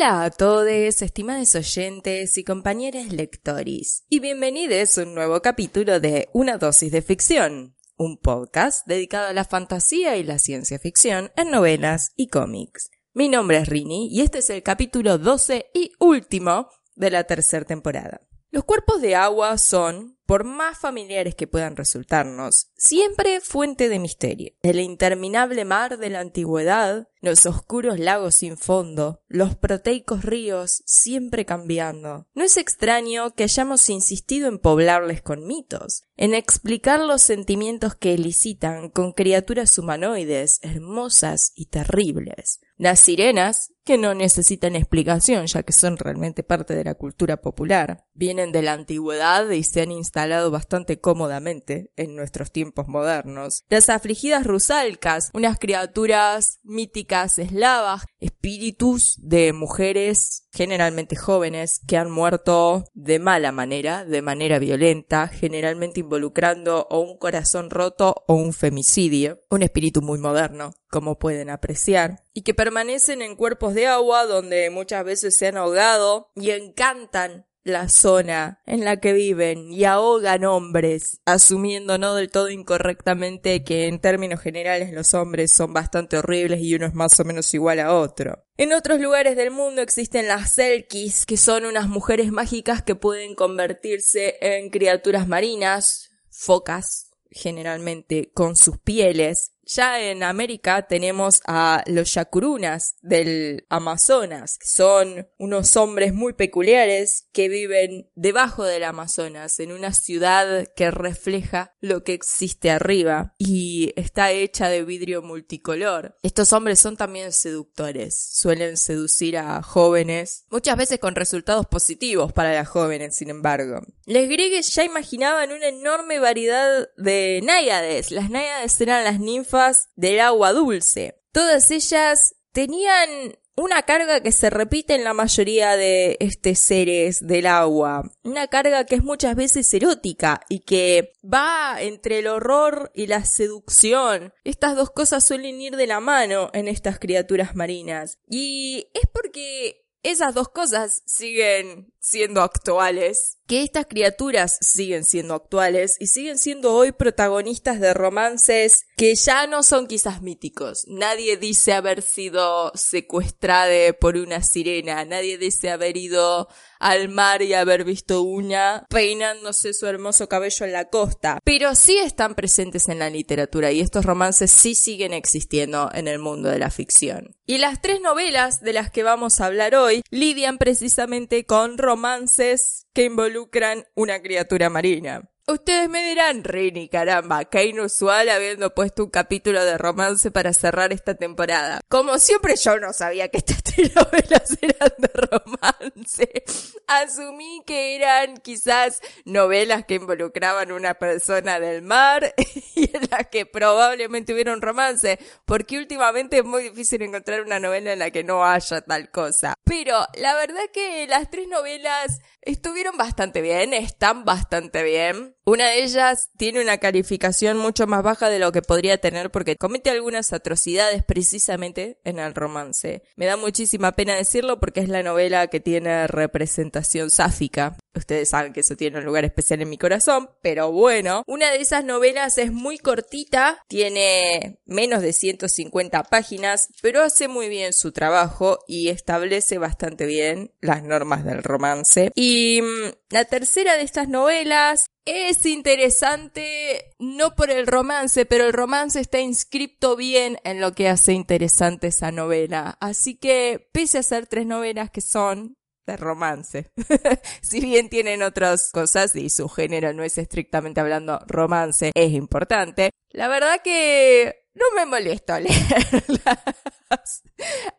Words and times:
Hola 0.00 0.22
a 0.22 0.30
todos, 0.30 1.02
estimados 1.02 1.56
oyentes 1.56 2.38
y 2.38 2.44
compañeros 2.44 3.12
lectores, 3.12 4.04
y 4.08 4.20
bienvenidos 4.20 4.96
a 4.96 5.02
un 5.02 5.12
nuevo 5.12 5.42
capítulo 5.42 5.98
de 5.98 6.28
Una 6.32 6.56
dosis 6.56 6.92
de 6.92 7.02
ficción, 7.02 7.74
un 7.96 8.16
podcast 8.16 8.86
dedicado 8.86 9.26
a 9.26 9.32
la 9.32 9.42
fantasía 9.42 10.16
y 10.16 10.22
la 10.22 10.38
ciencia 10.38 10.78
ficción 10.78 11.32
en 11.36 11.50
novelas 11.50 12.12
y 12.14 12.28
cómics. 12.28 12.92
Mi 13.12 13.28
nombre 13.28 13.56
es 13.56 13.68
Rini 13.68 14.08
y 14.12 14.20
este 14.20 14.38
es 14.38 14.50
el 14.50 14.62
capítulo 14.62 15.18
12 15.18 15.66
y 15.74 15.90
último 15.98 16.68
de 16.94 17.10
la 17.10 17.24
tercera 17.24 17.64
temporada. 17.64 18.20
Los 18.52 18.62
cuerpos 18.62 19.02
de 19.02 19.16
agua 19.16 19.58
son, 19.58 20.16
por 20.28 20.44
más 20.44 20.76
familiares 20.76 21.34
que 21.34 21.46
puedan 21.46 21.74
resultarnos, 21.74 22.68
siempre 22.76 23.40
fuente 23.40 23.88
de 23.88 23.98
misterio. 23.98 24.52
El 24.60 24.78
interminable 24.78 25.64
mar 25.64 25.96
de 25.96 26.10
la 26.10 26.20
antigüedad, 26.20 27.08
los 27.22 27.46
oscuros 27.46 27.98
lagos 27.98 28.34
sin 28.34 28.58
fondo, 28.58 29.22
los 29.26 29.56
proteicos 29.56 30.26
ríos 30.26 30.82
siempre 30.84 31.46
cambiando. 31.46 32.26
No 32.34 32.44
es 32.44 32.58
extraño 32.58 33.34
que 33.34 33.44
hayamos 33.44 33.88
insistido 33.88 34.48
en 34.48 34.58
poblarles 34.58 35.22
con 35.22 35.46
mitos, 35.46 36.02
en 36.18 36.34
explicar 36.34 37.00
los 37.00 37.22
sentimientos 37.22 37.94
que 37.94 38.12
elicitan 38.12 38.90
con 38.90 39.12
criaturas 39.12 39.78
humanoides 39.78 40.60
hermosas 40.62 41.52
y 41.54 41.66
terribles. 41.66 42.60
Las 42.76 43.00
sirenas, 43.00 43.72
que 43.84 43.98
no 43.98 44.14
necesitan 44.14 44.76
explicación 44.76 45.46
ya 45.46 45.62
que 45.62 45.72
son 45.72 45.96
realmente 45.96 46.42
parte 46.42 46.74
de 46.74 46.84
la 46.84 46.94
cultura 46.94 47.38
popular, 47.38 48.04
vienen 48.12 48.52
de 48.52 48.62
la 48.62 48.74
antigüedad 48.74 49.50
y 49.50 49.64
se 49.64 49.80
han 49.80 49.90
instalado 49.90 50.17
bastante 50.50 51.00
cómodamente 51.00 51.92
en 51.96 52.16
nuestros 52.16 52.50
tiempos 52.50 52.88
modernos. 52.88 53.64
Las 53.68 53.88
afligidas 53.88 54.46
rusalcas, 54.46 55.30
unas 55.32 55.58
criaturas 55.58 56.58
míticas 56.64 57.38
eslavas, 57.38 58.04
espíritus 58.18 59.16
de 59.22 59.52
mujeres 59.52 60.48
generalmente 60.52 61.14
jóvenes 61.14 61.80
que 61.86 61.96
han 61.96 62.10
muerto 62.10 62.84
de 62.94 63.18
mala 63.18 63.52
manera, 63.52 64.04
de 64.04 64.22
manera 64.22 64.58
violenta, 64.58 65.28
generalmente 65.28 66.00
involucrando 66.00 66.86
o 66.90 67.00
un 67.00 67.16
corazón 67.16 67.70
roto 67.70 68.24
o 68.26 68.34
un 68.34 68.52
femicidio, 68.52 69.40
un 69.50 69.62
espíritu 69.62 70.02
muy 70.02 70.18
moderno, 70.18 70.74
como 70.90 71.18
pueden 71.18 71.50
apreciar, 71.50 72.24
y 72.34 72.42
que 72.42 72.54
permanecen 72.54 73.22
en 73.22 73.36
cuerpos 73.36 73.74
de 73.74 73.86
agua 73.86 74.26
donde 74.26 74.70
muchas 74.70 75.04
veces 75.04 75.36
se 75.36 75.46
han 75.46 75.56
ahogado 75.56 76.32
y 76.34 76.50
encantan 76.50 77.46
la 77.68 77.88
zona 77.88 78.60
en 78.66 78.84
la 78.84 78.98
que 78.98 79.12
viven 79.12 79.72
y 79.72 79.84
ahogan 79.84 80.44
hombres, 80.44 81.20
asumiendo 81.24 81.98
no 81.98 82.14
del 82.14 82.30
todo 82.30 82.48
incorrectamente 82.50 83.64
que 83.64 83.86
en 83.86 84.00
términos 84.00 84.40
generales 84.40 84.92
los 84.92 85.14
hombres 85.14 85.52
son 85.52 85.72
bastante 85.72 86.16
horribles 86.16 86.60
y 86.60 86.74
uno 86.74 86.86
es 86.86 86.94
más 86.94 87.18
o 87.20 87.24
menos 87.24 87.52
igual 87.54 87.80
a 87.80 87.94
otro. 87.94 88.44
En 88.56 88.72
otros 88.72 89.00
lugares 89.00 89.36
del 89.36 89.50
mundo 89.50 89.82
existen 89.82 90.28
las 90.28 90.52
Selkis, 90.52 91.26
que 91.26 91.36
son 91.36 91.64
unas 91.64 91.88
mujeres 91.88 92.32
mágicas 92.32 92.82
que 92.82 92.94
pueden 92.94 93.34
convertirse 93.34 94.36
en 94.40 94.70
criaturas 94.70 95.28
marinas, 95.28 96.10
focas, 96.30 97.10
generalmente 97.30 98.30
con 98.32 98.56
sus 98.56 98.78
pieles, 98.78 99.52
ya 99.68 100.00
en 100.00 100.22
América 100.22 100.86
tenemos 100.88 101.42
a 101.46 101.84
los 101.86 102.14
yacurunas 102.14 102.96
del 103.02 103.66
Amazonas, 103.68 104.58
son 104.62 105.28
unos 105.38 105.76
hombres 105.76 106.14
muy 106.14 106.32
peculiares 106.32 107.28
que 107.32 107.48
viven 107.48 108.10
debajo 108.14 108.64
del 108.64 108.84
Amazonas, 108.84 109.60
en 109.60 109.72
una 109.72 109.92
ciudad 109.92 110.66
que 110.74 110.90
refleja 110.90 111.74
lo 111.80 112.02
que 112.02 112.14
existe 112.14 112.70
arriba 112.70 113.34
y 113.38 113.92
está 113.96 114.32
hecha 114.32 114.68
de 114.68 114.84
vidrio 114.84 115.22
multicolor. 115.22 116.16
Estos 116.22 116.52
hombres 116.52 116.80
son 116.80 116.96
también 116.96 117.32
seductores, 117.32 118.18
suelen 118.32 118.76
seducir 118.76 119.36
a 119.36 119.62
jóvenes, 119.62 120.46
muchas 120.50 120.76
veces 120.76 120.98
con 120.98 121.14
resultados 121.14 121.66
positivos 121.66 122.32
para 122.32 122.54
las 122.54 122.68
jóvenes, 122.68 123.16
sin 123.16 123.30
embargo. 123.30 123.82
Los 124.06 124.28
griegos 124.28 124.74
ya 124.74 124.84
imaginaban 124.84 125.52
una 125.52 125.68
enorme 125.68 126.18
variedad 126.18 126.88
de 126.96 127.40
náyades. 127.44 128.10
Las 128.10 128.30
náyades 128.30 128.80
eran 128.80 129.04
las 129.04 129.20
ninfas 129.20 129.57
del 129.96 130.20
agua 130.20 130.52
dulce. 130.52 131.20
Todas 131.32 131.70
ellas 131.70 132.36
tenían 132.52 133.36
una 133.58 133.82
carga 133.82 134.20
que 134.20 134.30
se 134.30 134.50
repite 134.50 134.94
en 134.94 135.02
la 135.04 135.14
mayoría 135.14 135.76
de 135.76 136.16
estos 136.20 136.58
seres 136.58 137.26
del 137.26 137.46
agua. 137.46 138.08
Una 138.22 138.46
carga 138.46 138.84
que 138.84 138.94
es 138.94 139.02
muchas 139.02 139.34
veces 139.34 139.72
erótica 139.74 140.40
y 140.48 140.60
que 140.60 141.12
va 141.22 141.76
entre 141.80 142.20
el 142.20 142.28
horror 142.28 142.92
y 142.94 143.08
la 143.08 143.24
seducción. 143.24 144.32
Estas 144.44 144.76
dos 144.76 144.90
cosas 144.90 145.26
suelen 145.26 145.60
ir 145.60 145.76
de 145.76 145.88
la 145.88 145.98
mano 145.98 146.50
en 146.52 146.68
estas 146.68 147.00
criaturas 147.00 147.56
marinas. 147.56 148.18
Y 148.28 148.88
es 148.94 149.08
porque 149.12 149.88
esas 150.04 150.34
dos 150.34 150.48
cosas 150.48 151.02
siguen 151.06 151.92
siendo 152.00 152.42
actuales, 152.42 153.37
que 153.48 153.62
estas 153.62 153.86
criaturas 153.86 154.58
siguen 154.60 155.04
siendo 155.04 155.34
actuales 155.34 155.96
y 155.98 156.08
siguen 156.08 156.38
siendo 156.38 156.74
hoy 156.74 156.92
protagonistas 156.92 157.80
de 157.80 157.94
romances 157.94 158.84
que 158.96 159.14
ya 159.14 159.46
no 159.46 159.62
son 159.62 159.86
quizás 159.86 160.20
míticos. 160.20 160.84
Nadie 160.86 161.38
dice 161.38 161.72
haber 161.72 162.02
sido 162.02 162.70
secuestrada 162.74 163.92
por 163.98 164.16
una 164.16 164.42
sirena, 164.42 165.04
nadie 165.06 165.38
dice 165.38 165.70
haber 165.70 165.96
ido 165.96 166.48
al 166.78 167.08
mar 167.08 167.42
y 167.42 167.54
haber 167.54 167.84
visto 167.84 168.22
una 168.22 168.86
peinándose 168.88 169.72
su 169.72 169.86
hermoso 169.86 170.28
cabello 170.28 170.66
en 170.66 170.72
la 170.72 170.90
costa, 170.90 171.38
pero 171.42 171.74
sí 171.74 171.98
están 171.98 172.34
presentes 172.34 172.88
en 172.88 172.98
la 172.98 173.10
literatura 173.10 173.72
y 173.72 173.80
estos 173.80 174.04
romances 174.04 174.50
sí 174.50 174.74
siguen 174.74 175.12
existiendo 175.12 175.90
en 175.92 176.06
el 176.06 176.18
mundo 176.18 176.50
de 176.50 176.58
la 176.58 176.70
ficción. 176.70 177.34
Y 177.46 177.58
las 177.58 177.80
tres 177.80 178.00
novelas 178.02 178.60
de 178.60 178.74
las 178.74 178.90
que 178.90 179.02
vamos 179.02 179.40
a 179.40 179.46
hablar 179.46 179.74
hoy 179.74 180.02
lidian 180.10 180.58
precisamente 180.58 181.46
con 181.46 181.78
romances 181.78 182.86
que 182.98 183.04
involucran 183.04 183.84
una 183.94 184.20
criatura 184.20 184.70
marina. 184.70 185.30
Ustedes 185.50 185.88
me 185.88 186.06
dirán, 186.06 186.44
Rini, 186.44 186.90
caramba, 186.90 187.46
qué 187.46 187.64
inusual 187.64 188.28
habiendo 188.28 188.74
puesto 188.74 189.04
un 189.04 189.08
capítulo 189.08 189.64
de 189.64 189.78
romance 189.78 190.30
para 190.30 190.52
cerrar 190.52 190.92
esta 190.92 191.14
temporada. 191.14 191.80
Como 191.88 192.18
siempre 192.18 192.54
yo 192.56 192.78
no 192.78 192.92
sabía 192.92 193.28
que 193.28 193.38
estas 193.38 193.62
tres 193.62 193.94
novelas 193.94 194.58
eran 194.60 194.92
de 194.98 195.08
romance. 195.14 196.44
Asumí 196.86 197.62
que 197.66 197.96
eran 197.96 198.36
quizás 198.36 199.00
novelas 199.24 199.86
que 199.86 199.94
involucraban 199.94 200.70
una 200.70 200.92
persona 200.92 201.58
del 201.58 201.80
mar 201.80 202.34
y 202.74 202.94
en 202.94 203.08
las 203.10 203.28
que 203.28 203.46
probablemente 203.46 204.34
hubiera 204.34 204.52
un 204.52 204.60
romance, 204.60 205.18
porque 205.46 205.78
últimamente 205.78 206.40
es 206.40 206.44
muy 206.44 206.64
difícil 206.64 207.00
encontrar 207.00 207.40
una 207.40 207.58
novela 207.58 207.94
en 207.94 208.00
la 208.00 208.10
que 208.10 208.22
no 208.22 208.44
haya 208.44 208.82
tal 208.82 209.10
cosa. 209.10 209.54
Pero 209.64 209.96
la 210.18 210.34
verdad 210.34 210.64
que 210.74 211.06
las 211.06 211.30
tres 211.30 211.48
novelas 211.48 212.20
estuvieron 212.42 212.98
bastante 212.98 213.40
bien, 213.40 213.72
están 213.72 214.26
bastante 214.26 214.82
bien. 214.82 215.37
Una 215.48 215.70
de 215.70 215.82
ellas 215.82 216.28
tiene 216.36 216.60
una 216.60 216.76
calificación 216.76 217.56
mucho 217.56 217.86
más 217.86 218.02
baja 218.02 218.28
de 218.28 218.38
lo 218.38 218.52
que 218.52 218.60
podría 218.60 218.98
tener 218.98 219.30
porque 219.30 219.56
comete 219.56 219.88
algunas 219.88 220.34
atrocidades 220.34 221.02
precisamente 221.02 221.98
en 222.04 222.18
el 222.18 222.34
romance. 222.34 223.02
Me 223.16 223.24
da 223.24 223.38
muchísima 223.38 223.92
pena 223.92 224.14
decirlo 224.14 224.60
porque 224.60 224.80
es 224.80 224.90
la 224.90 225.02
novela 225.02 225.46
que 225.46 225.60
tiene 225.60 226.06
representación 226.06 227.08
sáfica. 227.08 227.78
Ustedes 227.94 228.28
saben 228.28 228.52
que 228.52 228.60
eso 228.60 228.76
tiene 228.76 228.98
un 228.98 229.06
lugar 229.06 229.24
especial 229.24 229.62
en 229.62 229.70
mi 229.70 229.78
corazón, 229.78 230.28
pero 230.42 230.70
bueno, 230.70 231.22
una 231.26 231.50
de 231.50 231.62
esas 231.62 231.82
novelas 231.82 232.36
es 232.36 232.52
muy 232.52 232.76
cortita, 232.76 233.64
tiene 233.68 234.60
menos 234.66 235.00
de 235.00 235.14
150 235.14 236.04
páginas, 236.04 236.68
pero 236.82 237.02
hace 237.02 237.26
muy 237.26 237.48
bien 237.48 237.72
su 237.72 237.92
trabajo 237.92 238.58
y 238.68 238.90
establece 238.90 239.56
bastante 239.56 240.04
bien 240.04 240.52
las 240.60 240.82
normas 240.82 241.24
del 241.24 241.42
romance. 241.42 242.12
Y 242.14 242.60
mm, 242.60 242.92
la 243.08 243.24
tercera 243.24 243.78
de 243.78 243.82
estas 243.82 244.08
novelas 244.08 244.90
es 245.08 245.44
interesante 245.46 246.94
no 246.98 247.34
por 247.34 247.50
el 247.50 247.66
romance, 247.66 248.26
pero 248.26 248.46
el 248.46 248.52
romance 248.52 249.00
está 249.00 249.20
inscripto 249.20 249.96
bien 249.96 250.38
en 250.44 250.60
lo 250.60 250.72
que 250.72 250.88
hace 250.88 251.12
interesante 251.12 251.88
esa 251.88 252.12
novela. 252.12 252.76
Así 252.80 253.16
que, 253.16 253.68
pese 253.72 253.98
a 253.98 254.02
ser 254.02 254.26
tres 254.26 254.46
novelas 254.46 254.90
que 254.90 255.00
son 255.00 255.56
de 255.86 255.96
romance. 255.96 256.70
si 257.40 257.60
bien 257.60 257.88
tienen 257.88 258.22
otras 258.22 258.70
cosas 258.70 259.16
y 259.16 259.30
su 259.30 259.48
género 259.48 259.92
no 259.92 260.04
es 260.04 260.18
estrictamente 260.18 260.80
hablando 260.80 261.18
romance, 261.26 261.90
es 261.94 262.12
importante. 262.12 262.90
La 263.10 263.28
verdad 263.28 263.62
que 263.64 264.47
no 264.58 264.76
me 264.76 264.86
molesto 264.86 265.38
leerlas. 265.40 267.22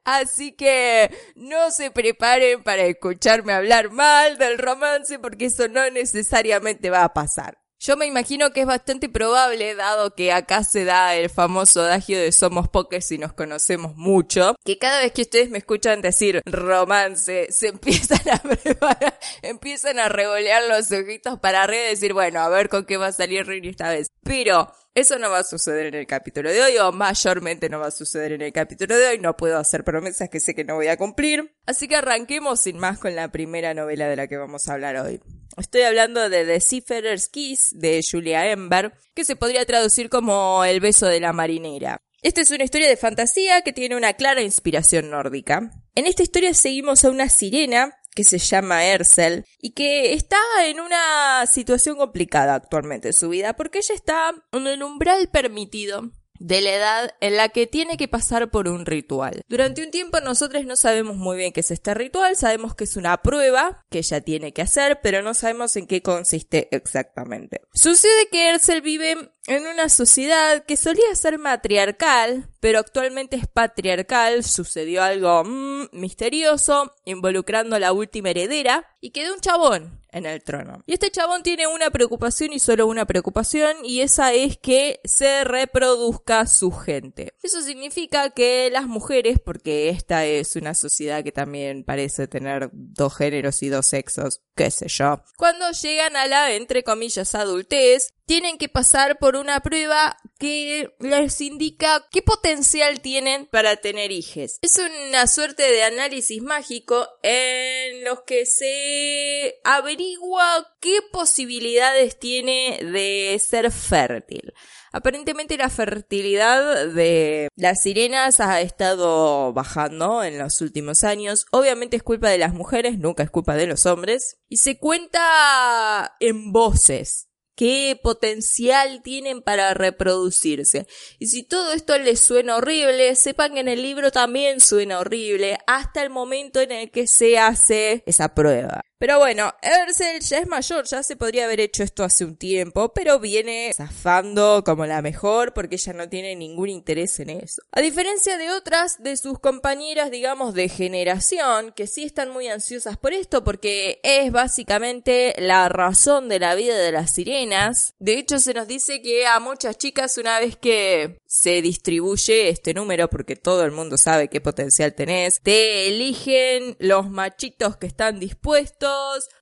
Así 0.03 0.53
que 0.53 1.11
no 1.35 1.71
se 1.71 1.91
preparen 1.91 2.63
para 2.63 2.83
escucharme 2.83 3.53
hablar 3.53 3.91
mal 3.91 4.37
del 4.37 4.57
romance 4.57 5.19
porque 5.19 5.45
eso 5.45 5.67
no 5.67 5.89
necesariamente 5.91 6.89
va 6.89 7.03
a 7.03 7.13
pasar. 7.13 7.58
Yo 7.81 7.95
me 7.95 8.05
imagino 8.05 8.51
que 8.51 8.59
es 8.59 8.67
bastante 8.67 9.07
probable, 9.07 9.73
dado 9.73 10.13
que 10.13 10.33
acá 10.33 10.65
se 10.65 10.83
da 10.83 11.15
el 11.15 11.29
famoso 11.29 11.79
adagio 11.79 12.19
de 12.19 12.33
somos 12.33 12.67
pocos 12.67 13.09
y 13.09 13.17
nos 13.17 13.31
conocemos 13.31 13.95
mucho, 13.95 14.57
que 14.65 14.77
cada 14.77 14.99
vez 14.99 15.13
que 15.13 15.21
ustedes 15.21 15.49
me 15.49 15.59
escuchan 15.59 16.01
decir 16.01 16.41
romance, 16.45 17.47
se 17.51 17.69
empiezan 17.69 18.19
a 18.33 18.37
preparar, 18.63 19.17
empiezan 19.41 19.97
a 19.97 20.09
revolear 20.09 20.63
los 20.67 20.91
ojitos 20.91 21.39
para 21.39 21.63
arriba 21.63 21.85
y 21.85 21.89
decir, 21.91 22.11
bueno, 22.11 22.41
a 22.41 22.49
ver 22.49 22.67
con 22.67 22.83
qué 22.83 22.97
va 22.97 23.07
a 23.07 23.11
salir 23.13 23.47
Rini 23.47 23.69
esta 23.69 23.89
vez. 23.89 24.07
Pero 24.23 24.73
eso 24.93 25.17
no 25.17 25.29
va 25.29 25.39
a 25.39 25.43
suceder 25.43 25.85
en 25.85 25.95
el 25.95 26.05
capítulo 26.05 26.51
de 26.51 26.61
hoy, 26.61 26.77
o 26.79 26.91
mayormente 26.91 27.69
no 27.69 27.79
va 27.79 27.87
a 27.87 27.91
suceder 27.91 28.33
en 28.33 28.41
el 28.41 28.51
capítulo 28.51 28.97
de 28.97 29.07
hoy. 29.07 29.19
No 29.19 29.37
puedo 29.37 29.57
hacer 29.57 29.85
promesas 29.85 30.27
que 30.29 30.41
sé 30.41 30.53
que 30.53 30.65
no 30.65 30.75
voy 30.75 30.87
a 30.87 30.97
cumplir. 30.97 31.55
Así 31.65 31.87
que 31.87 31.95
arranquemos 31.95 32.59
sin 32.59 32.77
más 32.77 32.99
con 32.99 33.15
la 33.15 33.31
primera 33.31 33.73
novela 33.73 34.09
de 34.09 34.17
la 34.17 34.27
que 34.27 34.35
vamos 34.35 34.67
a 34.67 34.73
hablar 34.73 34.97
hoy. 34.97 35.21
Estoy 35.57 35.81
hablando 35.81 36.30
de 36.30 36.46
The 36.46 36.60
Seafarer's 36.60 37.28
Kiss 37.30 37.69
de 37.72 38.01
Julia 38.10 38.51
Ember, 38.51 38.94
que 39.13 39.25
se 39.25 39.36
podría 39.36 39.66
traducir 39.66 40.10
como 40.10 40.63
El 40.63 40.80
beso 40.80 41.07
de 41.07 41.19
la 41.19 41.34
marinera. 41.34 42.01
Esta 42.22 42.42
es 42.42 42.51
una 42.51 42.66
historia 42.66 42.88
de 42.88 42.98
fantasía 42.98 43.62
que 43.62 43.74
tiene 43.74 43.96
una 43.96 44.13
clara 44.13 44.42
inspiración 44.42 45.10
nórdica. 45.10 45.72
En 45.96 46.06
esta 46.06 46.24
historia 46.24 46.54
seguimos 46.54 47.06
a 47.06 47.10
una 47.10 47.30
sirena 47.30 47.96
que 48.13 48.24
se 48.24 48.38
llama 48.40 48.86
Ersel 48.86 49.46
y 49.60 49.72
que 49.72 50.13
está 50.13 50.38
en 50.66 50.80
una 50.80 51.46
situación 51.46 51.98
complicada 51.98 52.56
actualmente 52.56 53.10
en 53.10 53.13
su 53.13 53.30
vida 53.30 53.54
porque 53.56 53.80
ella 53.80 53.96
está 53.96 54.34
en 54.51 54.68
el 54.68 54.84
umbral 54.84 55.30
permitido 55.30 56.12
de 56.39 56.62
la 56.62 56.74
edad 56.74 57.15
en 57.21 57.38
la 57.38 57.50
que 57.50 57.68
tiene 57.68 57.97
que 57.97 58.07
pasar 58.07 58.50
por 58.50 58.68
un 58.68 58.86
ritual. 58.86 59.41
Durante 59.47 59.83
un 59.83 59.91
tiempo 59.91 60.19
nosotros 60.21 60.65
no 60.65 60.75
sabemos 60.75 61.18
muy 61.18 61.38
bien 61.38 61.51
qué 61.51 61.59
es 61.59 61.71
este 61.71 61.94
ritual, 61.94 62.36
sabemos 62.36 62.75
que 62.75 62.86
es 62.86 62.95
una 62.95 63.21
prueba 63.21 63.86
que 63.89 64.00
ella 64.00 64.21
tiene 64.21 64.53
que 64.53 64.62
hacer, 64.62 65.00
pero 65.01 65.21
no 65.21 65.33
sabemos 65.33 65.75
en 65.75 65.88
qué 65.88 66.01
consiste 66.01 66.68
exactamente. 66.71 67.62
Sucede 67.74 68.30
que 68.31 68.50
Ersel 68.50 68.81
vive 68.81 69.31
en 69.50 69.66
una 69.66 69.90
sociedad 69.90 70.63
que 70.63 70.78
solía 70.78 71.16
ser 71.16 71.40
matriarcal, 71.40 72.48
pero 72.60 72.78
actualmente 72.78 73.36
es 73.36 73.48
patriarcal, 73.48 74.44
sucedió 74.44 75.01
algo 75.01 75.44
mm, 75.44 75.90
misterioso 75.92 76.94
involucrando 77.04 77.75
a 77.75 77.80
la 77.80 77.92
última 77.92 78.30
heredera 78.30 78.86
y 79.01 79.10
quedó 79.10 79.34
un 79.34 79.42
chabón 79.42 80.00
en 80.12 80.25
el 80.25 80.44
trono. 80.44 80.84
Y 80.86 80.94
este 80.94 81.12
chabón 81.12 81.44
tiene 81.44 81.68
una 81.68 81.90
preocupación 81.90 82.54
y 82.54 82.60
solo 82.60 82.88
una 82.88 83.06
preocupación 83.06 83.78
y 83.84 84.01
esa 84.01 84.34
es 84.34 84.57
que 84.57 85.00
se 85.04 85.44
reproduzca 85.44 86.46
su 86.48 86.72
gente. 86.72 87.34
Eso 87.44 87.62
significa 87.62 88.31
que 88.31 88.69
las 88.72 88.88
mujeres, 88.88 89.40
porque 89.44 89.90
esta 89.90 90.25
es 90.25 90.56
una 90.56 90.74
sociedad 90.74 91.24
que 91.24 91.31
también 91.31 91.84
parece 91.84 92.28
tener 92.28 92.69
dos 92.74 93.16
géneros 93.16 93.62
y 93.63 93.69
dos 93.69 93.88
sexos, 93.88 94.42
qué 94.56 94.72
sé 94.72 94.88
yo, 94.88 95.22
cuando 95.38 95.72
llegan 95.72 96.16
a 96.16 96.28
la, 96.28 96.54
entre 96.54 96.84
comillas, 96.84 97.36
adultez, 97.36 98.13
tienen 98.29 98.59
que 98.59 98.69
pasar 98.69 99.17
por 99.17 99.35
una 99.35 99.59
prueba 99.61 100.15
que 100.37 100.93
les 100.99 101.41
indica 101.41 102.07
qué 102.11 102.21
potencial 102.21 103.01
tienen 103.01 103.47
para 103.47 103.77
tener 103.77 104.11
hijos. 104.11 104.59
Es 104.61 104.77
una 104.77 105.25
suerte 105.25 105.63
de 105.63 105.81
análisis 105.81 106.39
mágico 106.43 107.07
en 107.23 108.03
los 108.03 108.21
que 108.27 108.45
se 108.45 109.59
averigua 109.63 110.45
qué 110.79 110.99
posibilidades 111.11 112.19
tiene 112.19 112.77
de 112.83 113.41
ser 113.43 113.71
fértil. 113.71 114.53
Aparentemente 114.91 115.57
la 115.57 115.71
fertilidad 115.71 116.85
de 116.85 117.47
las 117.55 117.81
sirenas 117.81 118.39
ha 118.39 118.61
estado 118.61 119.53
bajando 119.53 120.23
en 120.23 120.37
los 120.37 120.61
últimos 120.61 121.03
años. 121.03 121.47
Obviamente 121.49 121.97
es 121.97 122.03
culpa 122.03 122.29
de 122.29 122.37
las 122.37 122.53
mujeres, 122.53 122.99
nunca 122.99 123.23
es 123.23 123.31
culpa 123.31 123.55
de 123.55 123.65
los 123.65 123.87
hombres. 123.87 124.37
Y 124.47 124.57
se 124.57 124.77
cuenta 124.77 126.15
en 126.19 126.51
voces 126.51 127.28
qué 127.59 128.00
potencial 128.01 129.01
tienen 129.03 129.41
para 129.41 129.73
reproducirse. 129.73 130.88
Y 131.19 131.27
si 131.27 131.44
todo 131.44 131.73
esto 131.73 131.97
les 131.97 132.21
suena 132.21 132.56
horrible, 132.56 133.13
sepan 133.15 133.53
que 133.53 133.59
en 133.59 133.67
el 133.67 133.81
libro 133.81 134.11
también 134.11 134.61
suena 134.61 135.00
horrible 135.00 135.57
hasta 135.67 136.01
el 136.01 136.09
momento 136.09 136.61
en 136.61 136.71
el 136.71 136.89
que 136.89 137.06
se 137.06 137.38
hace 137.38 138.01
esa 138.06 138.33
prueba. 138.33 138.88
Pero 139.00 139.18
bueno, 139.18 139.54
Ersel 139.62 140.19
ya 140.19 140.40
es 140.40 140.48
mayor, 140.48 140.84
ya 140.86 141.04
se 141.04 141.16
podría 141.16 141.46
haber 141.46 141.62
hecho 141.62 141.84
esto 141.84 142.04
hace 142.04 142.25
un 142.25 142.36
tiempo, 142.36 142.92
pero 142.94 143.18
viene 143.18 143.72
zafando 143.74 144.62
como 144.66 144.86
la 144.86 145.01
mejor 145.01 145.54
porque 145.54 145.75
ella 145.75 145.94
no 145.94 146.10
tiene 146.10 146.36
ningún 146.36 146.68
interés 146.68 147.18
en 147.22 147.30
eso. 147.30 147.62
A 147.72 147.80
diferencia 147.80 148.38
de 148.38 148.51
otras 148.51 149.01
de 149.01 149.16
sus 149.16 149.40
compañeras, 149.40 150.12
digamos, 150.12 150.54
de 150.54 150.68
generación, 150.68 151.72
que 151.74 151.88
sí 151.88 152.04
están 152.04 152.31
muy 152.31 152.50
ansiosas 152.50 152.98
por 152.98 153.13
esto 153.13 153.46
porque 153.46 154.01
es 154.04 154.34
básicamente 154.34 155.34
la 155.38 155.69
razón 155.69 156.28
de 156.28 156.40
la 156.40 156.56
vida 156.56 156.78
de 156.78 156.92
las 156.92 157.13
sirenas. 157.13 157.94
De 158.00 158.18
hecho, 158.18 158.38
se 158.38 158.54
nos 158.54 158.68
dice 158.68 159.01
que 159.01 159.25
a 159.25 159.40
muchas 159.40 159.78
chicas 159.78 160.18
una 160.18 160.42
vez 160.42 160.57
que 160.57 161.22
se 161.25 161.62
distribuye 161.62 162.50
este 162.50 162.74
número, 162.74 163.10
porque 163.10 163.38
todo 163.38 163.63
el 163.63 163.72
mundo 163.72 163.96
sabe 163.98 164.28
qué 164.28 164.42
potencial 164.42 164.94
tenés, 164.94 165.40
te 165.40 165.88
eligen 165.88 166.75
los 166.80 167.10
machitos 167.10 167.78
que 167.78 167.88
están 167.88 168.19
dispuestos 168.19 168.88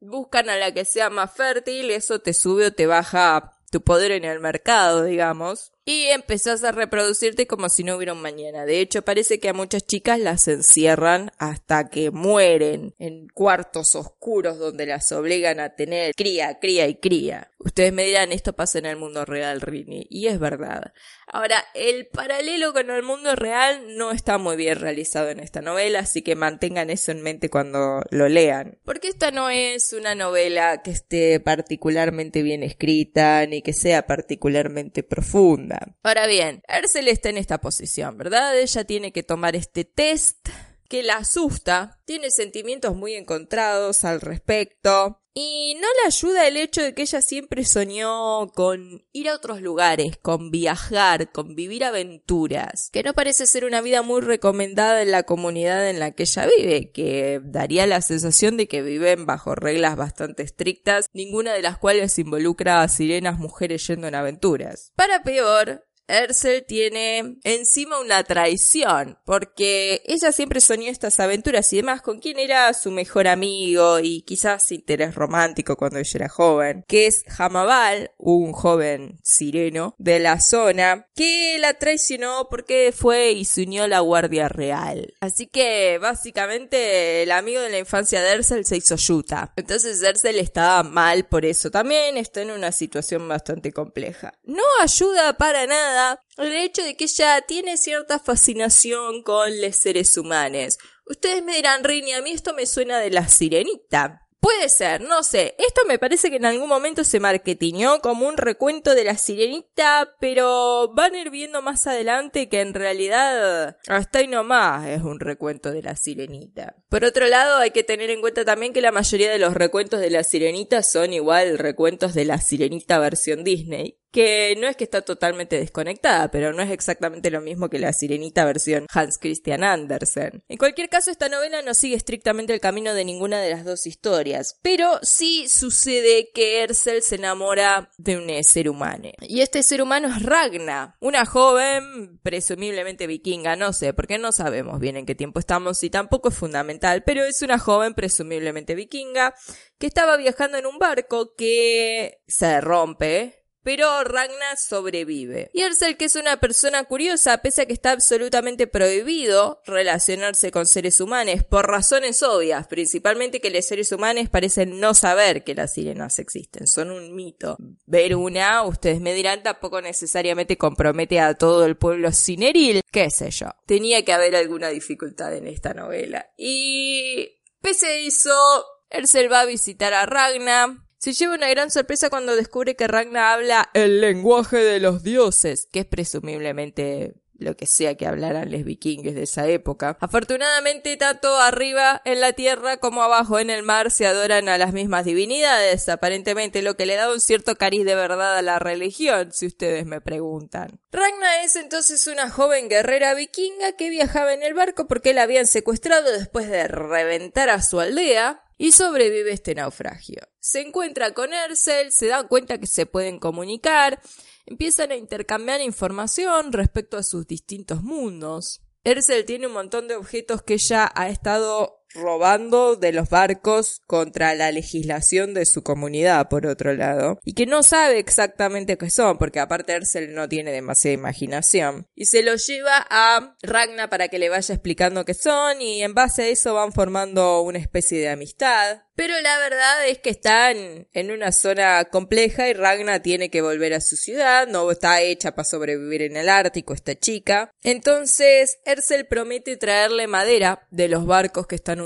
buscan 0.01 0.49
a 0.49 0.57
la 0.57 0.73
que 0.73 0.85
sea 0.85 1.09
más 1.09 1.33
fértil, 1.33 1.91
eso 1.91 2.19
te 2.19 2.33
sube 2.33 2.67
o 2.67 2.73
te 2.73 2.88
baja 2.88 3.53
tu 3.71 3.81
poder 3.81 4.11
en 4.11 4.25
el 4.25 4.39
mercado, 4.39 5.03
digamos 5.03 5.71
y 5.87 6.07
empezás 6.07 6.65
a 6.65 6.73
reproducirte 6.73 7.47
como 7.47 7.69
si 7.69 7.85
no 7.85 7.95
hubiera 7.95 8.11
un 8.11 8.21
mañana. 8.21 8.65
De 8.65 8.81
hecho, 8.81 9.03
parece 9.03 9.39
que 9.39 9.47
a 9.47 9.53
muchas 9.53 9.87
chicas 9.87 10.19
las 10.19 10.49
encierran 10.49 11.31
hasta 11.37 11.89
que 11.89 12.11
mueren 12.11 12.93
en 12.99 13.29
cuartos 13.29 13.95
oscuros 13.95 14.59
donde 14.59 14.85
las 14.85 15.09
obligan 15.13 15.61
a 15.61 15.75
tener 15.75 16.13
cría, 16.13 16.59
cría 16.59 16.87
y 16.89 16.95
cría. 16.95 17.51
Ustedes 17.59 17.91
me 17.91 18.03
dirán, 18.03 18.33
esto 18.33 18.53
pasa 18.53 18.79
en 18.79 18.85
el 18.85 18.97
mundo 18.97 19.25
real, 19.25 19.61
Rini, 19.61 20.05
y 20.09 20.27
es 20.27 20.39
verdad. 20.39 20.93
Ahora, 21.25 21.63
el 21.73 22.05
paralelo 22.05 22.71
con 22.71 22.91
el 22.91 23.01
mundo 23.01 23.35
real 23.35 23.97
no 23.97 24.11
está 24.11 24.37
muy 24.37 24.55
bien 24.55 24.79
realizado 24.79 25.29
en 25.29 25.39
esta 25.39 25.61
novela, 25.61 25.99
así 25.99 26.21
que 26.21 26.35
mantengan 26.35 26.89
eso 26.89 27.11
en 27.11 27.23
mente 27.23 27.49
cuando 27.49 28.03
lo 28.11 28.29
lean. 28.29 28.77
Porque 28.85 29.07
esta 29.07 29.31
no 29.31 29.49
es 29.49 29.91
una 29.93 30.15
novela 30.15 30.83
que 30.83 30.91
esté 30.91 31.39
particularmente 31.39 32.43
bien 32.43 32.61
escrita, 32.61 33.45
ni 33.47 33.61
que 33.61 33.73
sea 33.73 34.05
particularmente 34.05 35.01
profunda. 35.01 35.76
Ahora 36.03 36.27
bien, 36.27 36.62
Ersel 36.68 37.07
está 37.07 37.29
en 37.29 37.38
esta 37.38 37.59
posición, 37.59 38.18
¿verdad? 38.18 38.57
Ella 38.57 38.83
tiene 38.85 39.12
que 39.12 39.24
tomar 39.24 39.56
este 39.56 39.85
test 39.85 40.50
que 40.89 41.03
la 41.03 41.18
asusta, 41.18 42.01
tiene 42.06 42.31
sentimientos 42.31 42.95
muy 42.95 43.13
encontrados 43.13 44.03
al 44.03 44.21
respecto. 44.21 45.21
Y 45.39 45.75
no 45.75 45.87
le 46.01 46.07
ayuda 46.07 46.47
el 46.47 46.57
hecho 46.57 46.81
de 46.81 46.95
que 46.95 47.03
ella 47.03 47.21
siempre 47.21 47.63
soñó 47.63 48.47
con 48.55 49.05
ir 49.13 49.29
a 49.29 49.35
otros 49.35 49.61
lugares, 49.61 50.17
con 50.17 50.49
viajar, 50.49 51.31
con 51.31 51.53
vivir 51.53 51.83
aventuras, 51.83 52.89
que 52.91 53.03
no 53.03 53.13
parece 53.13 53.45
ser 53.45 53.63
una 53.63 53.81
vida 53.81 54.01
muy 54.01 54.21
recomendada 54.21 55.03
en 55.03 55.11
la 55.11 55.21
comunidad 55.21 55.91
en 55.91 55.99
la 55.99 56.09
que 56.09 56.23
ella 56.23 56.47
vive, 56.57 56.91
que 56.91 57.39
daría 57.43 57.85
la 57.85 58.01
sensación 58.01 58.57
de 58.57 58.67
que 58.67 58.81
viven 58.81 59.27
bajo 59.27 59.53
reglas 59.53 59.95
bastante 59.95 60.41
estrictas, 60.41 61.05
ninguna 61.13 61.53
de 61.53 61.61
las 61.61 61.77
cuales 61.77 62.17
involucra 62.17 62.81
a 62.81 62.87
sirenas 62.87 63.37
mujeres 63.37 63.85
yendo 63.85 64.07
en 64.07 64.15
aventuras. 64.15 64.91
Para 64.95 65.21
peor, 65.21 65.86
Ersel 66.07 66.65
tiene 66.65 67.38
encima 67.44 68.00
una 68.00 68.24
traición, 68.24 69.18
porque 69.25 70.01
ella 70.06 70.31
siempre 70.31 70.62
soñó 70.62 70.89
estas 70.89 71.19
aventuras 71.19 71.71
y 71.74 71.77
demás 71.77 72.01
con 72.01 72.19
quien 72.19 72.39
era 72.39 72.74
su 72.74 72.92
mejor 72.92 73.27
amigo 73.27 74.00
y 74.00 74.21
quizás 74.21 74.71
interés 74.71 75.16
romántico 75.16 75.76
cuando 75.76 75.99
ella 75.99 76.11
era 76.14 76.30
joven, 76.30 76.85
que 76.87 77.07
es 77.07 77.23
Hamabal, 77.37 78.11
un 78.18 78.54
joven 78.54 79.19
sireno 79.23 79.95
de 79.97 80.19
la 80.19 80.40
zona, 80.40 81.07
que 81.14 81.57
la 81.59 81.73
traicionó 81.73 82.47
porque 82.49 82.94
fue 82.95 83.31
y 83.31 83.45
se 83.45 83.64
unió 83.64 83.83
a 83.83 83.87
la 83.87 83.99
Guardia 83.99 84.47
Real. 84.47 85.14
Así 85.19 85.47
que 85.47 85.97
básicamente 85.99 87.23
el 87.23 87.31
amigo 87.31 87.61
de 87.61 87.69
la 87.69 87.80
infancia 87.80 88.21
de 88.21 88.31
Ersel 88.31 88.66
se 88.66 88.78
hizo 88.78 88.95
Yuta. 88.95 89.52
Entonces 89.56 90.02
Ersel 90.02 90.40
estaba 90.40 90.83
mal 90.83 91.26
por 91.26 91.45
eso 91.45 91.69
también, 91.69 92.18
está 92.18 92.42
en 92.42 92.52
una 92.52 92.71
situación 92.71 93.28
bastante 93.28 93.73
compleja. 93.73 94.33
No 94.44 94.64
ayuda 94.81 95.37
para 95.37 95.68
nada 95.68 95.96
el 96.37 96.56
hecho 96.56 96.83
de 96.83 96.95
que 96.95 97.06
ella 97.06 97.42
tiene 97.42 97.77
cierta 97.77 98.19
fascinación 98.19 99.23
con 99.23 99.61
los 99.61 99.75
seres 99.75 100.18
humanos. 100.18 100.77
Ustedes 101.06 101.44
me 101.44 101.56
dirán, 101.56 101.83
Rini, 101.83 102.13
a 102.13 102.21
mí 102.21 102.31
esto 102.31 102.54
me 102.54 102.66
suena 102.66 102.99
de 102.99 103.11
la 103.11 103.27
sirenita. 103.27 104.27
Puede 104.39 104.69
ser, 104.69 105.01
no 105.01 105.23
sé. 105.23 105.56
Esto 105.57 105.81
me 105.87 105.97
parece 105.97 106.30
que 106.30 106.35
en 106.35 106.45
algún 106.45 106.69
momento 106.69 107.04
se 107.04 107.19
marketineó 107.19 107.99
como 108.01 108.27
un 108.27 108.37
recuento 108.37 108.94
de 108.94 109.04
la 109.04 109.18
sirenita, 109.18 110.16
pero 110.19 110.94
van 110.94 111.16
a 111.16 111.19
ir 111.19 111.31
viendo 111.31 111.63
más 111.63 111.87
adelante 111.87 112.47
que 112.47 112.61
en 112.61 112.75
realidad 112.75 113.77
hasta 113.87 114.19
ahí 114.19 114.27
nomás 114.27 114.87
es 114.87 115.01
un 115.01 115.19
recuento 115.19 115.71
de 115.71 115.81
la 115.81 115.95
sirenita. 115.95 116.75
Por 116.87 117.04
otro 117.04 117.27
lado, 117.27 117.57
hay 117.57 117.71
que 117.71 117.83
tener 117.83 118.11
en 118.11 118.21
cuenta 118.21 118.45
también 118.45 118.73
que 118.73 118.81
la 118.81 118.92
mayoría 118.92 119.31
de 119.31 119.39
los 119.39 119.56
recuentos 119.56 119.99
de 119.99 120.11
la 120.11 120.23
sirenita 120.23 120.83
son 120.83 121.13
igual 121.13 121.57
recuentos 121.57 122.13
de 122.13 122.25
la 122.25 122.39
sirenita 122.39 122.99
versión 122.99 123.44
Disney 123.44 123.97
que 124.11 124.56
no 124.57 124.68
es 124.68 124.76
que 124.76 124.83
está 124.83 125.02
totalmente 125.02 125.57
desconectada, 125.59 126.31
pero 126.31 126.54
no 126.54 126.61
es 126.61 126.71
exactamente 126.71 127.31
lo 127.31 127.42
mismo 127.42 127.69
que 127.69 127.80
la 127.80 127.94
sirenita 127.94 128.45
versión 128.45 128.85
Hans 128.94 129.18
Christian 129.18 129.64
Andersen. 129.64 130.44
En 130.47 130.57
cualquier 130.57 130.90
caso, 130.90 131.11
esta 131.11 131.30
novela 131.30 131.61
no 131.61 131.73
sigue 131.73 131.95
estrictamente 131.95 132.54
el 132.54 132.59
camino 132.59 132.94
de 132.94 133.06
ninguna 133.06 133.42
de 133.42 133.52
las 133.52 133.66
dos 133.66 133.85
historias, 133.85 134.59
pero 134.61 134.99
sí 135.02 135.47
sucede 135.47 136.30
que 136.33 136.64
Ersel 136.64 137.02
se 137.02 137.16
enamora 137.16 137.92
de 137.97 138.18
un 138.18 138.28
ser 138.44 138.69
humano. 138.69 139.09
Y 139.21 139.42
este 139.42 139.64
ser 139.64 139.81
humano 139.81 140.07
es 140.07 140.23
Ragna, 140.23 140.95
una 140.99 141.26
joven 141.26 142.19
presumiblemente 142.23 143.07
vikinga, 143.07 143.56
no 143.56 143.73
sé, 143.73 143.94
porque 143.94 144.18
no 144.18 144.31
sabemos 144.31 144.80
bien 144.80 144.97
en 144.97 145.06
qué 145.06 145.16
tiempo 145.16 145.40
estamos 145.40 145.83
y 145.83 145.90
tampoco 145.90 146.30
es 146.30 146.35
fundamental, 146.35 147.04
pero 147.04 147.23
es 147.23 147.42
una 147.42 147.59
joven 147.59 147.94
presumiblemente 147.94 148.76
vikinga 148.76 149.33
que 149.80 149.87
estaba 149.87 150.18
viajando 150.18 150.57
en 150.57 150.66
un 150.66 150.80
barco 150.80 151.35
que 151.35 152.21
se 152.28 152.61
rompe 152.61 153.36
pero 153.68 154.02
Ragnar 154.06 154.57
sobrevive. 154.57 155.52
Y 155.52 155.62
Ersel, 155.62 155.97
que 155.97 156.06
es 156.06 156.16
una 156.16 156.40
persona 156.40 156.86
curiosa, 156.86 157.40
pese 157.40 157.64
a 157.64 157.66
que 157.66 157.74
está 157.74 157.92
absolutamente 157.92 158.66
prohibido 158.66 159.62
relacionarse 159.66 160.52
con 160.52 160.66
seres 160.66 161.02
humanos, 161.02 161.44
por 161.44 161.68
razones 161.68 162.24
obvias, 162.24 162.66
principalmente 162.68 163.42
que 163.42 163.50
los 163.50 163.66
seres 163.66 163.92
humanos 163.92 164.30
parecen 164.30 164.80
no 164.80 164.94
saber 164.94 165.44
que 165.44 165.54
las 165.54 165.74
sirenas 165.74 166.18
existen, 166.18 166.66
son 166.66 166.92
un 166.92 167.14
mito. 167.14 167.57
Ver 167.86 168.16
una, 168.16 168.64
ustedes 168.64 169.02
me 169.02 169.14
dirán, 169.14 169.44
tampoco 169.44 169.81
necesariamente 169.81 170.57
compromete 170.57 171.19
a 171.19 171.33
todo 171.33 171.66
el 171.66 171.76
pueblo 171.76 172.14
sineril, 172.14 172.80
qué 172.90 173.09
sé 173.09 173.31
yo. 173.31 173.47
Tenía 173.66 174.06
que 174.06 174.14
haber 174.14 174.38
alguna 174.38 174.69
dificultad 174.69 175.36
en 175.36 175.45
esta 175.45 175.74
novela. 175.74 176.31
Y 176.38 177.38
pese 177.62 177.88
a 177.88 177.95
eso, 177.95 178.66
Ersel 178.90 179.30
va 179.30 179.42
a 179.42 179.45
visitar 179.45 179.94
a 179.94 180.06
Ragnar, 180.06 180.86
se 180.97 181.13
lleva 181.13 181.35
una 181.35 181.49
gran 181.49 181.69
sorpresa 181.71 182.09
cuando 182.09 182.35
descubre 182.35 182.75
que 182.75 182.87
Ragnar 182.87 183.33
habla 183.33 183.69
el 183.73 184.01
lenguaje 184.01 184.57
de 184.57 184.80
los 184.80 185.04
dioses, 185.04 185.68
que 185.71 185.81
es 185.81 185.85
presumiblemente 185.85 187.16
lo 187.39 187.56
que 187.56 187.66
sea 187.66 187.95
que 187.95 188.07
hablaran 188.07 188.51
los 188.51 188.63
vikingos 188.63 189.13
de 189.13 189.23
esa 189.23 189.47
época. 189.47 189.97
Afortunadamente, 189.99 190.97
tanto 190.97 191.37
arriba 191.37 192.01
en 192.06 192.19
la 192.19 192.33
tierra 192.33 192.77
como 192.77 193.04
abajo 193.04 193.39
en 193.39 193.49
el 193.49 193.63
mar 193.63 193.92
se 193.92 194.07
adoran 194.07 194.49
a 194.49 194.57
las 194.57 194.73
mismas 194.73 195.06
divinidades, 195.06 195.87
aparentemente 195.89 196.61
lo 196.61 196.75
que 196.75 196.85
le 196.85 196.95
da 196.95 197.11
un 197.11 197.19
cierto 197.19 197.56
cariz 197.56 197.85
de 197.85 197.95
verdad 197.95 198.37
a 198.37 198.42
la 198.42 198.59
religión, 198.59 199.31
si 199.31 199.47
ustedes 199.47 199.85
me 199.85 200.01
preguntan. 200.01 200.80
Ragna 200.92 201.44
es 201.44 201.56
entonces 201.56 202.07
una 202.07 202.30
joven 202.30 202.69
guerrera 202.69 203.13
vikinga 203.13 203.73
que 203.73 203.89
viajaba 203.89 204.33
en 204.33 204.44
el 204.44 204.54
barco 204.54 204.87
porque 204.87 205.13
la 205.13 205.23
habían 205.23 205.47
secuestrado 205.47 206.11
después 206.11 206.49
de 206.49 206.68
reventar 206.68 207.49
a 207.49 207.61
su 207.61 207.80
aldea, 207.80 208.46
y 208.57 208.71
sobrevive 208.71 209.31
este 209.31 209.56
naufragio. 209.56 210.21
Se 210.40 210.61
encuentra 210.61 211.14
con 211.14 211.33
Ersel, 211.33 211.92
se 211.92 212.07
da 212.07 212.28
cuenta 212.28 212.59
que 212.59 212.68
se 212.68 212.85
pueden 212.85 213.19
comunicar, 213.19 214.02
empiezan 214.45 214.92
a 214.92 214.95
intercambiar 214.95 215.61
información 215.61 216.52
respecto 216.52 216.97
a 216.97 217.04
sus 217.04 217.28
distintos 217.28 217.83
mundos. 217.83 218.61
Ersel 218.83 219.26
tiene 219.26 219.47
un 219.47 219.54
montón 219.54 219.87
de 219.87 219.95
objetos 219.95 220.42
que 220.42 220.54
ella 220.54 220.90
ha 220.95 221.09
estado 221.09 221.83
robando 221.97 222.75
de 222.75 222.94
los 222.94 223.09
barcos 223.09 223.81
contra 223.85 224.35
la 224.35 224.51
legislación 224.51 225.33
de 225.33 225.45
su 225.45 225.63
comunidad, 225.63 226.30
por 226.30 226.45
otro 226.45 226.73
lado, 226.73 227.19
y 227.23 227.33
que 227.33 227.45
no 227.45 227.63
sabe 227.63 227.99
exactamente 227.99 228.77
qué 228.77 228.89
son, 228.89 229.18
porque 229.18 229.39
aparte 229.39 229.73
Ersel 229.73 230.13
no 230.13 230.30
tiene 230.30 230.51
demasiada 230.51 230.94
imaginación, 230.94 231.87
y 231.95 232.06
se 232.06 232.23
los 232.23 232.47
lleva 232.47 232.85
a 232.89 233.35
Ragna 233.42 233.89
para 233.89 234.07
que 234.07 234.19
le 234.19 234.30
vaya 234.30 234.54
explicando 234.54 235.06
qué 235.06 235.13
son, 235.13 235.61
y 235.61 235.83
en 235.83 235.94
base 235.94 236.23
a 236.23 236.27
eso 236.27 236.54
van 236.54 236.71
formando 236.71 237.42
una 237.42 237.59
especie 237.59 237.99
de 237.99 238.09
amistad. 238.09 238.81
Pero 238.95 239.13
la 239.21 239.37
verdad 239.37 239.87
es 239.87 239.99
que 239.99 240.09
están 240.09 240.87
en 240.92 241.11
una 241.11 241.31
zona 241.31 241.85
compleja 241.85 242.49
y 242.49 242.54
Ragna 242.54 242.99
tiene 243.04 243.30
que 243.30 243.44
volver 243.44 243.75
a 243.75 243.80
su 243.80 243.95
ciudad, 243.95 244.47
no 244.47 244.71
está 244.71 245.01
hecha 245.01 245.35
para 245.35 245.45
sobrevivir 245.45 246.01
en 246.01 246.18
el 246.18 246.27
Ártico 246.27 246.73
esta 246.73 246.95
chica. 246.95 247.51
Entonces, 247.61 248.57
Ersel 248.66 249.06
promete 249.06 249.56
traerle 249.56 250.07
madera 250.07 250.66
de 250.71 250.87
los 250.87 251.06
barcos 251.06 251.45
que 251.45 251.54
están 251.54 251.80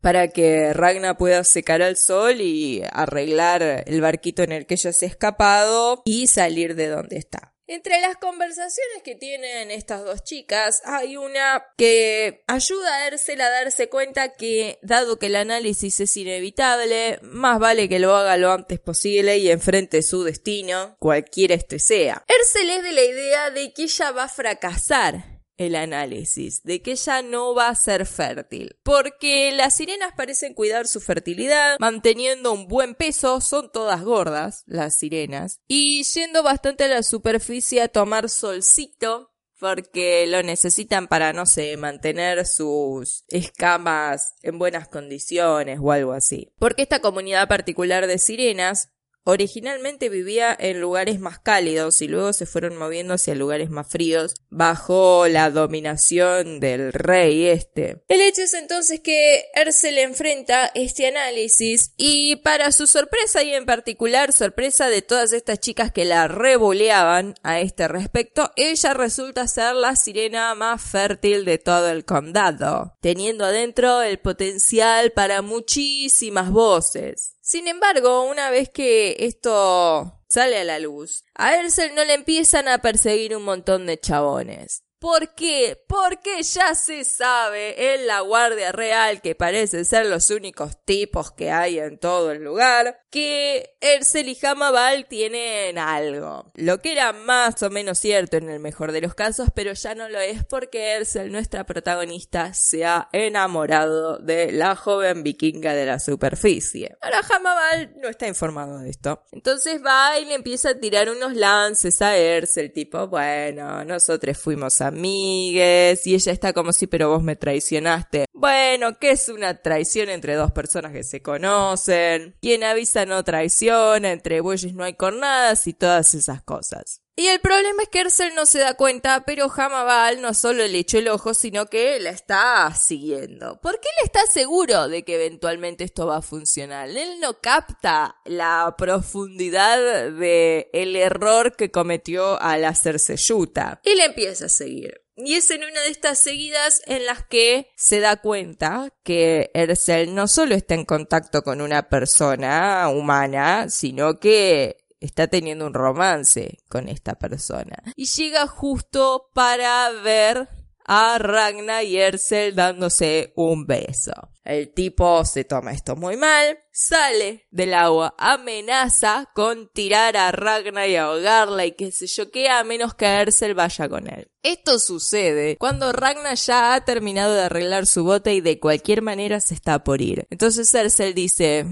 para 0.00 0.28
que 0.28 0.72
Ragna 0.72 1.16
pueda 1.16 1.42
secar 1.44 1.82
al 1.82 1.96
sol 1.96 2.40
y 2.40 2.82
arreglar 2.92 3.84
el 3.86 4.00
barquito 4.00 4.42
en 4.42 4.52
el 4.52 4.66
que 4.66 4.74
ella 4.74 4.92
se 4.92 5.06
ha 5.06 5.08
escapado 5.08 6.02
y 6.04 6.28
salir 6.28 6.74
de 6.76 6.88
donde 6.88 7.16
está. 7.16 7.56
Entre 7.68 8.00
las 8.00 8.16
conversaciones 8.18 9.02
que 9.02 9.16
tienen 9.16 9.72
estas 9.72 10.04
dos 10.04 10.22
chicas, 10.22 10.82
hay 10.84 11.16
una 11.16 11.64
que 11.76 12.44
ayuda 12.46 12.94
a 12.94 13.08
Ersel 13.08 13.40
a 13.40 13.50
darse 13.50 13.88
cuenta 13.88 14.34
que, 14.34 14.78
dado 14.82 15.18
que 15.18 15.26
el 15.26 15.34
análisis 15.34 15.98
es 15.98 16.16
inevitable, 16.16 17.18
más 17.22 17.58
vale 17.58 17.88
que 17.88 17.98
lo 17.98 18.14
haga 18.14 18.36
lo 18.36 18.52
antes 18.52 18.78
posible 18.78 19.38
y 19.38 19.50
enfrente 19.50 20.02
su 20.02 20.22
destino, 20.22 20.96
cualquiera 21.00 21.56
este 21.56 21.80
sea. 21.80 22.22
Ersel 22.28 22.70
es 22.70 22.84
de 22.84 22.92
la 22.92 23.02
idea 23.02 23.50
de 23.50 23.72
que 23.72 23.82
ella 23.82 24.12
va 24.12 24.24
a 24.24 24.28
fracasar 24.28 25.35
el 25.56 25.74
análisis 25.74 26.62
de 26.62 26.82
que 26.82 26.92
ella 26.92 27.22
no 27.22 27.54
va 27.54 27.68
a 27.68 27.74
ser 27.74 28.06
fértil, 28.06 28.76
porque 28.82 29.52
las 29.52 29.76
sirenas 29.76 30.12
parecen 30.16 30.54
cuidar 30.54 30.86
su 30.86 31.00
fertilidad, 31.00 31.76
manteniendo 31.78 32.52
un 32.52 32.68
buen 32.68 32.94
peso, 32.94 33.40
son 33.40 33.70
todas 33.72 34.02
gordas 34.02 34.62
las 34.66 34.96
sirenas, 34.96 35.60
y 35.66 36.04
yendo 36.04 36.42
bastante 36.42 36.84
a 36.84 36.88
la 36.88 37.02
superficie 37.02 37.82
a 37.82 37.88
tomar 37.88 38.28
solcito, 38.28 39.32
porque 39.58 40.26
lo 40.26 40.42
necesitan 40.42 41.08
para, 41.08 41.32
no 41.32 41.46
sé, 41.46 41.76
mantener 41.76 42.46
sus 42.46 43.24
escamas 43.28 44.34
en 44.42 44.58
buenas 44.58 44.88
condiciones 44.88 45.78
o 45.80 45.92
algo 45.92 46.12
así. 46.12 46.52
Porque 46.58 46.82
esta 46.82 47.00
comunidad 47.00 47.48
particular 47.48 48.06
de 48.06 48.18
sirenas 48.18 48.90
Originalmente 49.28 50.08
vivía 50.08 50.56
en 50.56 50.80
lugares 50.80 51.18
más 51.18 51.40
cálidos 51.40 52.00
y 52.00 52.06
luego 52.06 52.32
se 52.32 52.46
fueron 52.46 52.76
moviendo 52.76 53.14
hacia 53.14 53.34
lugares 53.34 53.70
más 53.70 53.88
fríos 53.88 54.34
bajo 54.50 55.26
la 55.26 55.50
dominación 55.50 56.60
del 56.60 56.92
rey 56.92 57.46
este. 57.46 58.04
El 58.06 58.20
hecho 58.20 58.42
es 58.42 58.54
entonces 58.54 59.00
que 59.00 59.46
Ersel 59.52 59.98
enfrenta 59.98 60.70
este 60.76 61.08
análisis 61.08 61.92
y 61.96 62.36
para 62.36 62.70
su 62.70 62.86
sorpresa 62.86 63.42
y 63.42 63.52
en 63.52 63.66
particular 63.66 64.32
sorpresa 64.32 64.88
de 64.88 65.02
todas 65.02 65.32
estas 65.32 65.58
chicas 65.58 65.90
que 65.90 66.04
la 66.04 66.28
revoleaban 66.28 67.34
a 67.42 67.58
este 67.58 67.88
respecto, 67.88 68.52
ella 68.54 68.94
resulta 68.94 69.48
ser 69.48 69.74
la 69.74 69.96
sirena 69.96 70.54
más 70.54 70.80
fértil 70.80 71.44
de 71.44 71.58
todo 71.58 71.90
el 71.90 72.04
condado, 72.04 72.96
teniendo 73.00 73.44
adentro 73.44 74.02
el 74.02 74.20
potencial 74.20 75.10
para 75.10 75.42
muchísimas 75.42 76.52
voces. 76.52 77.35
Sin 77.46 77.68
embargo, 77.68 78.24
una 78.24 78.50
vez 78.50 78.70
que 78.70 79.14
esto 79.20 80.20
sale 80.28 80.58
a 80.58 80.64
la 80.64 80.80
luz, 80.80 81.22
a 81.36 81.56
Ersel 81.56 81.94
no 81.94 82.04
le 82.04 82.14
empiezan 82.14 82.66
a 82.66 82.78
perseguir 82.78 83.36
un 83.36 83.44
montón 83.44 83.86
de 83.86 84.00
chabones. 84.00 84.82
¿Por 84.98 85.34
qué? 85.34 85.78
Porque 85.86 86.42
ya 86.42 86.74
se 86.74 87.04
sabe 87.04 87.94
en 87.94 88.06
la 88.06 88.20
Guardia 88.20 88.72
Real, 88.72 89.20
que 89.20 89.34
parecen 89.34 89.84
ser 89.84 90.06
los 90.06 90.30
únicos 90.30 90.82
tipos 90.86 91.32
que 91.32 91.50
hay 91.50 91.78
en 91.78 91.98
todo 91.98 92.32
el 92.32 92.42
lugar, 92.42 93.00
que 93.10 93.76
Ersel 93.82 94.30
y 94.30 94.38
Hamabal 94.42 95.06
tienen 95.06 95.76
algo. 95.76 96.50
Lo 96.54 96.78
que 96.78 96.92
era 96.92 97.12
más 97.12 97.62
o 97.62 97.68
menos 97.68 97.98
cierto 97.98 98.38
en 98.38 98.48
el 98.48 98.58
mejor 98.58 98.92
de 98.92 99.02
los 99.02 99.14
casos, 99.14 99.50
pero 99.54 99.74
ya 99.74 99.94
no 99.94 100.08
lo 100.08 100.18
es 100.18 100.44
porque 100.44 100.92
Ersel, 100.92 101.30
nuestra 101.30 101.66
protagonista, 101.66 102.54
se 102.54 102.86
ha 102.86 103.10
enamorado 103.12 104.18
de 104.18 104.50
la 104.50 104.76
joven 104.76 105.22
vikinga 105.22 105.74
de 105.74 105.84
la 105.84 105.98
superficie. 105.98 106.96
Ahora 107.02 107.20
Hamabal 107.20 107.92
no 108.00 108.08
está 108.08 108.28
informado 108.28 108.78
de 108.78 108.88
esto. 108.88 109.22
Entonces 109.30 109.82
va 109.84 110.18
y 110.18 110.24
le 110.24 110.34
empieza 110.34 110.70
a 110.70 110.78
tirar 110.78 111.10
unos 111.10 111.34
lances 111.34 112.00
a 112.00 112.16
Ersel, 112.16 112.72
tipo, 112.72 113.08
bueno, 113.08 113.84
nosotros 113.84 114.38
fuimos 114.38 114.80
a 114.80 114.85
amigues 114.86 116.06
y 116.06 116.14
ella 116.14 116.32
está 116.32 116.52
como 116.52 116.72
si, 116.72 116.86
pero 116.86 117.08
vos 117.08 117.22
me 117.22 117.36
traicionaste. 117.36 118.25
Bueno, 118.38 118.98
¿qué 118.98 119.12
es 119.12 119.30
una 119.30 119.62
traición 119.62 120.10
entre 120.10 120.34
dos 120.34 120.52
personas 120.52 120.92
que 120.92 121.04
se 121.04 121.22
conocen? 121.22 122.36
Quien 122.42 122.64
avisa 122.64 123.06
no 123.06 123.24
traiciona, 123.24 124.12
entre 124.12 124.42
bueyes 124.42 124.74
no 124.74 124.84
hay 124.84 124.92
cornadas 124.92 125.66
y 125.66 125.72
todas 125.72 126.12
esas 126.12 126.42
cosas. 126.42 127.00
Y 127.16 127.28
el 127.28 127.40
problema 127.40 127.84
es 127.84 127.88
que 127.88 128.00
Ersel 128.00 128.34
no 128.34 128.44
se 128.44 128.58
da 128.58 128.74
cuenta, 128.74 129.24
pero 129.24 129.50
Hamabal 129.50 130.20
no 130.20 130.34
solo 130.34 130.66
le 130.66 130.80
echó 130.80 130.98
el 130.98 131.08
ojo, 131.08 131.32
sino 131.32 131.64
que 131.64 131.98
la 131.98 132.10
está 132.10 132.70
siguiendo. 132.74 133.58
Porque 133.62 133.88
él 133.96 134.04
está 134.04 134.20
seguro 134.26 134.86
de 134.88 135.02
que 135.02 135.14
eventualmente 135.14 135.84
esto 135.84 136.06
va 136.06 136.18
a 136.18 136.22
funcionar. 136.22 136.90
Él 136.90 137.18
no 137.22 137.40
capta 137.40 138.16
la 138.26 138.74
profundidad 138.76 140.10
de 140.10 140.68
error 140.74 141.56
que 141.56 141.70
cometió 141.70 142.38
al 142.38 142.66
hacerse 142.66 143.16
yuta. 143.16 143.80
Y 143.82 143.94
le 143.94 144.04
empieza 144.04 144.44
a 144.44 144.50
seguir. 144.50 145.05
Y 145.16 145.34
es 145.34 145.50
en 145.50 145.64
una 145.64 145.80
de 145.80 145.88
estas 145.88 146.18
seguidas 146.18 146.82
en 146.86 147.06
las 147.06 147.24
que 147.24 147.70
se 147.74 148.00
da 148.00 148.16
cuenta 148.16 148.92
que 149.02 149.50
Ersel 149.54 150.14
no 150.14 150.28
solo 150.28 150.54
está 150.54 150.74
en 150.74 150.84
contacto 150.84 151.42
con 151.42 151.62
una 151.62 151.88
persona 151.88 152.88
humana, 152.90 153.70
sino 153.70 154.20
que 154.20 154.76
está 155.00 155.28
teniendo 155.28 155.66
un 155.66 155.74
romance 155.74 156.58
con 156.68 156.88
esta 156.88 157.14
persona. 157.14 157.82
Y 157.96 158.04
llega 158.04 158.46
justo 158.46 159.30
para 159.32 159.90
ver 159.90 160.48
a 160.86 161.18
Ragna 161.18 161.82
y 161.82 161.96
Ersel 161.96 162.54
dándose 162.54 163.32
un 163.36 163.66
beso. 163.66 164.12
El 164.44 164.72
tipo 164.72 165.24
se 165.24 165.42
toma 165.42 165.72
esto 165.72 165.96
muy 165.96 166.16
mal, 166.16 166.56
sale 166.70 167.48
del 167.50 167.74
agua, 167.74 168.14
amenaza 168.16 169.28
con 169.34 169.68
tirar 169.72 170.16
a 170.16 170.30
Ragna 170.30 170.86
y 170.86 170.94
ahogarla 170.94 171.66
y 171.66 171.72
qué 171.72 171.90
sé 171.90 172.06
yo 172.06 172.30
qué, 172.30 172.48
a 172.48 172.62
menos 172.62 172.94
que 172.94 173.06
Ersel 173.06 173.54
vaya 173.54 173.88
con 173.88 174.06
él. 174.06 174.30
Esto 174.44 174.78
sucede 174.78 175.56
cuando 175.56 175.90
Ragna 175.90 176.34
ya 176.34 176.74
ha 176.74 176.84
terminado 176.84 177.34
de 177.34 177.42
arreglar 177.42 177.86
su 177.86 178.04
bote 178.04 178.34
y 178.34 178.40
de 178.40 178.60
cualquier 178.60 179.02
manera 179.02 179.40
se 179.40 179.54
está 179.54 179.82
por 179.82 180.00
ir. 180.00 180.26
Entonces 180.30 180.72
Ersel 180.72 181.14
dice, 181.14 181.66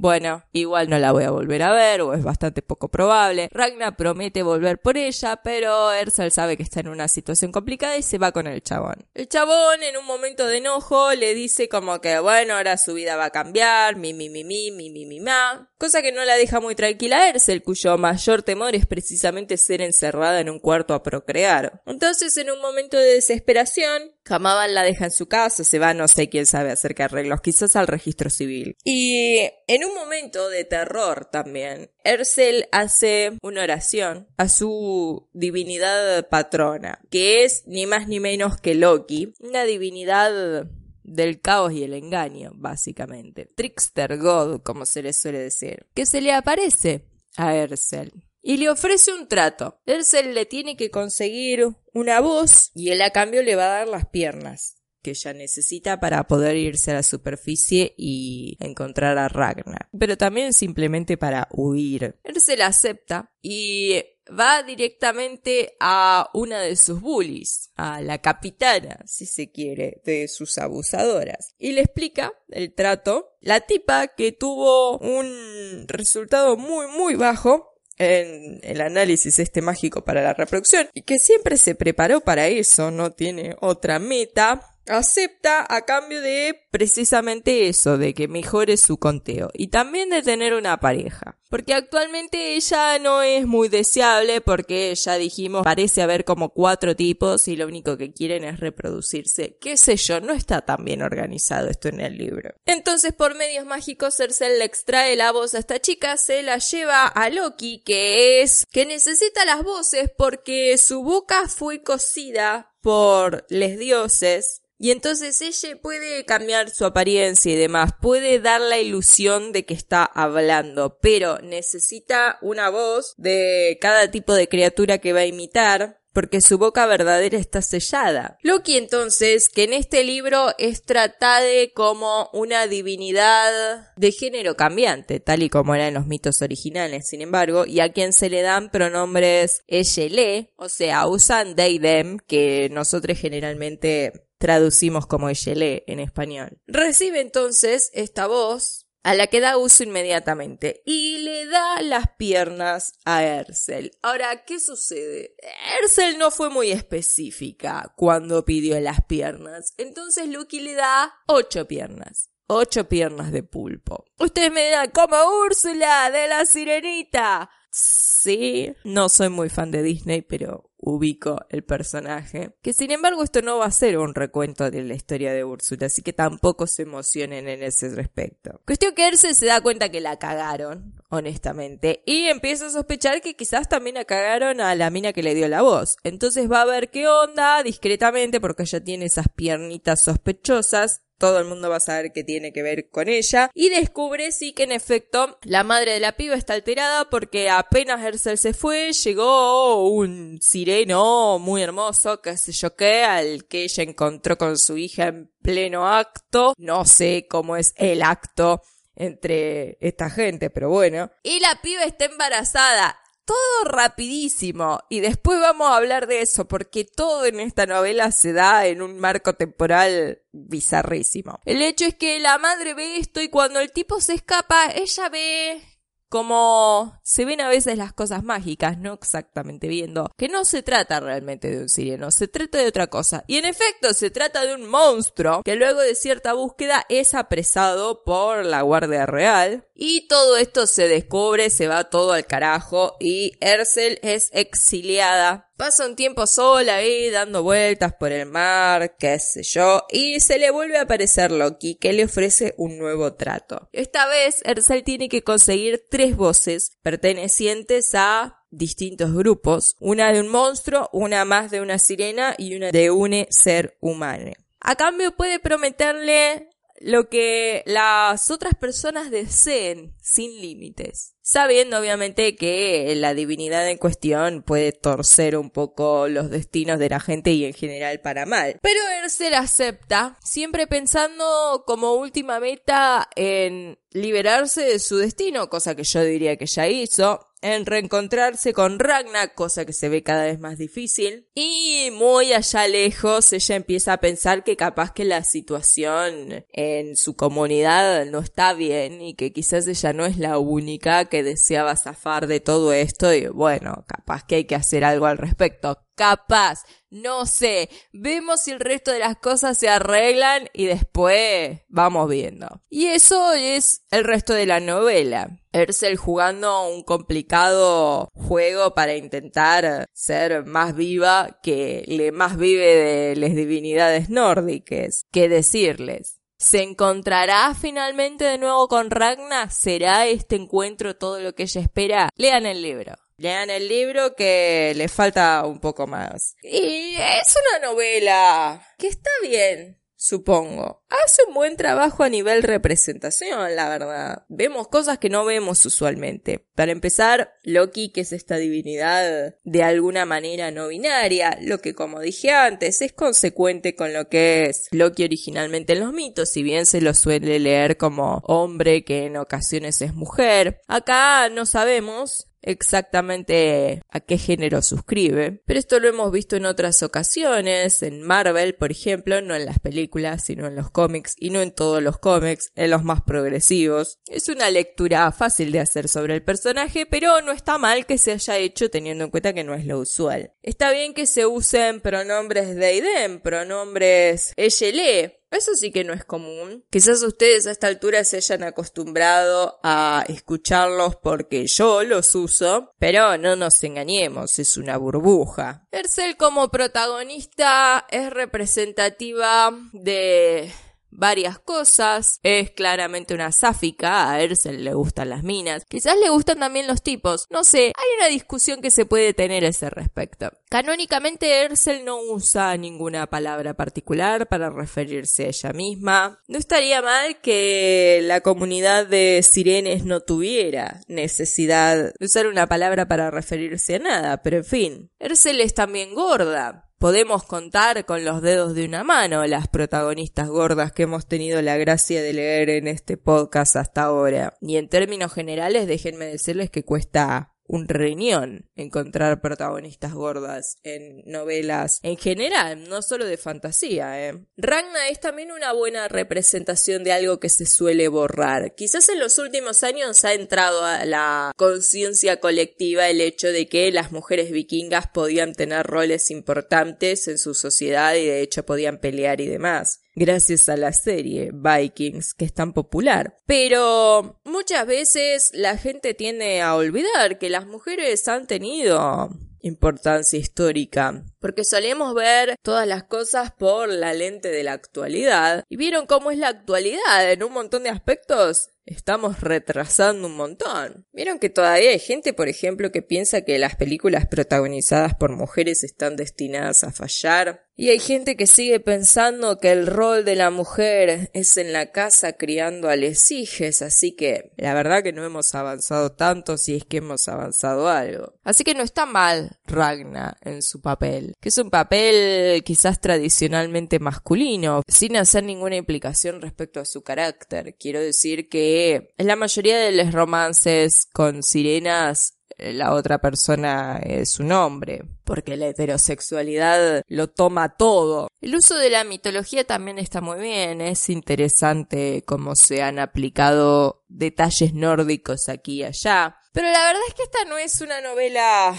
bueno, 0.00 0.42
igual 0.52 0.88
no 0.88 0.98
la 0.98 1.12
voy 1.12 1.24
a 1.24 1.30
volver 1.30 1.62
a 1.62 1.72
ver 1.72 2.00
o 2.00 2.14
es 2.14 2.24
bastante 2.24 2.62
poco 2.62 2.88
probable. 2.88 3.50
Ragnar 3.52 3.96
promete 3.96 4.42
volver 4.42 4.80
por 4.80 4.96
ella, 4.96 5.42
pero 5.44 5.92
Ersel 5.92 6.32
sabe 6.32 6.56
que 6.56 6.62
está 6.62 6.80
en 6.80 6.88
una 6.88 7.06
situación 7.06 7.52
complicada 7.52 7.98
y 7.98 8.02
se 8.02 8.16
va 8.16 8.32
con 8.32 8.46
el 8.46 8.62
chabón. 8.62 8.94
El 9.12 9.28
chabón 9.28 9.82
en 9.82 9.98
un 9.98 10.06
momento 10.06 10.46
de 10.46 10.56
enojo 10.56 11.12
le 11.12 11.34
dice 11.34 11.68
como 11.68 12.00
que 12.00 12.18
bueno, 12.18 12.54
ahora 12.54 12.78
su 12.78 12.94
vida 12.94 13.16
va 13.16 13.26
a 13.26 13.30
cambiar, 13.30 13.96
mi 13.96 14.14
mi 14.14 14.30
mi 14.30 14.42
mi 14.42 14.70
mi 14.70 14.88
mi 14.88 15.04
mi 15.04 15.20
ma, 15.20 15.69
cosa 15.80 16.02
que 16.02 16.12
no 16.12 16.26
la 16.26 16.36
deja 16.36 16.60
muy 16.60 16.74
tranquila 16.74 17.22
a 17.22 17.30
Ersel, 17.30 17.62
cuyo 17.62 17.96
mayor 17.96 18.42
temor 18.42 18.74
es 18.74 18.84
precisamente 18.84 19.56
ser 19.56 19.80
encerrada 19.80 20.38
en 20.38 20.50
un 20.50 20.58
cuarto 20.58 20.92
a 20.92 21.02
procrear. 21.02 21.80
Entonces 21.86 22.36
en 22.36 22.50
un 22.50 22.60
momento 22.60 22.98
de 22.98 23.14
desesperación, 23.14 24.12
Kamaban 24.22 24.74
la 24.74 24.82
deja 24.82 25.06
en 25.06 25.10
su 25.10 25.26
casa, 25.26 25.64
se 25.64 25.78
va 25.78 25.94
no 25.94 26.06
sé 26.06 26.28
quién 26.28 26.44
sabe 26.44 26.70
acerca 26.70 27.04
de 27.04 27.06
arreglos, 27.06 27.40
quizás 27.40 27.74
al 27.76 27.86
registro 27.86 28.28
civil. 28.28 28.76
Y 28.84 29.40
en 29.66 29.84
un 29.84 29.94
momento 29.94 30.50
de 30.50 30.64
terror 30.64 31.24
también, 31.32 31.90
Ersel 32.04 32.68
hace 32.70 33.38
una 33.42 33.62
oración 33.62 34.28
a 34.36 34.50
su 34.50 35.28
divinidad 35.32 36.28
patrona, 36.28 37.00
que 37.10 37.44
es 37.44 37.64
ni 37.66 37.86
más 37.86 38.06
ni 38.06 38.20
menos 38.20 38.60
que 38.60 38.74
Loki, 38.74 39.32
una 39.40 39.64
divinidad 39.64 40.68
del 41.02 41.40
caos 41.40 41.72
y 41.72 41.82
el 41.82 41.94
engaño, 41.94 42.52
básicamente. 42.54 43.46
Trickster 43.46 44.18
God, 44.18 44.62
como 44.62 44.86
se 44.86 45.02
le 45.02 45.12
suele 45.12 45.38
decir, 45.38 45.86
que 45.94 46.06
se 46.06 46.20
le 46.20 46.32
aparece 46.32 47.04
a 47.36 47.54
Ersel 47.54 48.12
y 48.42 48.56
le 48.56 48.70
ofrece 48.70 49.12
un 49.12 49.28
trato. 49.28 49.80
Ersel 49.86 50.34
le 50.34 50.46
tiene 50.46 50.76
que 50.76 50.90
conseguir 50.90 51.68
una 51.92 52.20
voz 52.20 52.70
y 52.74 52.90
él 52.90 53.02
a 53.02 53.10
cambio 53.10 53.42
le 53.42 53.56
va 53.56 53.64
a 53.64 53.78
dar 53.78 53.88
las 53.88 54.08
piernas 54.08 54.79
que 55.02 55.10
ella 55.10 55.32
necesita 55.32 56.00
para 56.00 56.26
poder 56.26 56.56
irse 56.56 56.90
a 56.90 56.94
la 56.94 57.02
superficie 57.02 57.94
y 57.96 58.56
encontrar 58.60 59.18
a 59.18 59.28
Ragnar. 59.28 59.88
Pero 59.98 60.16
también 60.16 60.52
simplemente 60.52 61.16
para 61.16 61.48
huir. 61.50 62.16
Ersel 62.24 62.62
acepta 62.62 63.30
y 63.42 64.02
va 64.38 64.62
directamente 64.62 65.76
a 65.80 66.30
una 66.34 66.60
de 66.60 66.76
sus 66.76 67.00
bullies, 67.00 67.70
a 67.76 68.00
la 68.00 68.18
capitana, 68.18 69.00
si 69.06 69.26
se 69.26 69.50
quiere, 69.50 70.00
de 70.04 70.28
sus 70.28 70.58
abusadoras. 70.58 71.54
Y 71.58 71.72
le 71.72 71.82
explica 71.82 72.32
el 72.48 72.74
trato. 72.74 73.36
La 73.40 73.60
tipa 73.60 74.08
que 74.08 74.32
tuvo 74.32 74.98
un 74.98 75.86
resultado 75.88 76.56
muy, 76.56 76.86
muy 76.88 77.14
bajo 77.14 77.70
en 78.00 78.60
el 78.62 78.80
análisis 78.80 79.38
este 79.38 79.60
mágico 79.60 80.02
para 80.04 80.22
la 80.22 80.32
reproducción 80.32 80.88
y 80.94 81.02
que 81.02 81.18
siempre 81.18 81.58
se 81.58 81.74
preparó 81.74 82.22
para 82.22 82.48
eso, 82.48 82.90
no 82.90 83.12
tiene 83.12 83.56
otra 83.60 83.98
meta, 83.98 84.78
acepta 84.90 85.66
a 85.68 85.84
cambio 85.84 86.20
de 86.20 86.60
precisamente 86.70 87.68
eso, 87.68 87.98
de 87.98 88.14
que 88.14 88.28
mejore 88.28 88.76
su 88.76 88.98
conteo 88.98 89.50
y 89.54 89.68
también 89.68 90.10
de 90.10 90.22
tener 90.22 90.54
una 90.54 90.78
pareja. 90.78 91.36
Porque 91.48 91.74
actualmente 91.74 92.54
ella 92.54 92.98
no 93.00 93.22
es 93.22 93.44
muy 93.44 93.68
deseable 93.68 94.40
porque 94.40 94.94
ya 94.94 95.16
dijimos 95.16 95.64
parece 95.64 96.00
haber 96.00 96.24
como 96.24 96.50
cuatro 96.50 96.94
tipos 96.94 97.48
y 97.48 97.56
lo 97.56 97.66
único 97.66 97.96
que 97.96 98.12
quieren 98.12 98.44
es 98.44 98.60
reproducirse. 98.60 99.56
Qué 99.60 99.76
sé 99.76 99.96
yo, 99.96 100.20
no 100.20 100.32
está 100.32 100.60
tan 100.60 100.84
bien 100.84 101.02
organizado 101.02 101.68
esto 101.68 101.88
en 101.88 102.00
el 102.00 102.16
libro. 102.16 102.54
Entonces 102.66 103.12
por 103.12 103.34
medios 103.34 103.66
mágicos 103.66 104.14
Cersei 104.16 104.58
le 104.58 104.64
extrae 104.64 105.16
la 105.16 105.32
voz 105.32 105.54
a 105.54 105.58
esta 105.58 105.80
chica, 105.80 106.16
se 106.16 106.42
la 106.44 106.58
lleva 106.58 107.06
a 107.06 107.30
Loki 107.30 107.82
que 107.84 108.42
es 108.42 108.64
que 108.70 108.86
necesita 108.86 109.44
las 109.44 109.64
voces 109.64 110.10
porque 110.16 110.78
su 110.78 111.02
boca 111.02 111.48
fue 111.48 111.82
cocida 111.82 112.70
por 112.80 113.44
les 113.48 113.78
dioses 113.78 114.59
y 114.82 114.92
entonces 114.92 115.38
ella 115.42 115.78
puede 115.82 116.24
cambiar 116.24 116.70
su 116.70 116.86
apariencia 116.86 117.52
y 117.52 117.56
demás, 117.56 117.92
puede 118.00 118.40
dar 118.40 118.62
la 118.62 118.78
ilusión 118.78 119.52
de 119.52 119.66
que 119.66 119.74
está 119.74 120.06
hablando, 120.06 120.98
pero 121.02 121.38
necesita 121.42 122.38
una 122.40 122.70
voz 122.70 123.12
de 123.18 123.76
cada 123.82 124.10
tipo 124.10 124.32
de 124.32 124.48
criatura 124.48 124.96
que 124.96 125.12
va 125.12 125.20
a 125.20 125.26
imitar, 125.26 126.00
porque 126.14 126.40
su 126.40 126.56
boca 126.56 126.86
verdadera 126.86 127.36
está 127.36 127.60
sellada. 127.60 128.38
Loki 128.42 128.78
entonces, 128.78 129.50
que 129.50 129.64
en 129.64 129.74
este 129.74 130.02
libro 130.02 130.54
es 130.56 130.82
tratada 130.82 131.44
como 131.74 132.30
una 132.32 132.66
divinidad 132.66 133.92
de 133.96 134.12
género 134.12 134.56
cambiante, 134.56 135.20
tal 135.20 135.42
y 135.42 135.50
como 135.50 135.74
era 135.74 135.88
en 135.88 135.94
los 135.94 136.06
mitos 136.06 136.40
originales, 136.40 137.06
sin 137.06 137.20
embargo, 137.20 137.66
y 137.66 137.80
a 137.80 137.92
quien 137.92 138.14
se 138.14 138.30
le 138.30 138.40
dan 138.40 138.70
pronombres 138.70 139.62
ella, 139.66 140.48
o 140.56 140.70
sea, 140.70 141.06
usan 141.06 141.54
they, 141.54 141.78
them, 141.78 142.16
que 142.26 142.70
nosotros 142.72 143.18
generalmente 143.18 144.29
traducimos 144.40 145.06
como 145.06 145.28
lee 145.28 145.84
en 145.86 146.00
español. 146.00 146.58
Recibe 146.66 147.20
entonces 147.20 147.90
esta 147.92 148.26
voz 148.26 148.86
a 149.02 149.14
la 149.14 149.26
que 149.26 149.40
da 149.40 149.58
uso 149.58 149.82
inmediatamente 149.82 150.82
y 150.86 151.18
le 151.18 151.46
da 151.46 151.82
las 151.82 152.06
piernas 152.16 152.94
a 153.04 153.22
Ersel. 153.22 153.92
Ahora, 154.02 154.44
¿qué 154.46 154.58
sucede? 154.58 155.36
Ersel 155.78 156.18
no 156.18 156.30
fue 156.30 156.48
muy 156.48 156.70
específica 156.70 157.92
cuando 157.96 158.44
pidió 158.44 158.80
las 158.80 159.04
piernas, 159.04 159.74
entonces 159.76 160.26
Lucky 160.28 160.60
le 160.60 160.74
da 160.74 161.12
ocho 161.26 161.68
piernas. 161.68 162.30
Ocho 162.46 162.88
piernas 162.88 163.30
de 163.30 163.44
pulpo. 163.44 164.06
Ustedes 164.18 164.50
me 164.50 164.64
dirán, 164.64 164.90
como 164.90 165.16
Úrsula 165.44 166.10
de 166.10 166.26
la 166.26 166.44
sirenita. 166.46 167.48
Sí, 167.70 168.74
no 168.82 169.08
soy 169.08 169.28
muy 169.28 169.48
fan 169.50 169.70
de 169.70 169.84
Disney, 169.84 170.22
pero 170.22 170.69
ubico 170.80 171.40
el 171.50 171.62
personaje. 171.62 172.56
Que 172.62 172.72
sin 172.72 172.90
embargo 172.90 173.22
esto 173.22 173.42
no 173.42 173.58
va 173.58 173.66
a 173.66 173.70
ser 173.70 173.98
un 173.98 174.14
recuento 174.14 174.70
de 174.70 174.82
la 174.82 174.94
historia 174.94 175.32
de 175.32 175.44
Úrsula, 175.44 175.86
así 175.86 176.02
que 176.02 176.12
tampoco 176.12 176.66
se 176.66 176.82
emocionen 176.82 177.48
en 177.48 177.62
ese 177.62 177.90
respecto. 177.90 178.60
Cuestión 178.66 178.94
que 178.94 179.06
Erse 179.06 179.34
se 179.34 179.46
da 179.46 179.60
cuenta 179.60 179.90
que 179.90 180.00
la 180.00 180.18
cagaron, 180.18 180.94
honestamente, 181.10 182.02
y 182.06 182.26
empieza 182.26 182.66
a 182.66 182.70
sospechar 182.70 183.20
que 183.20 183.34
quizás 183.34 183.68
también 183.68 183.94
la 183.94 184.04
cagaron 184.04 184.60
a 184.60 184.74
la 184.74 184.90
mina 184.90 185.12
que 185.12 185.22
le 185.22 185.34
dio 185.34 185.48
la 185.48 185.62
voz. 185.62 185.96
Entonces 186.02 186.50
va 186.50 186.62
a 186.62 186.66
ver 186.66 186.90
qué 186.90 187.08
onda 187.08 187.62
discretamente 187.62 188.40
porque 188.40 188.62
ella 188.62 188.82
tiene 188.82 189.06
esas 189.06 189.26
piernitas 189.34 190.02
sospechosas 190.02 191.02
todo 191.20 191.38
el 191.38 191.44
mundo 191.44 191.68
va 191.68 191.76
a 191.76 191.80
saber 191.80 192.12
que 192.12 192.24
tiene 192.24 192.50
que 192.52 192.62
ver 192.62 192.88
con 192.88 193.08
ella. 193.08 193.50
Y 193.54 193.68
descubre 193.68 194.32
sí 194.32 194.54
que 194.54 194.64
en 194.64 194.72
efecto 194.72 195.38
la 195.42 195.62
madre 195.62 195.92
de 195.92 196.00
la 196.00 196.16
piba 196.16 196.34
está 196.34 196.54
alterada 196.54 197.10
porque 197.10 197.50
apenas 197.50 198.02
Ersel 198.02 198.38
se 198.38 198.54
fue, 198.54 198.92
llegó 198.92 199.86
un 199.90 200.40
sireno 200.40 201.38
muy 201.38 201.62
hermoso, 201.62 202.22
qué 202.22 202.38
sé 202.38 202.52
yo 202.52 202.74
qué, 202.74 203.04
al 203.04 203.44
que 203.44 203.64
ella 203.64 203.82
encontró 203.82 204.38
con 204.38 204.56
su 204.58 204.78
hija 204.78 205.08
en 205.08 205.30
pleno 205.42 205.86
acto. 205.86 206.54
No 206.56 206.86
sé 206.86 207.26
cómo 207.28 207.56
es 207.56 207.74
el 207.76 208.02
acto 208.02 208.62
entre 208.96 209.76
esta 209.80 210.08
gente, 210.08 210.48
pero 210.48 210.70
bueno. 210.70 211.10
Y 211.22 211.40
la 211.40 211.60
piba 211.62 211.84
está 211.84 212.06
embarazada 212.06 212.99
todo 213.30 213.70
rapidísimo. 213.70 214.80
Y 214.88 214.98
después 214.98 215.38
vamos 215.38 215.68
a 215.68 215.76
hablar 215.76 216.08
de 216.08 216.20
eso, 216.20 216.48
porque 216.48 216.84
todo 216.84 217.26
en 217.26 217.38
esta 217.38 217.64
novela 217.64 218.10
se 218.10 218.32
da 218.32 218.66
en 218.66 218.82
un 218.82 218.98
marco 218.98 219.34
temporal 219.34 220.20
bizarrísimo. 220.32 221.38
El 221.44 221.62
hecho 221.62 221.84
es 221.84 221.94
que 221.94 222.18
la 222.18 222.38
madre 222.38 222.74
ve 222.74 222.96
esto 222.96 223.20
y 223.20 223.28
cuando 223.28 223.60
el 223.60 223.70
tipo 223.70 224.00
se 224.00 224.14
escapa, 224.14 224.72
ella 224.74 225.08
ve 225.10 225.62
como 226.10 227.00
se 227.04 227.24
ven 227.24 227.40
a 227.40 227.48
veces 227.48 227.78
las 227.78 227.92
cosas 227.92 228.24
mágicas, 228.24 228.76
no 228.76 228.92
exactamente 228.94 229.68
viendo 229.68 230.10
que 230.18 230.28
no 230.28 230.44
se 230.44 230.62
trata 230.62 230.98
realmente 230.98 231.48
de 231.48 231.62
un 231.62 231.68
sireno, 231.68 232.10
se 232.10 232.26
trata 232.26 232.58
de 232.58 232.66
otra 232.66 232.88
cosa. 232.88 233.24
Y 233.28 233.36
en 233.36 233.44
efecto, 233.44 233.94
se 233.94 234.10
trata 234.10 234.44
de 234.44 234.54
un 234.54 234.68
monstruo 234.68 235.42
que 235.44 235.54
luego 235.54 235.80
de 235.80 235.94
cierta 235.94 236.32
búsqueda 236.32 236.84
es 236.88 237.14
apresado 237.14 238.02
por 238.02 238.44
la 238.44 238.62
Guardia 238.62 239.06
Real. 239.06 239.68
Y 239.74 240.08
todo 240.08 240.36
esto 240.36 240.66
se 240.66 240.88
descubre, 240.88 241.48
se 241.48 241.68
va 241.68 241.84
todo 241.84 242.12
al 242.12 242.26
carajo 242.26 242.96
y 242.98 243.32
Ersel 243.40 243.98
es 244.02 244.28
exiliada 244.32 245.49
Pasa 245.60 245.84
un 245.84 245.94
tiempo 245.94 246.26
sola 246.26 246.76
ahí 246.76 247.10
dando 247.10 247.42
vueltas 247.42 247.92
por 247.92 248.12
el 248.12 248.24
mar, 248.24 248.96
qué 248.96 249.18
sé 249.18 249.42
yo, 249.42 249.82
y 249.90 250.18
se 250.20 250.38
le 250.38 250.50
vuelve 250.50 250.78
a 250.78 250.84
aparecer 250.84 251.30
Loki 251.30 251.74
que 251.74 251.92
le 251.92 252.06
ofrece 252.06 252.54
un 252.56 252.78
nuevo 252.78 253.12
trato. 253.12 253.68
Esta 253.70 254.08
vez 254.08 254.40
Ersel 254.46 254.84
tiene 254.84 255.10
que 255.10 255.22
conseguir 255.22 255.84
tres 255.90 256.16
voces 256.16 256.78
pertenecientes 256.80 257.94
a 257.94 258.42
distintos 258.50 259.12
grupos, 259.12 259.76
una 259.80 260.10
de 260.10 260.20
un 260.20 260.28
monstruo, 260.28 260.88
una 260.94 261.26
más 261.26 261.50
de 261.50 261.60
una 261.60 261.78
sirena 261.78 262.34
y 262.38 262.56
una 262.56 262.70
de 262.72 262.90
un 262.90 263.26
ser 263.28 263.76
humano. 263.80 264.32
A 264.60 264.76
cambio 264.76 265.14
puede 265.14 265.40
prometerle 265.40 266.49
lo 266.80 267.08
que 267.08 267.62
las 267.66 268.30
otras 268.30 268.54
personas 268.54 269.10
deseen 269.10 269.94
sin 270.02 270.40
límites. 270.40 271.14
Sabiendo 271.22 271.78
obviamente 271.78 272.34
que 272.34 272.92
la 272.96 273.14
divinidad 273.14 273.68
en 273.68 273.78
cuestión 273.78 274.42
puede 274.42 274.72
torcer 274.72 275.36
un 275.36 275.50
poco 275.50 276.08
los 276.08 276.28
destinos 276.30 276.80
de 276.80 276.88
la 276.88 276.98
gente 276.98 277.30
y 277.30 277.44
en 277.44 277.54
general 277.54 278.00
para 278.00 278.26
mal. 278.26 278.58
Pero 278.62 278.80
Ercel 279.00 279.34
acepta, 279.34 280.18
siempre 280.24 280.66
pensando 280.66 281.62
como 281.66 281.94
última 281.94 282.40
meta 282.40 283.08
en 283.14 283.78
liberarse 283.92 284.62
de 284.62 284.78
su 284.78 284.96
destino, 284.96 285.48
cosa 285.50 285.76
que 285.76 285.84
yo 285.84 286.02
diría 286.02 286.36
que 286.36 286.46
ya 286.46 286.66
hizo, 286.66 287.29
en 287.42 287.66
reencontrarse 287.66 288.52
con 288.52 288.78
Ragnar, 288.78 289.34
cosa 289.34 289.64
que 289.64 289.72
se 289.72 289.88
ve 289.88 290.02
cada 290.02 290.24
vez 290.24 290.38
más 290.38 290.58
difícil. 290.58 291.28
Y 291.34 291.90
muy 291.92 292.32
allá 292.32 292.68
lejos 292.68 293.32
ella 293.32 293.56
empieza 293.56 293.94
a 293.94 294.00
pensar 294.00 294.44
que 294.44 294.56
capaz 294.56 294.92
que 294.92 295.04
la 295.04 295.24
situación 295.24 296.44
en 296.52 296.96
su 296.96 297.16
comunidad 297.16 298.06
no 298.06 298.20
está 298.20 298.52
bien 298.52 299.00
y 299.00 299.14
que 299.14 299.32
quizás 299.32 299.66
ella 299.66 299.92
no 299.92 300.06
es 300.06 300.18
la 300.18 300.38
única 300.38 301.06
que 301.06 301.22
deseaba 301.22 301.76
zafar 301.76 302.26
de 302.26 302.40
todo 302.40 302.72
esto 302.72 303.12
y 303.12 303.26
bueno, 303.28 303.84
capaz 303.86 304.24
que 304.24 304.36
hay 304.36 304.44
que 304.44 304.54
hacer 304.54 304.84
algo 304.84 305.06
al 305.06 305.18
respecto 305.18 305.78
capaz, 306.00 306.64
no 306.88 307.26
sé, 307.26 307.68
vemos 307.92 308.40
si 308.40 308.52
el 308.52 308.58
resto 308.58 308.90
de 308.90 309.00
las 309.00 309.18
cosas 309.18 309.58
se 309.58 309.68
arreglan 309.68 310.48
y 310.54 310.64
después 310.64 311.60
vamos 311.68 312.08
viendo. 312.08 312.62
Y 312.70 312.86
eso 312.86 313.34
es 313.34 313.82
el 313.90 314.04
resto 314.04 314.32
de 314.32 314.46
la 314.46 314.60
novela. 314.60 315.28
Ersel 315.52 315.98
jugando 315.98 316.70
un 316.70 316.84
complicado 316.84 318.08
juego 318.14 318.72
para 318.74 318.96
intentar 318.96 319.84
ser 319.92 320.46
más 320.46 320.74
viva 320.74 321.38
que 321.42 321.84
le 321.86 322.12
más 322.12 322.38
vive 322.38 322.64
de 322.64 323.16
las 323.16 323.34
divinidades 323.34 324.08
nórdicas. 324.08 325.04
¿Qué 325.12 325.28
decirles? 325.28 326.18
¿Se 326.38 326.62
encontrará 326.62 327.54
finalmente 327.54 328.24
de 328.24 328.38
nuevo 328.38 328.68
con 328.68 328.90
Ragna? 328.90 329.50
¿Será 329.50 330.06
este 330.06 330.36
encuentro 330.36 330.96
todo 330.96 331.20
lo 331.20 331.34
que 331.34 331.42
ella 331.42 331.60
espera? 331.60 332.08
Lean 332.16 332.46
el 332.46 332.62
libro. 332.62 332.94
Lean 333.20 333.50
el 333.50 333.68
libro 333.68 334.14
que 334.16 334.72
le 334.74 334.88
falta 334.88 335.44
un 335.44 335.60
poco 335.60 335.86
más. 335.86 336.36
Y 336.42 336.94
es 336.96 337.34
una 337.58 337.66
novela 337.66 338.66
que 338.78 338.86
está 338.86 339.10
bien, 339.20 339.78
supongo. 339.94 340.82
Hace 340.88 341.24
un 341.28 341.34
buen 341.34 341.58
trabajo 341.58 342.02
a 342.02 342.08
nivel 342.08 342.42
representación, 342.42 343.54
la 343.54 343.68
verdad. 343.68 344.24
Vemos 344.30 344.68
cosas 344.68 344.96
que 344.96 345.10
no 345.10 345.26
vemos 345.26 345.66
usualmente. 345.66 346.46
Para 346.54 346.72
empezar, 346.72 347.34
Loki, 347.42 347.92
que 347.92 348.00
es 348.00 348.14
esta 348.14 348.36
divinidad 348.36 349.34
de 349.44 349.62
alguna 349.62 350.06
manera 350.06 350.50
no 350.50 350.68
binaria, 350.68 351.36
lo 351.42 351.58
que 351.58 351.74
como 351.74 352.00
dije 352.00 352.30
antes 352.30 352.80
es 352.80 352.94
consecuente 352.94 353.74
con 353.74 353.92
lo 353.92 354.08
que 354.08 354.44
es 354.44 354.68
Loki 354.70 355.04
originalmente 355.04 355.74
en 355.74 355.80
los 355.80 355.92
mitos, 355.92 356.30
si 356.30 356.42
bien 356.42 356.64
se 356.64 356.80
lo 356.80 356.94
suele 356.94 357.38
leer 357.38 357.76
como 357.76 358.22
hombre 358.24 358.82
que 358.82 359.04
en 359.04 359.18
ocasiones 359.18 359.82
es 359.82 359.92
mujer. 359.92 360.62
Acá 360.68 361.28
no 361.28 361.44
sabemos 361.44 362.29
exactamente 362.42 363.82
a 363.88 364.00
qué 364.00 364.18
género 364.18 364.62
suscribe, 364.62 365.42
pero 365.46 365.58
esto 365.58 365.80
lo 365.80 365.88
hemos 365.88 366.10
visto 366.12 366.36
en 366.36 366.46
otras 366.46 366.82
ocasiones, 366.82 367.82
en 367.82 368.02
Marvel, 368.02 368.54
por 368.54 368.70
ejemplo, 368.70 369.20
no 369.20 369.34
en 369.34 369.46
las 369.46 369.58
películas, 369.58 370.24
sino 370.24 370.46
en 370.46 370.56
los 370.56 370.70
cómics, 370.70 371.14
y 371.18 371.30
no 371.30 371.40
en 371.40 371.54
todos 371.54 371.82
los 371.82 371.98
cómics, 371.98 372.50
en 372.54 372.70
los 372.70 372.84
más 372.84 373.02
progresivos. 373.02 373.98
Es 374.06 374.28
una 374.28 374.50
lectura 374.50 375.10
fácil 375.12 375.52
de 375.52 375.60
hacer 375.60 375.88
sobre 375.88 376.14
el 376.14 376.22
personaje, 376.22 376.86
pero 376.86 377.20
no 377.22 377.32
está 377.32 377.58
mal 377.58 377.86
que 377.86 377.98
se 377.98 378.12
haya 378.12 378.38
hecho 378.38 378.70
teniendo 378.70 379.04
en 379.04 379.10
cuenta 379.10 379.32
que 379.32 379.44
no 379.44 379.54
es 379.54 379.66
lo 379.66 379.78
usual. 379.78 380.32
Está 380.42 380.70
bien 380.72 380.94
que 380.94 381.06
se 381.06 381.26
usen 381.26 381.80
pronombres 381.80 382.56
de 382.56 382.74
idem, 382.74 383.20
pronombres 383.20 384.32
elle, 384.36 385.19
eso 385.30 385.54
sí 385.54 385.70
que 385.70 385.84
no 385.84 385.92
es 385.92 386.04
común. 386.04 386.64
Quizás 386.70 387.02
ustedes 387.02 387.46
a 387.46 387.50
esta 387.50 387.66
altura 387.66 388.04
se 388.04 388.16
hayan 388.16 388.42
acostumbrado 388.42 389.60
a 389.62 390.04
escucharlos 390.08 390.96
porque 390.96 391.46
yo 391.46 391.82
los 391.82 392.14
uso, 392.14 392.72
pero 392.78 393.16
no 393.18 393.36
nos 393.36 393.62
engañemos, 393.62 394.38
es 394.38 394.56
una 394.56 394.76
burbuja. 394.76 395.66
Ercel 395.70 396.16
como 396.16 396.50
protagonista 396.50 397.86
es 397.90 398.10
representativa 398.10 399.50
de 399.72 400.52
varias 400.90 401.38
cosas. 401.38 402.20
Es 402.22 402.50
claramente 402.50 403.14
una 403.14 403.32
sáfica, 403.32 404.10
a 404.10 404.20
Ersel 404.20 404.64
le 404.64 404.74
gustan 404.74 405.10
las 405.10 405.22
minas. 405.22 405.64
Quizás 405.68 405.96
le 405.98 406.10
gustan 406.10 406.38
también 406.38 406.66
los 406.66 406.82
tipos. 406.82 407.26
No 407.30 407.44
sé, 407.44 407.72
hay 407.76 407.96
una 407.98 408.08
discusión 408.08 408.60
que 408.60 408.70
se 408.70 408.86
puede 408.86 409.14
tener 409.14 409.44
a 409.44 409.48
ese 409.48 409.70
respecto. 409.70 410.30
Canónicamente 410.48 411.44
Ersel 411.44 411.84
no 411.84 412.00
usa 412.00 412.56
ninguna 412.56 413.06
palabra 413.06 413.54
particular 413.54 414.28
para 414.28 414.50
referirse 414.50 415.24
a 415.24 415.28
ella 415.28 415.52
misma. 415.52 416.20
No 416.26 416.38
estaría 416.38 416.82
mal 416.82 417.20
que 417.20 418.00
la 418.02 418.20
comunidad 418.20 418.86
de 418.86 419.22
sirenes 419.22 419.84
no 419.84 420.00
tuviera 420.00 420.80
necesidad 420.88 421.94
de 421.98 422.06
usar 422.06 422.26
una 422.26 422.48
palabra 422.48 422.88
para 422.88 423.10
referirse 423.10 423.76
a 423.76 423.78
nada, 423.78 424.22
pero 424.22 424.38
en 424.38 424.44
fin. 424.44 424.90
Ersel 424.98 425.40
es 425.40 425.54
también 425.54 425.94
gorda. 425.94 426.69
Podemos 426.80 427.24
contar 427.24 427.84
con 427.84 428.06
los 428.06 428.22
dedos 428.22 428.54
de 428.54 428.64
una 428.64 428.84
mano 428.84 429.26
las 429.26 429.48
protagonistas 429.48 430.30
gordas 430.30 430.72
que 430.72 430.84
hemos 430.84 431.06
tenido 431.06 431.42
la 431.42 431.58
gracia 431.58 432.00
de 432.00 432.14
leer 432.14 432.48
en 432.48 432.66
este 432.66 432.96
podcast 432.96 433.56
hasta 433.56 433.82
ahora. 433.82 434.32
Y 434.40 434.56
en 434.56 434.66
términos 434.66 435.12
generales, 435.12 435.66
déjenme 435.66 436.06
decirles 436.06 436.48
que 436.48 436.64
cuesta 436.64 437.34
un 437.50 437.66
riñón 437.66 438.48
encontrar 438.54 439.20
protagonistas 439.20 439.92
gordas 439.92 440.58
en 440.62 441.02
novelas 441.04 441.80
en 441.82 441.96
general, 441.96 442.68
no 442.68 442.80
solo 442.80 443.06
de 443.06 443.16
fantasía. 443.16 444.08
¿eh? 444.08 444.24
Ragna 444.36 444.88
es 444.88 445.00
también 445.00 445.32
una 445.32 445.52
buena 445.52 445.88
representación 445.88 446.84
de 446.84 446.92
algo 446.92 447.18
que 447.18 447.28
se 447.28 447.46
suele 447.46 447.88
borrar. 447.88 448.54
Quizás 448.54 448.88
en 448.88 449.00
los 449.00 449.18
últimos 449.18 449.64
años 449.64 450.04
ha 450.04 450.14
entrado 450.14 450.64
a 450.64 450.84
la 450.84 451.32
conciencia 451.36 452.20
colectiva 452.20 452.88
el 452.88 453.00
hecho 453.00 453.32
de 453.32 453.48
que 453.48 453.72
las 453.72 453.90
mujeres 453.90 454.30
vikingas 454.30 454.86
podían 454.86 455.32
tener 455.32 455.66
roles 455.66 456.12
importantes 456.12 457.08
en 457.08 457.18
su 457.18 457.34
sociedad 457.34 457.96
y 457.96 458.06
de 458.06 458.20
hecho 458.20 458.46
podían 458.46 458.78
pelear 458.78 459.20
y 459.20 459.26
demás 459.26 459.80
gracias 460.00 460.48
a 460.48 460.56
la 460.56 460.72
serie 460.72 461.30
Vikings, 461.30 462.14
que 462.14 462.24
es 462.24 462.32
tan 462.32 462.54
popular. 462.54 463.18
Pero 463.26 464.18
muchas 464.24 464.66
veces 464.66 465.30
la 465.34 465.58
gente 465.58 465.92
tiende 465.92 466.40
a 466.40 466.56
olvidar 466.56 467.18
que 467.18 467.28
las 467.28 467.46
mujeres 467.46 468.08
han 468.08 468.26
tenido 468.26 469.10
importancia 469.42 470.18
histórica, 470.18 471.04
porque 471.18 471.44
solemos 471.44 471.94
ver 471.94 472.36
todas 472.42 472.66
las 472.66 472.84
cosas 472.84 473.32
por 473.32 473.68
la 473.68 473.94
lente 473.94 474.28
de 474.30 474.42
la 474.42 474.52
actualidad. 474.52 475.44
¿Y 475.48 475.56
vieron 475.56 475.86
cómo 475.86 476.10
es 476.10 476.18
la 476.18 476.28
actualidad 476.28 477.12
en 477.12 477.22
un 477.22 477.32
montón 477.32 477.62
de 477.62 477.70
aspectos? 477.70 478.50
estamos 478.70 479.20
retrasando 479.20 480.06
un 480.06 480.16
montón. 480.16 480.86
Vieron 480.92 481.18
que 481.18 481.28
todavía 481.28 481.70
hay 481.70 481.78
gente, 481.78 482.12
por 482.12 482.28
ejemplo, 482.28 482.70
que 482.70 482.82
piensa 482.82 483.22
que 483.22 483.38
las 483.38 483.56
películas 483.56 484.06
protagonizadas 484.06 484.94
por 484.94 485.10
mujeres 485.10 485.64
están 485.64 485.96
destinadas 485.96 486.62
a 486.64 486.72
fallar. 486.72 487.44
Y 487.56 487.70
hay 487.70 487.80
gente 487.80 488.16
que 488.16 488.26
sigue 488.26 488.60
pensando 488.60 489.38
que 489.38 489.50
el 489.50 489.66
rol 489.66 490.04
de 490.04 490.16
la 490.16 490.30
mujer 490.30 491.10
es 491.12 491.36
en 491.36 491.52
la 491.52 491.72
casa 491.72 492.14
criando 492.14 492.68
a 492.68 492.76
así 492.80 493.92
que 493.92 494.32
la 494.36 494.54
verdad 494.54 494.82
que 494.82 494.92
no 494.92 495.04
hemos 495.04 495.34
avanzado 495.34 495.92
tanto 495.92 496.38
si 496.38 496.56
es 496.56 496.64
que 496.64 496.78
hemos 496.78 497.06
avanzado 497.08 497.68
algo. 497.68 498.14
Así 498.22 498.44
que 498.44 498.54
no 498.54 498.62
está 498.62 498.86
mal 498.86 499.29
Ragna 499.46 500.16
en 500.22 500.42
su 500.42 500.60
papel, 500.60 501.14
que 501.20 501.28
es 501.28 501.38
un 501.38 501.50
papel 501.50 502.42
quizás 502.44 502.80
tradicionalmente 502.80 503.78
masculino, 503.78 504.62
sin 504.68 504.96
hacer 504.96 505.24
ninguna 505.24 505.56
implicación 505.56 506.20
respecto 506.20 506.60
a 506.60 506.64
su 506.64 506.82
carácter. 506.82 507.56
Quiero 507.58 507.80
decir 507.80 508.28
que 508.28 508.94
en 508.96 509.06
la 509.06 509.16
mayoría 509.16 509.58
de 509.58 509.72
los 509.72 509.92
romances 509.92 510.86
con 510.92 511.22
sirenas 511.22 512.20
eh, 512.40 512.54
la 512.54 512.72
otra 512.72 512.98
persona 512.98 513.78
es 513.82 514.18
un 514.18 514.32
hombre, 514.32 514.82
porque 515.04 515.36
la 515.36 515.48
heterosexualidad 515.48 516.82
lo 516.88 517.08
toma 517.08 517.56
todo. 517.56 518.08
El 518.22 518.34
uso 518.34 518.56
de 518.56 518.70
la 518.70 518.84
mitología 518.84 519.44
también 519.44 519.78
está 519.78 520.00
muy 520.00 520.18
bien, 520.20 520.62
es 520.62 520.88
interesante 520.88 522.02
cómo 522.06 522.34
se 522.34 522.62
han 522.62 522.78
aplicado 522.78 523.84
detalles 523.88 524.54
nórdicos 524.54 525.28
aquí 525.28 525.60
y 525.60 525.64
allá, 525.64 526.16
pero 526.32 526.50
la 526.50 526.64
verdad 526.64 526.82
es 526.88 526.94
que 526.94 527.02
esta 527.02 527.24
no 527.26 527.36
es 527.36 527.60
una 527.60 527.80
novela 527.80 528.54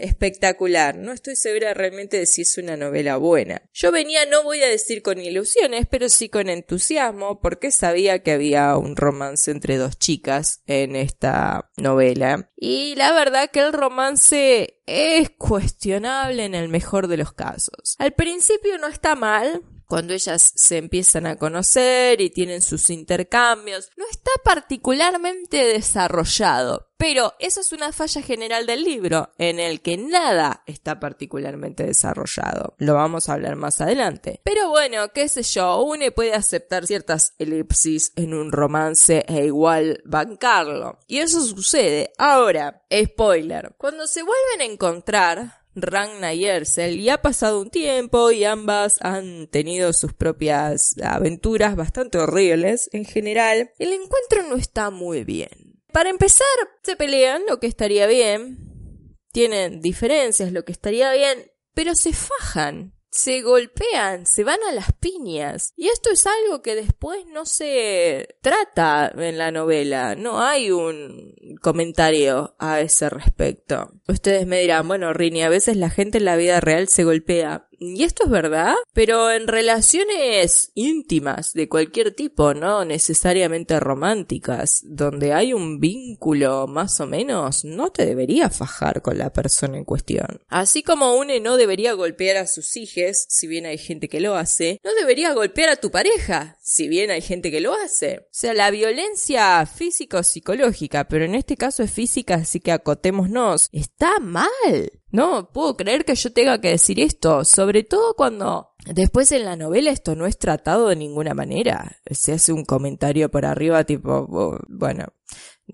espectacular. 0.00 0.96
No 0.96 1.12
estoy 1.12 1.36
segura 1.36 1.74
realmente 1.74 2.18
de 2.18 2.26
si 2.26 2.42
es 2.42 2.58
una 2.58 2.76
novela 2.76 3.16
buena. 3.16 3.62
Yo 3.72 3.92
venía, 3.92 4.26
no 4.26 4.42
voy 4.42 4.62
a 4.62 4.68
decir 4.68 5.02
con 5.02 5.20
ilusiones, 5.20 5.86
pero 5.90 6.08
sí 6.08 6.28
con 6.28 6.48
entusiasmo, 6.48 7.40
porque 7.40 7.70
sabía 7.70 8.22
que 8.22 8.32
había 8.32 8.76
un 8.76 8.96
romance 8.96 9.50
entre 9.50 9.76
dos 9.76 9.98
chicas 9.98 10.62
en 10.66 10.96
esta 10.96 11.70
novela. 11.76 12.50
Y 12.56 12.94
la 12.96 13.12
verdad 13.12 13.50
que 13.50 13.60
el 13.60 13.72
romance 13.72 14.80
es 14.86 15.30
cuestionable 15.30 16.44
en 16.44 16.54
el 16.54 16.68
mejor 16.68 17.08
de 17.08 17.16
los 17.16 17.32
casos. 17.32 17.96
Al 17.98 18.12
principio 18.12 18.78
no 18.78 18.88
está 18.88 19.14
mal, 19.14 19.62
cuando 19.90 20.14
ellas 20.14 20.52
se 20.54 20.78
empiezan 20.78 21.26
a 21.26 21.34
conocer 21.34 22.20
y 22.20 22.30
tienen 22.30 22.62
sus 22.62 22.90
intercambios, 22.90 23.90
no 23.96 24.04
está 24.08 24.30
particularmente 24.44 25.64
desarrollado. 25.64 26.86
Pero 26.96 27.34
esa 27.40 27.60
es 27.60 27.72
una 27.72 27.92
falla 27.92 28.22
general 28.22 28.66
del 28.66 28.84
libro, 28.84 29.30
en 29.38 29.58
el 29.58 29.80
que 29.80 29.96
nada 29.96 30.62
está 30.66 31.00
particularmente 31.00 31.84
desarrollado. 31.84 32.74
Lo 32.78 32.94
vamos 32.94 33.28
a 33.28 33.32
hablar 33.32 33.56
más 33.56 33.80
adelante. 33.80 34.40
Pero 34.44 34.68
bueno, 34.68 35.08
qué 35.12 35.26
sé 35.26 35.42
yo, 35.42 35.82
uno 35.82 36.04
puede 36.14 36.34
aceptar 36.34 36.86
ciertas 36.86 37.34
elipsis 37.38 38.12
en 38.14 38.32
un 38.34 38.52
romance 38.52 39.24
e 39.26 39.46
igual 39.46 40.02
bancarlo. 40.04 40.98
Y 41.08 41.18
eso 41.18 41.40
sucede. 41.40 42.12
Ahora, 42.16 42.84
spoiler, 42.92 43.74
cuando 43.76 44.06
se 44.06 44.22
vuelven 44.22 44.60
a 44.60 44.72
encontrar, 44.72 45.59
Ragna 45.74 46.34
y 46.34 46.46
y 46.46 47.08
ha 47.08 47.22
pasado 47.22 47.60
un 47.60 47.70
tiempo 47.70 48.30
y 48.30 48.44
ambas 48.44 48.98
han 49.02 49.46
tenido 49.48 49.92
sus 49.92 50.12
propias 50.12 50.96
aventuras 51.02 51.76
bastante 51.76 52.18
horribles 52.18 52.88
en 52.92 53.04
general, 53.04 53.70
el 53.78 53.92
encuentro 53.92 54.42
no 54.48 54.56
está 54.56 54.90
muy 54.90 55.24
bien. 55.24 55.80
Para 55.92 56.10
empezar, 56.10 56.46
se 56.82 56.96
pelean, 56.96 57.42
lo 57.48 57.60
que 57.60 57.66
estaría 57.66 58.06
bien, 58.06 59.16
tienen 59.32 59.80
diferencias, 59.80 60.52
lo 60.52 60.64
que 60.64 60.72
estaría 60.72 61.12
bien, 61.12 61.50
pero 61.74 61.94
se 61.94 62.12
fajan 62.12 62.94
se 63.10 63.42
golpean, 63.42 64.24
se 64.24 64.44
van 64.44 64.58
a 64.68 64.72
las 64.72 64.92
piñas. 64.92 65.72
Y 65.76 65.88
esto 65.88 66.10
es 66.10 66.26
algo 66.26 66.62
que 66.62 66.74
después 66.74 67.26
no 67.26 67.44
se 67.44 68.36
trata 68.40 69.12
en 69.16 69.36
la 69.36 69.50
novela. 69.50 70.14
No 70.14 70.40
hay 70.40 70.70
un 70.70 71.34
comentario 71.60 72.54
a 72.58 72.80
ese 72.80 73.10
respecto. 73.10 73.92
Ustedes 74.08 74.46
me 74.46 74.60
dirán, 74.60 74.86
bueno, 74.86 75.12
Rini, 75.12 75.42
a 75.42 75.48
veces 75.48 75.76
la 75.76 75.90
gente 75.90 76.18
en 76.18 76.24
la 76.24 76.36
vida 76.36 76.60
real 76.60 76.88
se 76.88 77.04
golpea. 77.04 77.66
Y 77.82 78.04
esto 78.04 78.24
es 78.24 78.30
verdad, 78.30 78.74
pero 78.92 79.30
en 79.30 79.48
relaciones 79.48 80.70
íntimas 80.74 81.54
de 81.54 81.66
cualquier 81.66 82.14
tipo, 82.14 82.52
no 82.52 82.84
necesariamente 82.84 83.80
románticas, 83.80 84.82
donde 84.84 85.32
hay 85.32 85.54
un 85.54 85.80
vínculo 85.80 86.66
más 86.66 87.00
o 87.00 87.06
menos, 87.06 87.64
no 87.64 87.90
te 87.90 88.04
debería 88.04 88.50
fajar 88.50 89.00
con 89.00 89.16
la 89.16 89.32
persona 89.32 89.78
en 89.78 89.86
cuestión. 89.86 90.42
Así 90.48 90.82
como 90.82 91.14
uno 91.14 91.32
no 91.40 91.56
debería 91.56 91.94
golpear 91.94 92.36
a 92.36 92.46
sus 92.46 92.76
hijos, 92.76 93.24
si 93.28 93.46
bien 93.46 93.64
hay 93.64 93.78
gente 93.78 94.10
que 94.10 94.20
lo 94.20 94.34
hace, 94.34 94.78
no 94.84 94.92
debería 94.92 95.32
golpear 95.32 95.70
a 95.70 95.76
tu 95.76 95.90
pareja, 95.90 96.58
si 96.60 96.86
bien 96.86 97.10
hay 97.10 97.22
gente 97.22 97.50
que 97.50 97.62
lo 97.62 97.72
hace. 97.72 98.18
O 98.18 98.28
sea, 98.30 98.52
la 98.52 98.70
violencia 98.70 99.64
físico-psicológica, 99.64 101.08
pero 101.08 101.24
en 101.24 101.34
este 101.34 101.56
caso 101.56 101.82
es 101.82 101.90
física, 101.90 102.34
así 102.34 102.60
que 102.60 102.72
acotémonos, 102.72 103.70
está 103.72 104.18
mal. 104.20 104.90
No 105.12 105.50
puedo 105.52 105.76
creer 105.76 106.04
que 106.04 106.14
yo 106.14 106.32
tenga 106.32 106.60
que 106.60 106.70
decir 106.70 107.00
esto, 107.00 107.44
sobre 107.44 107.82
todo 107.82 108.14
cuando 108.14 108.74
después 108.86 109.32
en 109.32 109.44
la 109.44 109.56
novela 109.56 109.90
esto 109.90 110.14
no 110.14 110.26
es 110.26 110.38
tratado 110.38 110.88
de 110.88 110.96
ninguna 110.96 111.34
manera. 111.34 111.96
Se 112.10 112.32
hace 112.32 112.52
un 112.52 112.64
comentario 112.64 113.30
por 113.30 113.44
arriba 113.44 113.84
tipo, 113.84 114.58
bueno, 114.68 115.06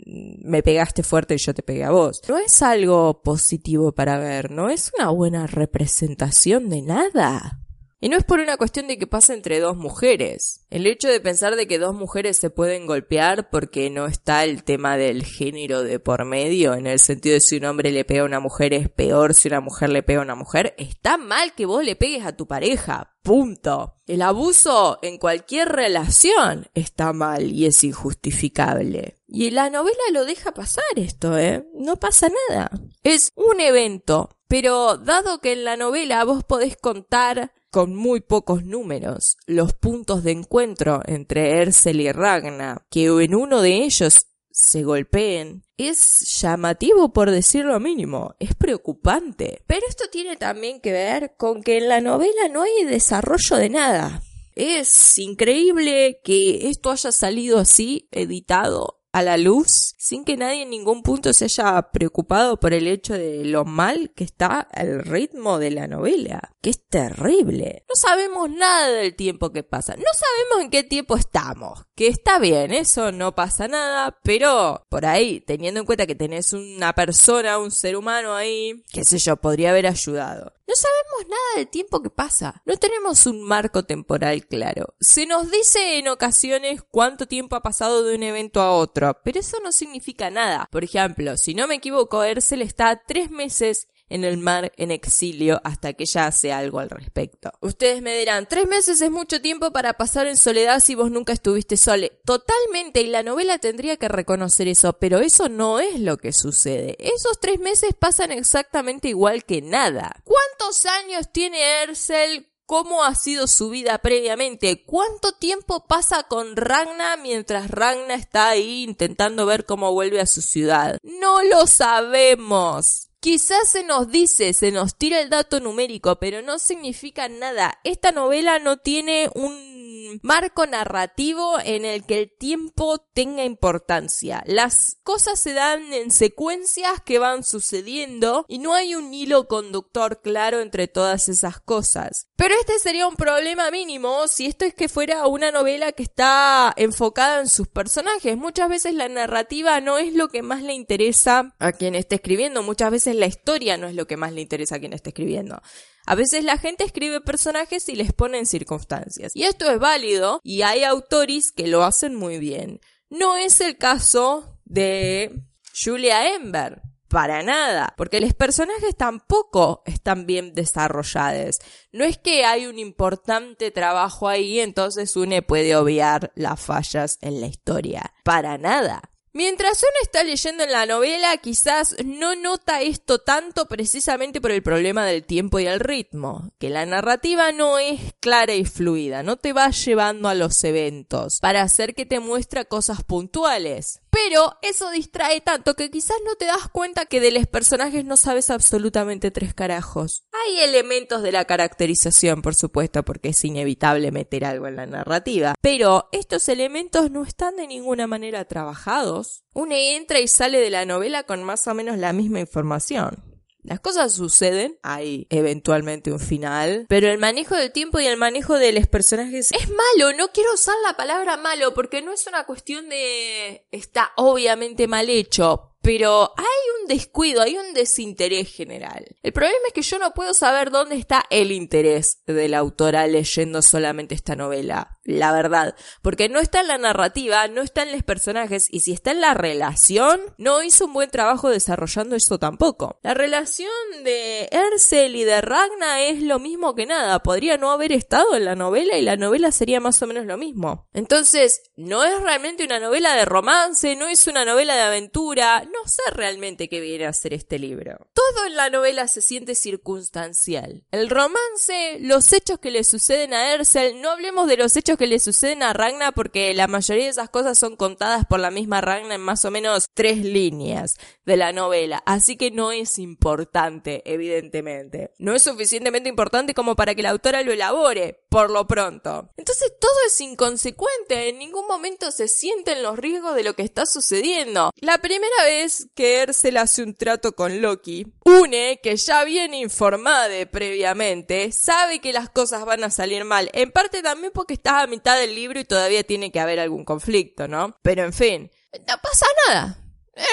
me 0.05 0.63
pegaste 0.63 1.03
fuerte 1.03 1.35
y 1.35 1.39
yo 1.39 1.55
te 1.55 1.63
pegué 1.63 1.85
a 1.85 1.91
vos. 1.91 2.23
No 2.29 2.39
es 2.39 2.63
algo 2.63 3.23
positivo 3.23 3.93
para 3.93 4.19
ver, 4.19 4.51
no 4.51 4.71
es 4.71 4.93
una 4.99 5.11
buena 5.11 5.47
representación 5.47 6.69
de 6.69 6.83
nada. 6.83 7.66
Y 7.99 8.11
no 8.11 8.19
es 8.19 8.25
por 8.25 8.41
una 8.41 8.59
cuestión 8.59 8.89
de 8.89 8.99
que 8.99 9.07
pase 9.07 9.33
entre 9.33 9.59
dos 9.59 9.77
mujeres. 9.77 10.67
El 10.69 10.87
hecho 10.87 11.09
de 11.09 11.21
pensar 11.21 11.57
de 11.57 11.67
que 11.67 11.79
dos 11.79 11.95
mujeres 11.95 12.37
se 12.37 12.51
pueden 12.51 12.87
golpear 12.87 13.49
porque 13.49 13.89
no 13.89 14.07
está 14.07 14.45
el 14.45 14.65
tema 14.65 14.99
del 14.99 15.25
género 15.25 15.83
de 15.83 15.99
por 15.99 16.27
medio, 16.27 16.75
en 16.75 16.87
el 16.87 17.01
sentido 17.01 17.35
de 17.35 17.41
si 17.41 17.57
un 17.57 17.65
hombre 17.65 17.93
le 17.93 18.05
pega 18.05 18.23
a 18.23 18.27
una 18.27 18.41
mujer 18.41 18.75
es 18.75 18.91
peor 18.91 19.33
si 19.33 19.49
una 19.49 19.61
mujer 19.61 19.89
le 19.89 20.03
pega 20.03 20.21
a 20.21 20.25
una 20.25 20.35
mujer, 20.35 20.75
está 20.77 21.17
mal 21.17 21.55
que 21.55 21.65
vos 21.65 21.83
le 21.83 21.97
pegues 21.97 22.27
a 22.27 22.37
tu 22.37 22.47
pareja. 22.47 23.15
Punto. 23.23 23.95
El 24.07 24.23
abuso 24.23 24.99
en 25.03 25.19
cualquier 25.19 25.69
relación 25.69 26.69
está 26.75 27.13
mal 27.13 27.51
y 27.51 27.67
es 27.67 27.83
injustificable. 27.83 29.17
Y 29.27 29.51
la 29.51 29.71
novela 29.71 29.99
lo 30.13 30.25
deja 30.25 30.53
pasar 30.53 30.85
esto, 30.95 31.37
¿eh? 31.37 31.67
No 31.75 31.97
pasa 31.97 32.29
nada. 32.49 32.71
Es 33.03 33.33
un 33.35 33.61
evento. 33.61 34.31
Pero 34.49 34.97
dado 34.97 35.41
que 35.41 35.53
en 35.53 35.65
la 35.65 35.77
novela 35.77 36.23
vos 36.25 36.45
podés 36.45 36.77
contar 36.77 37.53
con 37.71 37.95
muy 37.95 38.21
pocos 38.21 38.65
números 38.65 39.37
los 39.47 39.75
puntos 39.75 40.25
de 40.25 40.33
encuentro 40.33 41.03
entre 41.07 41.63
Ersel 41.63 42.01
y 42.01 42.13
Ragna, 42.13 42.87
que 42.91 43.07
en 43.07 43.35
uno 43.35 43.61
de 43.61 43.85
ellos 43.85 44.27
se 44.51 44.83
golpeen, 44.85 45.65
es 45.77 46.41
llamativo 46.41 47.13
por 47.13 47.31
decirlo 47.31 47.79
mínimo, 47.79 48.35
es 48.39 48.55
preocupante. 48.55 49.63
Pero 49.67 49.83
esto 49.87 50.05
tiene 50.11 50.37
también 50.37 50.81
que 50.81 50.93
ver 50.93 51.35
con 51.37 51.63
que 51.63 51.77
en 51.77 51.89
la 51.89 52.01
novela 52.01 52.49
no 52.51 52.63
hay 52.63 52.85
desarrollo 52.87 53.57
de 53.57 53.69
nada. 53.69 54.23
Es 54.55 55.19
increíble 55.19 56.21
que 56.25 56.71
esto 56.71 56.91
haya 56.91 57.13
salido 57.13 57.59
así, 57.59 58.09
editado, 58.11 59.03
a 59.13 59.23
la 59.23 59.37
luz 59.37 59.95
sin 60.07 60.25
que 60.25 60.37
nadie 60.37 60.63
en 60.63 60.71
ningún 60.71 61.03
punto 61.03 61.33
se 61.33 61.47
haya 61.47 61.83
preocupado 61.91 62.61
por 62.61 62.73
el 62.73 62.87
hecho 62.87 63.15
de 63.15 63.45
lo 63.45 63.65
mal 63.65 64.13
que 64.15 64.23
está 64.23 64.69
el 64.73 65.05
ritmo 65.05 65.59
de 65.59 65.73
la 65.73 65.89
novela, 65.89 66.53
que 66.63 66.71
es 66.71 66.87
terrible. 66.87 67.85
No 67.89 67.97
sabemos 67.97 68.49
nada 68.49 68.89
del 68.91 69.17
tiempo 69.17 69.51
que 69.51 69.65
pasa, 69.65 69.97
no 69.97 70.05
sabemos 70.15 70.65
en 70.65 70.71
qué 70.71 70.85
tiempo 70.85 71.17
estamos, 71.17 71.87
que 71.97 72.07
está 72.07 72.39
bien, 72.39 72.73
eso 72.73 73.11
no 73.11 73.35
pasa 73.35 73.67
nada, 73.67 74.17
pero 74.23 74.87
por 74.89 75.07
ahí, 75.07 75.41
teniendo 75.41 75.81
en 75.81 75.87
cuenta 75.87 76.07
que 76.07 76.15
tenés 76.15 76.53
una 76.53 76.93
persona, 76.93 77.59
un 77.59 77.73
ser 77.73 77.97
humano 77.97 78.33
ahí, 78.33 78.85
qué 78.93 79.05
sé 79.05 79.19
yo, 79.19 79.37
podría 79.37 79.71
haber 79.71 79.89
ayudado. 79.89 80.53
No 80.69 80.75
sabemos 80.75 81.31
nada 81.31 81.59
del 81.59 81.69
tiempo 81.69 82.03
que 82.03 82.11
pasa. 82.11 82.61
No 82.65 82.77
tenemos 82.77 83.27
un 83.27 83.41
marco 83.45 83.85
temporal 83.85 84.49
claro. 84.49 84.97
Se 84.99 85.25
nos 85.25 85.49
dice 85.49 85.99
en 85.99 86.09
ocasiones 86.09 86.83
cuánto 86.91 87.27
tiempo 87.27 87.55
ha 87.55 87.63
pasado 87.63 88.03
de 88.03 88.17
un 88.17 88.25
evento 88.25 88.61
a 88.61 88.73
otro, 88.73 89.17
pero 89.23 89.39
eso 89.39 89.59
no 89.63 89.71
significa 89.71 89.96
nada. 90.31 90.69
Por 90.71 90.85
ejemplo, 90.85 91.37
si 91.37 91.55
no 91.55 91.67
me 91.67 91.77
equivoco, 91.77 92.23
Ersel 92.25 92.63
está 92.63 93.03
tres 93.07 93.31
meses 93.31 93.89
en 94.09 94.25
el 94.25 94.37
mar 94.37 94.73
en 94.77 94.91
exilio 94.91 95.61
hasta 95.65 95.93
que 95.93 96.05
ella 96.05 96.27
hace 96.27 96.53
algo 96.53 96.79
al 96.79 96.91
respecto. 96.91 97.53
Ustedes 97.61 98.03
me 98.03 98.17
dirán, 98.17 98.47
tres 98.47 98.69
meses 98.69 99.01
es 99.01 99.11
mucho 99.11 99.41
tiempo 99.41 99.73
para 99.73 99.95
pasar 99.95 100.27
en 100.27 100.37
soledad 100.37 100.81
si 100.81 100.95
vos 100.95 101.11
nunca 101.11 101.33
estuviste 101.33 101.77
sole. 101.77 102.21
Totalmente, 102.25 103.03
y 103.03 103.09
la 103.09 103.23
novela 103.23 103.59
tendría 103.59 103.97
que 103.97 104.09
reconocer 104.09 104.69
eso, 104.69 104.93
pero 104.95 105.19
eso 105.19 105.49
no 105.49 105.81
es 105.81 106.01
lo 106.01 106.19
que 106.19 106.33
sucede. 106.33 106.97
Esos 107.01 107.41
tres 107.41 107.59
meses 107.59 107.95
pasan 107.99 108.31
exactamente 108.33 109.09
igual 109.09 109.45
que 109.45 109.61
nada. 109.63 110.23
¿Cuántos 110.25 110.87
años 110.87 111.33
tiene 111.33 111.83
Ersel? 111.83 112.47
Cómo 112.67 113.05
ha 113.05 113.15
sido 113.15 113.47
su 113.47 113.71
vida 113.71 113.99
previamente, 113.99 114.85
cuánto 114.85 115.33
tiempo 115.33 115.87
pasa 115.87 116.25
con 116.25 116.57
Ragna 116.57 117.17
mientras 117.17 117.71
Ragna 117.71 118.15
está 118.15 118.51
ahí 118.51 118.83
intentando 118.83 119.47
ver 119.47 119.65
cómo 119.65 119.93
vuelve 119.93 120.21
a 120.21 120.27
su 120.27 120.43
ciudad. 120.43 120.99
No 121.03 121.43
lo 121.43 121.67
sabemos. 121.67 123.09
Quizás 123.21 123.69
se 123.71 123.83
nos 123.83 124.09
dice, 124.09 124.53
se 124.53 124.71
nos 124.71 124.97
tira 124.97 125.21
el 125.21 125.31
dato 125.31 125.59
numérico, 125.59 126.17
pero 126.17 126.43
no 126.43 126.59
significa 126.59 127.29
nada. 127.29 127.79
Esta 127.83 128.13
novela 128.13 128.59
no 128.59 128.77
tiene 128.77 129.31
un 129.35 130.21
marco 130.23 130.67
narrativo 130.67 131.59
en 131.65 131.85
el 131.85 132.05
que 132.05 132.19
el 132.19 132.31
tiempo 132.31 132.99
tenga 133.15 133.45
importancia. 133.45 134.45
Las 134.47 134.99
cosas 135.03 135.41
se 135.41 135.55
dan 135.55 135.93
en 135.93 136.11
secuencias 136.11 137.01
que 137.05 137.19
van 137.19 137.43
sucediendo 137.43 138.45
y 138.49 138.59
no 138.59 138.75
hay 138.75 138.95
un 138.95 139.13
hilo 139.13 139.49
conductor 139.49 140.21
claro 140.23 140.61
entre 140.61 140.87
todas 140.87 141.29
esas 141.29 141.61
cosas. 141.61 142.26
Pero 142.37 142.55
este 142.61 142.79
sería 142.79 143.07
un 143.07 143.17
problema 143.17 143.71
mínimo 143.71 144.29
si 144.29 144.45
esto 144.45 144.67
es 144.67 144.75
que 144.75 144.91
fuera 144.91 145.27
una 145.27 145.51
novela 145.51 145.93
que 145.93 146.03
está 146.03 146.73
enfocada 146.77 147.41
en 147.41 147.49
sus 147.49 147.67
personajes. 147.67 148.37
Muchas 148.37 148.69
veces 148.69 148.93
la 148.93 149.09
narrativa 149.09 149.81
no 149.81 149.97
es 149.97 150.13
lo 150.13 150.29
que 150.29 150.43
más 150.43 150.63
le 150.63 150.75
interesa 150.75 151.55
a 151.59 151.73
quien 151.73 151.95
esté 151.95 152.17
escribiendo, 152.17 152.63
muchas 152.63 152.91
veces 152.91 153.17
la 153.17 153.27
historia 153.27 153.79
no 153.79 153.89
es 153.89 153.95
lo 153.95 154.07
que 154.07 154.19
más 154.19 154.33
le 154.33 154.43
interesa 154.43 154.77
a 154.77 154.79
quien 154.79 154.93
esté 154.93 155.11
escribiendo. 155.11 155.63
A 156.05 156.15
veces 156.15 156.45
la 156.45 156.59
gente 156.59 156.85
escribe 156.85 157.23
personajes 157.23 157.89
y 157.89 157.97
les 157.97 158.13
pone 158.13 158.39
en 158.39 158.47
circunstancias. 158.47 159.33
Y 159.35 159.45
esto 159.45 159.71
es 159.71 159.79
válido 159.79 160.41
y 160.45 160.63
hay 160.63 160.85
autores 160.85 161.53
que 161.53 161.67
lo 161.67 161.85
hacen 161.85 162.15
muy 162.15 162.39
bien. 162.39 162.81
No 163.09 163.37
es 163.37 163.61
el 163.63 163.79
caso 163.79 164.61
de 164.67 165.43
Julia 165.75 166.35
Ember. 166.35 166.83
Para 167.17 167.43
nada, 167.43 167.95
porque 167.97 168.21
los 168.21 168.35
personajes 168.35 168.95
tampoco 168.95 169.83
están 169.87 170.27
bien 170.27 170.53
desarrollados. 170.53 171.61
No 171.91 172.05
es 172.05 172.19
que 172.19 172.45
hay 172.45 172.67
un 172.67 172.79
importante 172.79 173.71
trabajo 173.71 174.29
ahí, 174.29 174.61
entonces 174.61 175.17
uno 175.17 175.41
puede 175.41 175.77
obviar 175.77 176.31
las 176.35 176.61
fallas 176.61 177.17
en 177.23 177.41
la 177.41 177.47
historia. 177.47 178.13
Para 178.23 178.59
nada. 178.59 179.01
Mientras 179.37 179.83
uno 179.83 179.99
está 180.01 180.25
leyendo 180.25 180.65
en 180.65 180.73
la 180.73 180.87
novela, 180.87 181.37
quizás 181.37 181.95
no 182.03 182.35
nota 182.37 182.81
esto 182.81 183.19
tanto 183.19 183.67
precisamente 183.67 184.41
por 184.41 184.51
el 184.51 184.63
problema 184.63 185.05
del 185.05 185.25
tiempo 185.25 185.59
y 185.59 185.67
el 185.67 185.79
ritmo, 185.79 186.53
que 186.59 186.71
la 186.71 186.87
narrativa 186.87 187.53
no 187.53 187.79
es 187.79 188.01
clara 188.21 188.55
y 188.55 188.65
fluida, 188.65 189.23
no 189.23 189.37
te 189.37 189.53
va 189.53 189.69
llevando 189.69 190.31
a 190.31 190.35
los 190.35 190.65
eventos 190.65 191.41
para 191.41 191.61
hacer 191.61 191.95
que 191.95 192.07
te 192.07 192.19
muestre 192.19 192.65
cosas 192.65 193.05
puntuales. 193.05 194.01
Pero 194.17 194.57
eso 194.63 194.91
distrae 194.91 195.43
tanto 195.43 195.75
que 195.75 195.91
quizás 195.91 196.17
no 196.25 196.37
te 196.37 196.47
das 196.47 196.69
cuenta 196.73 197.05
que 197.05 197.21
de 197.21 197.31
los 197.31 197.47
personajes 197.47 198.03
no 198.03 198.17
sabes 198.17 198.49
absolutamente 198.49 199.31
tres 199.31 199.53
carajos. 199.53 200.25
Hay 200.33 200.61
elementos 200.61 201.23
de 201.23 201.33
la 201.33 201.45
caracterización, 201.45 202.41
por 202.41 202.55
supuesto, 202.55 203.05
porque 203.05 203.29
es 203.29 203.45
inevitable 203.45 204.13
meter 204.13 204.47
algo 204.47 204.69
en 204.69 204.77
la 204.77 204.87
narrativa. 204.87 205.55
Pero 205.61 206.09
estos 206.13 206.49
elementos 206.49 207.11
no 207.11 207.25
están 207.25 207.57
de 207.57 207.67
ninguna 207.67 208.07
manera 208.07 208.47
trabajados. 208.47 209.45
Uno 209.53 209.75
entra 209.75 210.19
y 210.19 210.29
sale 210.29 210.61
de 210.61 210.71
la 210.71 210.87
novela 210.87 211.25
con 211.25 211.45
más 211.45 211.67
o 211.67 211.75
menos 211.75 211.99
la 211.99 212.15
misma 212.15 212.41
información. 212.41 213.36
Las 213.67 213.81
cosas 213.81 214.13
suceden, 214.13 214.79
hay 214.83 215.27
eventualmente 215.29 216.13
un 216.13 216.21
final, 216.21 216.87
pero 216.89 217.09
el 217.09 217.19
manejo 217.19 217.57
del 217.57 217.73
tiempo 217.73 217.99
y 217.99 218.07
el 218.07 218.17
manejo 218.17 218.55
de 218.59 218.73
los 218.73 218.87
personajes 218.87 219.51
es 219.51 219.69
malo, 219.69 220.17
no 220.17 220.29
quiero 220.29 220.55
usar 220.55 220.77
la 220.85 220.97
palabra 220.97 221.37
malo 221.37 221.75
porque 221.75 222.01
no 222.01 222.13
es 222.13 222.27
una 222.29 222.45
cuestión 222.45 222.89
de 222.89 223.67
está 223.73 224.13
obviamente 224.17 224.87
mal 224.87 225.11
hecho, 225.11 225.73
pero 225.83 226.33
hay 226.37 226.81
un 226.81 226.89
descuido, 226.89 227.43
hay 227.43 227.57
un 227.57 227.75
desinterés 227.75 228.53
general. 228.53 229.05
El 229.23 229.33
problema 229.33 229.59
es 229.67 229.73
que 229.73 229.83
yo 229.83 229.99
no 229.99 230.13
puedo 230.15 230.35
saber 230.35 230.71
dónde 230.71 230.97
está 230.97 231.25
el 231.31 231.53
interés 231.53 232.23
de 232.27 232.49
la 232.49 232.59
autora 232.59 233.07
leyendo 233.07 233.63
solamente 233.63 234.15
esta 234.15 234.37
novela, 234.37 234.96
la 235.07 235.33
verdad, 235.33 235.75
porque 236.03 236.29
no 236.29 236.41
está 236.41 236.61
en 236.61 236.69
la 236.69 236.79
narrativa, 236.79 237.49
no 237.49 237.63
está 237.63 237.83
en 237.83 237.93
los 237.93 238.03
personajes 238.03 238.69
y 238.71 238.81
si 238.81 238.93
está 238.93 239.13
en 239.13 239.21
la 239.21 239.35
relación, 239.35 240.21
no 240.39 240.63
hizo 240.63 240.87
un 240.87 240.93
buen 240.93 241.11
trabajo 241.11 241.49
desarrollando 241.49 242.17
eso 242.17 242.39
tampoco. 242.39 242.99
La 243.03 243.15
relación 243.15 243.71
de 244.05 244.49
Ercel 244.51 245.17
y 245.17 245.25
de 245.25 245.41
Ragna 245.41 246.03
es 246.03 246.23
lo 246.23 246.39
mismo 246.39 246.75
que 246.75 246.87
nada, 246.87 247.23
podría 247.23 247.57
no 247.57 247.71
haber 247.71 247.93
estado 247.93 248.37
en 248.37 248.45
la 248.45 248.55
novela 248.55 248.99
y 248.99 249.03
la 249.03 249.17
novela 249.17 249.53
sería 249.53 249.81
más 249.81 250.01
o 250.03 250.07
menos 250.07 250.27
lo 250.27 250.37
mismo. 250.37 250.89
Entonces, 250.93 251.63
no 251.77 252.05
es 252.05 252.21
realmente 252.21 252.65
una 252.65 252.81
novela 252.81 253.15
de 253.15 253.25
romance, 253.25 253.97
no 253.97 254.09
es 254.09 254.27
una 254.27 254.45
novela 254.45 254.75
de 254.75 254.83
aventura, 254.83 255.65
no 255.65 255.89
sé 255.89 256.03
realmente 256.13 256.69
qué 256.69 256.81
viene 256.81 257.07
a 257.07 257.11
hacer 257.11 257.33
este 257.33 257.59
libro. 257.59 258.09
Todo 258.13 258.47
en 258.47 258.57
la 258.57 258.71
novela 258.71 259.09
se 259.09 259.21
siente 259.21 259.55
circunstancial. 259.55 260.85
El 260.91 261.11
romance, 261.11 261.99
los 262.01 262.33
hechos 262.33 262.59
que 262.59 262.71
le 262.71 262.85
suceden 262.85 263.35
a 263.35 263.53
Ersel, 263.53 264.01
no 264.01 264.11
hablemos 264.11 264.49
de 264.49 264.57
los 264.57 264.77
hechos 264.77 264.96
que 264.97 265.07
le 265.07 265.19
suceden 265.19 265.63
a 265.63 265.73
Ragna 265.73 266.13
porque 266.13 266.55
la 266.55 266.67
mayoría 266.67 267.05
de 267.05 267.11
esas 267.11 267.31
cosas 267.31 267.59
son 267.59 267.77
contadas 267.77 268.27
por 268.27 268.41
la 268.41 268.51
misma 268.51 268.81
Ragna 268.81 269.15
en 269.15 269.21
más 269.21 269.45
o 269.45 269.51
menos 269.51 269.89
tres 269.95 270.19
líneas 270.19 270.97
de 271.25 271.37
la 271.37 271.53
novela, 271.53 272.03
así 272.07 272.37
que 272.37 272.51
no 272.51 272.73
es 272.73 272.99
importante, 272.99 274.03
evidentemente. 274.05 275.13
No 275.19 275.35
es 275.35 275.43
suficientemente 275.43 276.09
importante 276.09 276.55
como 276.55 276.77
para 276.77 276.95
que 276.95 277.03
la 277.03 277.11
autora 277.11 277.43
lo 277.43 277.53
elabore, 277.53 278.25
por 278.29 278.51
lo 278.51 278.67
pronto. 278.67 279.31
Entonces 279.37 279.73
todo 279.81 279.95
es 280.07 280.21
inconsecuente, 280.21 281.29
en 281.29 281.39
ningún 281.39 281.67
momento 281.67 282.11
se 282.11 282.29
sienten 282.29 282.83
los 282.83 282.99
riesgos 282.99 283.35
de 283.35 283.45
lo 283.45 283.55
que 283.55 283.63
está 283.63 283.87
sucediendo. 283.87 284.71
La 284.77 284.99
primera 284.99 285.45
vez 285.45 285.89
que 285.95 286.23
Ersel 286.23 286.57
hace 286.57 286.83
un 286.83 286.95
trato 286.95 287.33
con 287.33 287.61
Loki, 287.61 288.07
Une, 288.25 288.81
que 288.83 288.97
ya 288.97 289.25
viene 289.25 289.59
informada 289.59 290.27
previamente, 290.51 291.53
sabe 291.53 292.01
que 292.01 292.13
las 292.13 292.31
cosas 292.31 292.65
van 292.65 292.85
a 292.85 292.91
salir 292.91 293.25
mal. 293.25 293.51
En 293.53 293.71
parte 293.71 294.03
también 294.03 294.33
porque 294.35 294.55
está 294.55 294.86
mitad 294.87 295.19
del 295.19 295.35
libro 295.35 295.61
y 295.61 295.65
todavía 295.65 296.03
tiene 296.03 296.31
que 296.31 296.41
haber 296.41 296.61
algún 296.61 296.85
conflicto, 296.85 297.49
¿no? 297.49 297.77
Pero 297.83 298.05
en 298.05 298.13
fin, 298.13 298.51
no 298.73 298.95
pasa 299.03 299.27
nada. 299.49 299.79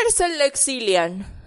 Ersel 0.06 0.40
exilian. 0.42 1.43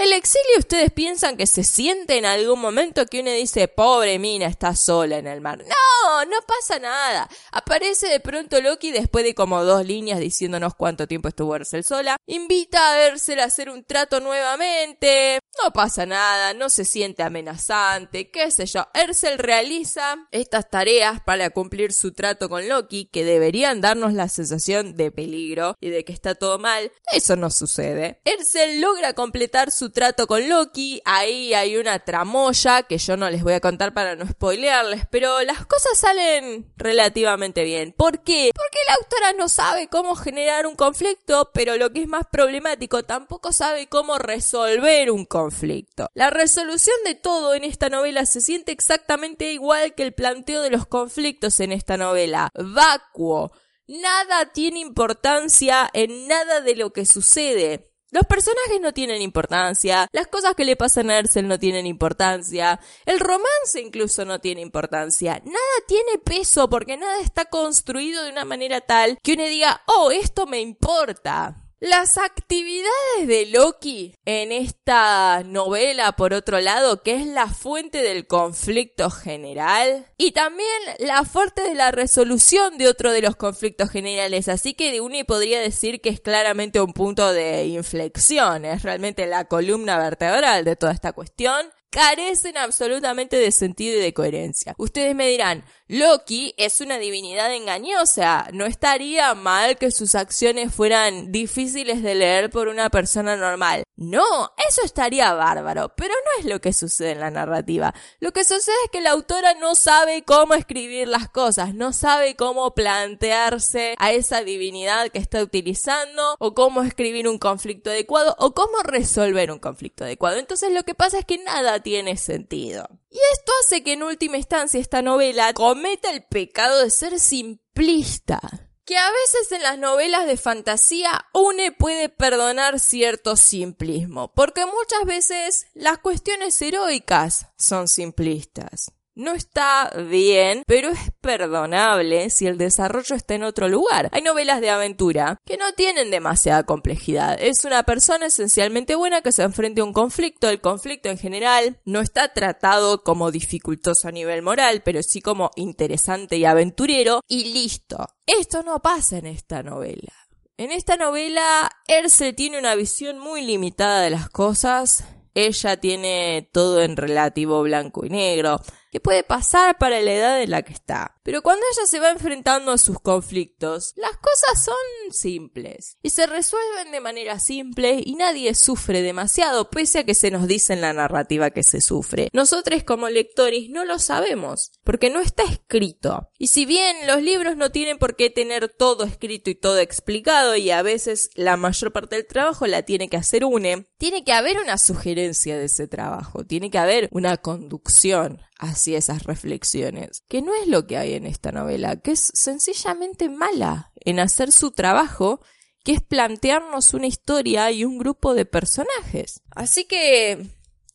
El 0.00 0.14
exilio 0.14 0.58
ustedes 0.58 0.90
piensan 0.92 1.36
que 1.36 1.46
se 1.46 1.62
siente 1.62 2.16
en 2.16 2.24
algún 2.24 2.58
momento 2.58 3.04
que 3.04 3.20
uno 3.20 3.32
dice, 3.32 3.68
pobre 3.68 4.18
mina, 4.18 4.46
está 4.46 4.74
sola 4.74 5.18
en 5.18 5.26
el 5.26 5.42
mar. 5.42 5.58
No, 5.58 6.24
no 6.24 6.38
pasa 6.46 6.78
nada. 6.78 7.28
Aparece 7.52 8.08
de 8.08 8.18
pronto 8.18 8.62
Loki 8.62 8.92
después 8.92 9.26
de 9.26 9.34
como 9.34 9.62
dos 9.62 9.84
líneas 9.84 10.18
diciéndonos 10.18 10.74
cuánto 10.74 11.06
tiempo 11.06 11.28
estuvo 11.28 11.54
Ersel 11.54 11.84
sola. 11.84 12.16
Invita 12.26 12.92
a 12.92 13.06
Ersel 13.08 13.40
a 13.40 13.44
hacer 13.44 13.68
un 13.68 13.84
trato 13.84 14.20
nuevamente. 14.20 15.38
No 15.62 15.70
pasa 15.74 16.06
nada, 16.06 16.54
no 16.54 16.70
se 16.70 16.86
siente 16.86 17.22
amenazante, 17.22 18.30
qué 18.30 18.50
sé 18.50 18.64
yo. 18.64 18.86
Ersel 18.94 19.36
realiza 19.36 20.16
estas 20.30 20.70
tareas 20.70 21.20
para 21.20 21.50
cumplir 21.50 21.92
su 21.92 22.12
trato 22.12 22.48
con 22.48 22.66
Loki 22.66 23.04
que 23.12 23.22
deberían 23.22 23.82
darnos 23.82 24.14
la 24.14 24.30
sensación 24.30 24.96
de 24.96 25.10
peligro 25.10 25.76
y 25.78 25.90
de 25.90 26.06
que 26.06 26.14
está 26.14 26.34
todo 26.34 26.58
mal. 26.58 26.90
Eso 27.12 27.36
no 27.36 27.50
sucede. 27.50 28.22
Ersel 28.24 28.80
logra 28.80 29.12
completar 29.12 29.70
su 29.70 29.89
trato 29.90 30.26
con 30.26 30.48
Loki, 30.48 31.00
ahí 31.04 31.54
hay 31.54 31.76
una 31.76 31.98
tramoya 31.98 32.82
que 32.82 32.98
yo 32.98 33.16
no 33.16 33.30
les 33.30 33.42
voy 33.42 33.54
a 33.54 33.60
contar 33.60 33.92
para 33.94 34.16
no 34.16 34.26
spoilearles, 34.26 35.06
pero 35.10 35.42
las 35.42 35.66
cosas 35.66 35.98
salen 35.98 36.72
relativamente 36.76 37.64
bien. 37.64 37.92
¿Por 37.96 38.22
qué? 38.22 38.50
Porque 38.54 38.78
la 38.88 38.94
autora 38.94 39.32
no 39.32 39.48
sabe 39.48 39.88
cómo 39.88 40.14
generar 40.14 40.66
un 40.66 40.74
conflicto, 40.74 41.50
pero 41.52 41.76
lo 41.76 41.92
que 41.92 42.02
es 42.02 42.08
más 42.08 42.26
problemático, 42.30 43.02
tampoco 43.04 43.52
sabe 43.52 43.88
cómo 43.88 44.18
resolver 44.18 45.10
un 45.10 45.24
conflicto. 45.24 46.08
La 46.14 46.30
resolución 46.30 46.96
de 47.04 47.14
todo 47.14 47.54
en 47.54 47.64
esta 47.64 47.88
novela 47.88 48.26
se 48.26 48.40
siente 48.40 48.72
exactamente 48.72 49.52
igual 49.52 49.94
que 49.94 50.02
el 50.02 50.14
planteo 50.14 50.62
de 50.62 50.70
los 50.70 50.86
conflictos 50.86 51.60
en 51.60 51.72
esta 51.72 51.96
novela. 51.96 52.50
Vacuo. 52.54 53.52
Nada 53.86 54.52
tiene 54.52 54.78
importancia 54.78 55.90
en 55.92 56.28
nada 56.28 56.60
de 56.60 56.76
lo 56.76 56.92
que 56.92 57.04
sucede. 57.04 57.89
Los 58.10 58.26
personajes 58.26 58.80
no 58.80 58.92
tienen 58.92 59.22
importancia, 59.22 60.08
las 60.12 60.26
cosas 60.26 60.54
que 60.54 60.64
le 60.64 60.74
pasan 60.74 61.10
a 61.10 61.18
Ersel 61.18 61.46
no 61.46 61.58
tienen 61.60 61.86
importancia, 61.86 62.80
el 63.06 63.20
romance 63.20 63.80
incluso 63.80 64.24
no 64.24 64.40
tiene 64.40 64.62
importancia, 64.62 65.40
nada 65.44 65.58
tiene 65.86 66.18
peso 66.18 66.68
porque 66.68 66.96
nada 66.96 67.20
está 67.20 67.44
construido 67.44 68.24
de 68.24 68.32
una 68.32 68.44
manera 68.44 68.80
tal 68.80 69.18
que 69.22 69.34
uno 69.34 69.44
diga, 69.44 69.82
oh, 69.86 70.10
esto 70.10 70.46
me 70.46 70.60
importa. 70.60 71.69
Las 71.82 72.18
actividades 72.18 73.26
de 73.26 73.46
Loki 73.46 74.14
en 74.26 74.52
esta 74.52 75.42
novela, 75.46 76.12
por 76.12 76.34
otro 76.34 76.60
lado, 76.60 77.02
que 77.02 77.14
es 77.14 77.26
la 77.26 77.46
fuente 77.46 78.02
del 78.02 78.26
conflicto 78.26 79.08
general 79.08 80.04
y 80.18 80.32
también 80.32 80.68
la 80.98 81.24
fuente 81.24 81.62
de 81.62 81.74
la 81.74 81.90
resolución 81.90 82.76
de 82.76 82.86
otro 82.86 83.12
de 83.12 83.22
los 83.22 83.34
conflictos 83.34 83.88
generales. 83.88 84.48
Así 84.48 84.74
que 84.74 84.92
de 84.92 85.00
uno 85.00 85.16
podría 85.26 85.58
decir 85.58 86.02
que 86.02 86.10
es 86.10 86.20
claramente 86.20 86.82
un 86.82 86.92
punto 86.92 87.32
de 87.32 87.64
inflexión, 87.68 88.66
es 88.66 88.82
realmente 88.82 89.26
la 89.26 89.46
columna 89.46 89.96
vertebral 89.96 90.66
de 90.66 90.76
toda 90.76 90.92
esta 90.92 91.14
cuestión 91.14 91.66
carecen 91.90 92.56
absolutamente 92.56 93.36
de 93.36 93.50
sentido 93.50 93.98
y 93.98 94.02
de 94.02 94.14
coherencia. 94.14 94.74
Ustedes 94.78 95.14
me 95.14 95.28
dirán, 95.28 95.64
Loki 95.92 96.54
es 96.56 96.80
una 96.80 96.98
divinidad 96.98 97.52
engañosa, 97.52 98.46
no 98.52 98.64
estaría 98.64 99.34
mal 99.34 99.76
que 99.76 99.90
sus 99.90 100.14
acciones 100.14 100.72
fueran 100.72 101.32
difíciles 101.32 102.00
de 102.00 102.14
leer 102.14 102.48
por 102.48 102.68
una 102.68 102.90
persona 102.90 103.34
normal. 103.34 103.82
No, 103.96 104.52
eso 104.68 104.82
estaría 104.84 105.34
bárbaro, 105.34 105.92
pero 105.96 106.14
no 106.14 106.40
es 106.40 106.46
lo 106.46 106.60
que 106.60 106.72
sucede 106.72 107.10
en 107.10 107.20
la 107.20 107.32
narrativa. 107.32 107.92
Lo 108.20 108.32
que 108.32 108.44
sucede 108.44 108.76
es 108.84 108.90
que 108.92 109.00
la 109.00 109.10
autora 109.10 109.54
no 109.54 109.74
sabe 109.74 110.22
cómo 110.22 110.54
escribir 110.54 111.08
las 111.08 111.28
cosas, 111.28 111.74
no 111.74 111.92
sabe 111.92 112.36
cómo 112.36 112.72
plantearse 112.72 113.96
a 113.98 114.12
esa 114.12 114.44
divinidad 114.44 115.10
que 115.10 115.18
está 115.18 115.42
utilizando, 115.42 116.36
o 116.38 116.54
cómo 116.54 116.82
escribir 116.82 117.26
un 117.26 117.38
conflicto 117.38 117.90
adecuado, 117.90 118.36
o 118.38 118.54
cómo 118.54 118.78
resolver 118.84 119.50
un 119.50 119.58
conflicto 119.58 120.04
adecuado. 120.04 120.38
Entonces 120.38 120.72
lo 120.72 120.84
que 120.84 120.94
pasa 120.94 121.18
es 121.18 121.24
que 121.24 121.38
nada 121.38 121.80
tiene 121.80 122.16
sentido. 122.16 122.88
Y 123.10 123.18
esto 123.32 123.52
hace 123.62 123.82
que 123.82 123.94
en 123.94 124.04
última 124.04 124.36
instancia 124.36 124.80
esta 124.80 125.02
novela 125.02 125.52
cometa 125.52 126.10
el 126.10 126.24
pecado 126.24 126.82
de 126.82 126.90
ser 126.90 127.18
simplista. 127.18 128.40
Que 128.84 128.96
a 128.96 129.10
veces 129.10 129.52
en 129.52 129.62
las 129.62 129.78
novelas 129.78 130.26
de 130.26 130.36
fantasía 130.36 131.26
uno 131.34 131.62
puede 131.78 132.08
perdonar 132.08 132.78
cierto 132.78 133.36
simplismo, 133.36 134.32
porque 134.32 134.64
muchas 134.64 135.04
veces 135.04 135.66
las 135.74 135.98
cuestiones 135.98 136.60
heroicas 136.62 137.48
son 137.58 137.88
simplistas. 137.88 138.92
No 139.20 139.34
está 139.34 139.92
bien, 140.08 140.62
pero 140.66 140.88
es 140.88 140.98
perdonable 141.20 142.30
si 142.30 142.46
el 142.46 142.56
desarrollo 142.56 143.14
está 143.14 143.34
en 143.34 143.42
otro 143.42 143.68
lugar. 143.68 144.08
Hay 144.12 144.22
novelas 144.22 144.62
de 144.62 144.70
aventura 144.70 145.36
que 145.44 145.58
no 145.58 145.74
tienen 145.74 146.10
demasiada 146.10 146.62
complejidad. 146.62 147.36
Es 147.38 147.66
una 147.66 147.82
persona 147.82 148.24
esencialmente 148.24 148.94
buena 148.94 149.20
que 149.20 149.30
se 149.30 149.42
enfrenta 149.42 149.82
a 149.82 149.84
un 149.84 149.92
conflicto. 149.92 150.48
El 150.48 150.62
conflicto 150.62 151.10
en 151.10 151.18
general 151.18 151.78
no 151.84 152.00
está 152.00 152.32
tratado 152.32 153.02
como 153.04 153.30
dificultoso 153.30 154.08
a 154.08 154.10
nivel 154.10 154.40
moral, 154.40 154.80
pero 154.86 155.02
sí 155.02 155.20
como 155.20 155.50
interesante 155.54 156.38
y 156.38 156.46
aventurero. 156.46 157.20
Y 157.28 157.52
listo. 157.52 157.98
Esto 158.24 158.62
no 158.62 158.80
pasa 158.80 159.18
en 159.18 159.26
esta 159.26 159.62
novela. 159.62 160.14
En 160.56 160.70
esta 160.70 160.96
novela, 160.96 161.70
Erse 161.88 162.32
tiene 162.32 162.58
una 162.58 162.74
visión 162.74 163.18
muy 163.18 163.42
limitada 163.42 164.00
de 164.00 164.08
las 164.08 164.30
cosas. 164.30 165.04
Ella 165.34 165.76
tiene 165.76 166.48
todo 166.54 166.80
en 166.80 166.96
relativo 166.96 167.60
blanco 167.62 168.06
y 168.06 168.08
negro 168.08 168.62
que 168.90 169.00
puede 169.00 169.22
pasar 169.22 169.78
para 169.78 170.00
la 170.00 170.12
edad 170.12 170.42
en 170.42 170.50
la 170.50 170.62
que 170.62 170.72
está. 170.72 171.16
Pero 171.22 171.42
cuando 171.42 171.64
ella 171.72 171.86
se 171.86 172.00
va 172.00 172.10
enfrentando 172.10 172.72
a 172.72 172.78
sus 172.78 172.98
conflictos, 172.98 173.92
las 173.96 174.16
cosas 174.16 174.64
son 174.64 175.12
simples 175.12 175.96
y 176.02 176.10
se 176.10 176.26
resuelven 176.26 176.90
de 176.92 177.00
manera 177.00 177.38
simple 177.38 178.00
y 178.04 178.14
nadie 178.14 178.54
sufre 178.54 179.02
demasiado 179.02 179.70
pese 179.70 180.00
a 180.00 180.04
que 180.04 180.14
se 180.14 180.30
nos 180.30 180.48
dice 180.48 180.72
en 180.72 180.80
la 180.80 180.92
narrativa 180.92 181.50
que 181.50 181.62
se 181.62 181.80
sufre. 181.80 182.28
Nosotros 182.32 182.82
como 182.84 183.08
lectores 183.08 183.70
no 183.70 183.84
lo 183.84 183.98
sabemos 183.98 184.72
porque 184.82 185.10
no 185.10 185.20
está 185.20 185.44
escrito. 185.44 186.28
Y 186.38 186.48
si 186.48 186.66
bien 186.66 187.06
los 187.06 187.22
libros 187.22 187.56
no 187.56 187.70
tienen 187.70 187.98
por 187.98 188.16
qué 188.16 188.30
tener 188.30 188.68
todo 188.68 189.04
escrito 189.04 189.50
y 189.50 189.54
todo 189.54 189.78
explicado 189.78 190.56
y 190.56 190.70
a 190.70 190.82
veces 190.82 191.30
la 191.34 191.56
mayor 191.56 191.92
parte 191.92 192.16
del 192.16 192.26
trabajo 192.26 192.66
la 192.66 192.82
tiene 192.82 193.08
que 193.08 193.16
hacer 193.16 193.44
UNE, 193.44 193.86
tiene 193.98 194.24
que 194.24 194.32
haber 194.32 194.58
una 194.58 194.78
sugerencia 194.78 195.56
de 195.58 195.66
ese 195.66 195.86
trabajo, 195.86 196.44
tiene 196.44 196.70
que 196.70 196.78
haber 196.78 197.08
una 197.12 197.36
conducción 197.36 198.40
hacia 198.60 198.98
esas 198.98 199.24
reflexiones, 199.24 200.22
que 200.28 200.42
no 200.42 200.54
es 200.54 200.68
lo 200.68 200.86
que 200.86 200.98
hay 200.98 201.14
en 201.14 201.26
esta 201.26 201.50
novela, 201.50 201.96
que 201.96 202.12
es 202.12 202.30
sencillamente 202.34 203.28
mala 203.28 203.92
en 203.96 204.20
hacer 204.20 204.52
su 204.52 204.70
trabajo, 204.70 205.40
que 205.82 205.92
es 205.92 206.02
plantearnos 206.02 206.94
una 206.94 207.06
historia 207.06 207.70
y 207.70 207.84
un 207.84 207.98
grupo 207.98 208.34
de 208.34 208.44
personajes. 208.44 209.42
Así 209.50 209.84
que 209.84 210.46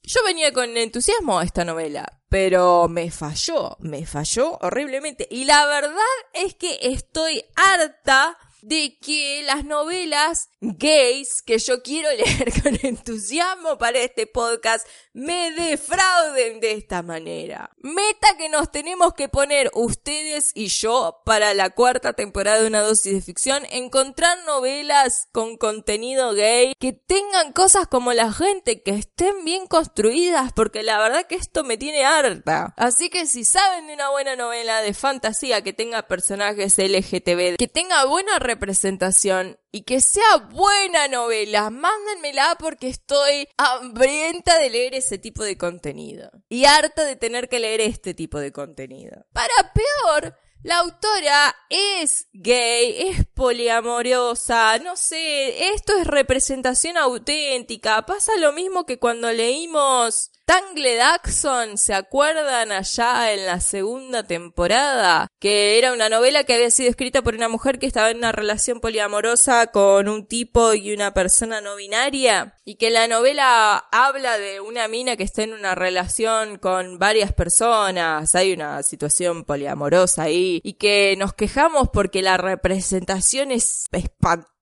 yo 0.03 0.23
venía 0.23 0.53
con 0.53 0.77
entusiasmo 0.77 1.39
a 1.39 1.43
esta 1.43 1.65
novela, 1.65 2.21
pero 2.29 2.87
me 2.87 3.09
falló, 3.09 3.77
me 3.79 4.05
falló 4.05 4.57
horriblemente. 4.61 5.27
Y 5.31 5.45
la 5.45 5.65
verdad 5.65 5.95
es 6.33 6.53
que 6.53 6.77
estoy 6.81 7.43
harta 7.55 8.37
de 8.61 8.97
que 8.99 9.43
las 9.43 9.65
novelas 9.65 10.49
gays 10.73 11.41
que 11.41 11.59
yo 11.59 11.81
quiero 11.83 12.09
leer 12.17 12.61
con 12.61 12.77
entusiasmo 12.81 13.77
para 13.77 13.99
este 13.99 14.27
podcast 14.27 14.85
me 15.13 15.51
defrauden 15.51 16.59
de 16.59 16.73
esta 16.73 17.01
manera. 17.01 17.71
Meta 17.77 18.35
que 18.37 18.49
nos 18.49 18.71
tenemos 18.71 19.13
que 19.13 19.29
poner 19.29 19.71
ustedes 19.73 20.51
y 20.53 20.67
yo 20.67 21.21
para 21.25 21.53
la 21.53 21.69
cuarta 21.69 22.13
temporada 22.13 22.61
de 22.61 22.67
una 22.67 22.81
dosis 22.81 23.13
de 23.13 23.21
ficción, 23.21 23.63
encontrar 23.71 24.37
novelas 24.45 25.27
con 25.31 25.57
contenido 25.57 26.33
gay 26.33 26.73
que 26.79 26.93
tengan 26.93 27.53
cosas 27.53 27.87
como 27.87 28.13
la 28.13 28.31
gente, 28.31 28.81
que 28.81 28.91
estén 28.91 29.45
bien 29.45 29.67
construidas, 29.67 30.51
porque 30.53 30.83
la 30.83 30.99
verdad 30.99 31.27
que 31.27 31.35
esto 31.35 31.63
me 31.63 31.77
tiene 31.77 32.03
harta. 32.03 32.73
Así 32.75 33.09
que 33.09 33.25
si 33.25 33.45
saben 33.45 33.87
de 33.87 33.93
una 33.93 34.09
buena 34.09 34.35
novela 34.35 34.81
de 34.81 34.93
fantasía 34.93 35.63
que 35.63 35.73
tenga 35.73 36.07
personajes 36.07 36.77
LGTB, 36.77 37.57
que 37.57 37.67
tenga 37.67 38.05
buena 38.05 38.39
representación 38.39 39.57
y 39.75 39.81
que 39.81 39.99
sea 39.99 40.37
buena 40.51 41.09
novela, 41.09 41.69
mándenmela 41.69 42.55
porque 42.57 42.87
estoy 42.87 43.49
hambrienta 43.57 44.57
de 44.57 44.69
leer 44.69 44.95
ese 44.95 45.17
tipo 45.17 45.43
de 45.43 45.57
contenido. 45.57 46.31
Y 46.47 46.63
harta 46.63 47.03
de 47.03 47.17
tener 47.17 47.49
que 47.49 47.59
leer 47.59 47.81
este 47.81 48.13
tipo 48.13 48.39
de 48.39 48.53
contenido. 48.53 49.25
Para 49.33 49.73
peor, 49.73 50.37
la 50.65 50.79
autora 50.79 51.55
es 51.69 52.27
gay, 52.33 53.09
es 53.09 53.23
poliamorosa, 53.35 54.79
no 54.79 54.97
sé, 54.97 55.69
esto 55.75 55.95
es 55.95 56.07
representación 56.07 56.97
auténtica. 56.97 58.03
Pasa 58.07 58.35
lo 58.37 58.51
mismo 58.51 58.83
que 58.83 58.97
cuando 58.97 59.31
leímos 59.31 60.31
Tangle 60.45 60.95
Daxon, 60.95 61.75
¿se 61.75 61.95
acuerdan 61.95 62.71
allá 62.71 63.33
en 63.33 63.47
la 63.47 63.59
segunda 63.59 64.21
temporada? 64.21 65.27
Que 65.39 65.79
era 65.79 65.91
una 65.91 66.07
novela 66.07 66.43
que 66.43 66.53
había 66.53 66.69
sido 66.69 66.91
escrita 66.91 67.23
por 67.23 67.33
una 67.33 67.49
mujer 67.49 67.79
que 67.79 67.87
estaba 67.87 68.11
en 68.11 68.17
una 68.17 68.31
relación 68.31 68.79
poliamorosa 68.79 69.71
con 69.71 70.07
un 70.07 70.27
tipo 70.27 70.75
y 70.75 70.93
una 70.93 71.15
persona 71.15 71.61
no 71.61 71.75
binaria. 71.75 72.53
Y 72.63 72.75
que 72.75 72.91
la 72.91 73.07
novela 73.07 73.85
habla 73.91 74.37
de 74.37 74.61
una 74.61 74.87
mina 74.87 75.17
que 75.17 75.23
está 75.23 75.41
en 75.41 75.53
una 75.53 75.73
relación 75.73 76.59
con 76.59 76.99
varias 76.99 77.33
personas. 77.33 78.35
Hay 78.35 78.53
una 78.53 78.83
situación 78.83 79.45
poliamorosa 79.45 80.23
ahí. 80.23 80.54
Y 80.63 80.73
que 80.73 81.15
nos 81.17 81.33
quejamos 81.33 81.89
porque 81.91 82.21
la 82.21 82.37
representación 82.37 83.51
es 83.51 83.87
espantosa 83.91 84.55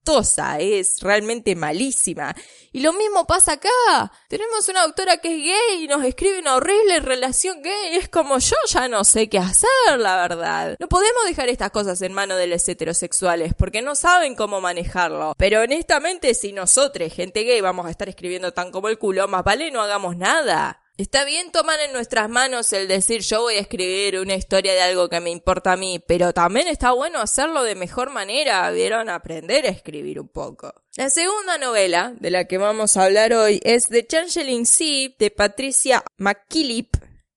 es 0.58 1.00
realmente 1.00 1.54
malísima. 1.56 2.34
Y 2.72 2.80
lo 2.80 2.92
mismo 2.92 3.26
pasa 3.26 3.52
acá. 3.52 4.12
Tenemos 4.28 4.68
una 4.68 4.82
autora 4.82 5.18
que 5.18 5.28
es 5.36 5.42
gay 5.44 5.84
y 5.84 5.88
nos 5.88 6.04
escribe 6.04 6.40
una 6.40 6.56
horrible 6.56 7.00
relación 7.00 7.62
gay. 7.62 7.96
Es 7.96 8.08
como 8.08 8.38
yo 8.38 8.56
ya 8.68 8.88
no 8.88 9.04
sé 9.04 9.28
qué 9.28 9.38
hacer, 9.38 9.98
la 9.98 10.16
verdad. 10.16 10.76
No 10.78 10.88
podemos 10.88 11.24
dejar 11.26 11.48
estas 11.48 11.70
cosas 11.70 12.02
en 12.02 12.12
manos 12.12 12.38
de 12.38 12.46
los 12.46 12.68
heterosexuales 12.68 13.54
porque 13.54 13.80
no 13.80 13.94
saben 13.94 14.34
cómo 14.34 14.60
manejarlo. 14.60 15.34
Pero 15.38 15.62
honestamente, 15.62 16.34
si 16.34 16.52
nosotros, 16.52 17.12
gente 17.12 17.44
gay, 17.44 17.60
vamos 17.60 17.86
a 17.86 17.90
estar 17.90 18.08
escribiendo 18.08 18.52
tan 18.52 18.70
como 18.70 18.88
el 18.88 18.98
culo, 18.98 19.26
más 19.28 19.44
vale 19.44 19.70
no 19.70 19.80
hagamos 19.80 20.16
nada. 20.16 20.83
Está 20.96 21.24
bien 21.24 21.50
tomar 21.50 21.80
en 21.80 21.92
nuestras 21.92 22.28
manos 22.30 22.72
el 22.72 22.86
decir 22.86 23.20
yo 23.22 23.40
voy 23.40 23.54
a 23.54 23.60
escribir 23.60 24.20
una 24.20 24.36
historia 24.36 24.74
de 24.74 24.82
algo 24.82 25.08
que 25.08 25.18
me 25.18 25.30
importa 25.30 25.72
a 25.72 25.76
mí, 25.76 26.00
pero 26.06 26.32
también 26.32 26.68
está 26.68 26.92
bueno 26.92 27.18
hacerlo 27.18 27.64
de 27.64 27.74
mejor 27.74 28.10
manera, 28.10 28.70
vieron, 28.70 29.08
aprender 29.08 29.66
a 29.66 29.70
escribir 29.70 30.20
un 30.20 30.28
poco. 30.28 30.72
La 30.96 31.10
segunda 31.10 31.58
novela 31.58 32.14
de 32.20 32.30
la 32.30 32.44
que 32.44 32.58
vamos 32.58 32.96
a 32.96 33.06
hablar 33.06 33.32
hoy 33.32 33.60
es 33.64 33.88
The 33.88 34.06
Changeling 34.06 34.66
Sea 34.66 35.10
de 35.18 35.32
Patricia 35.32 36.04
McKillip, 36.16 36.94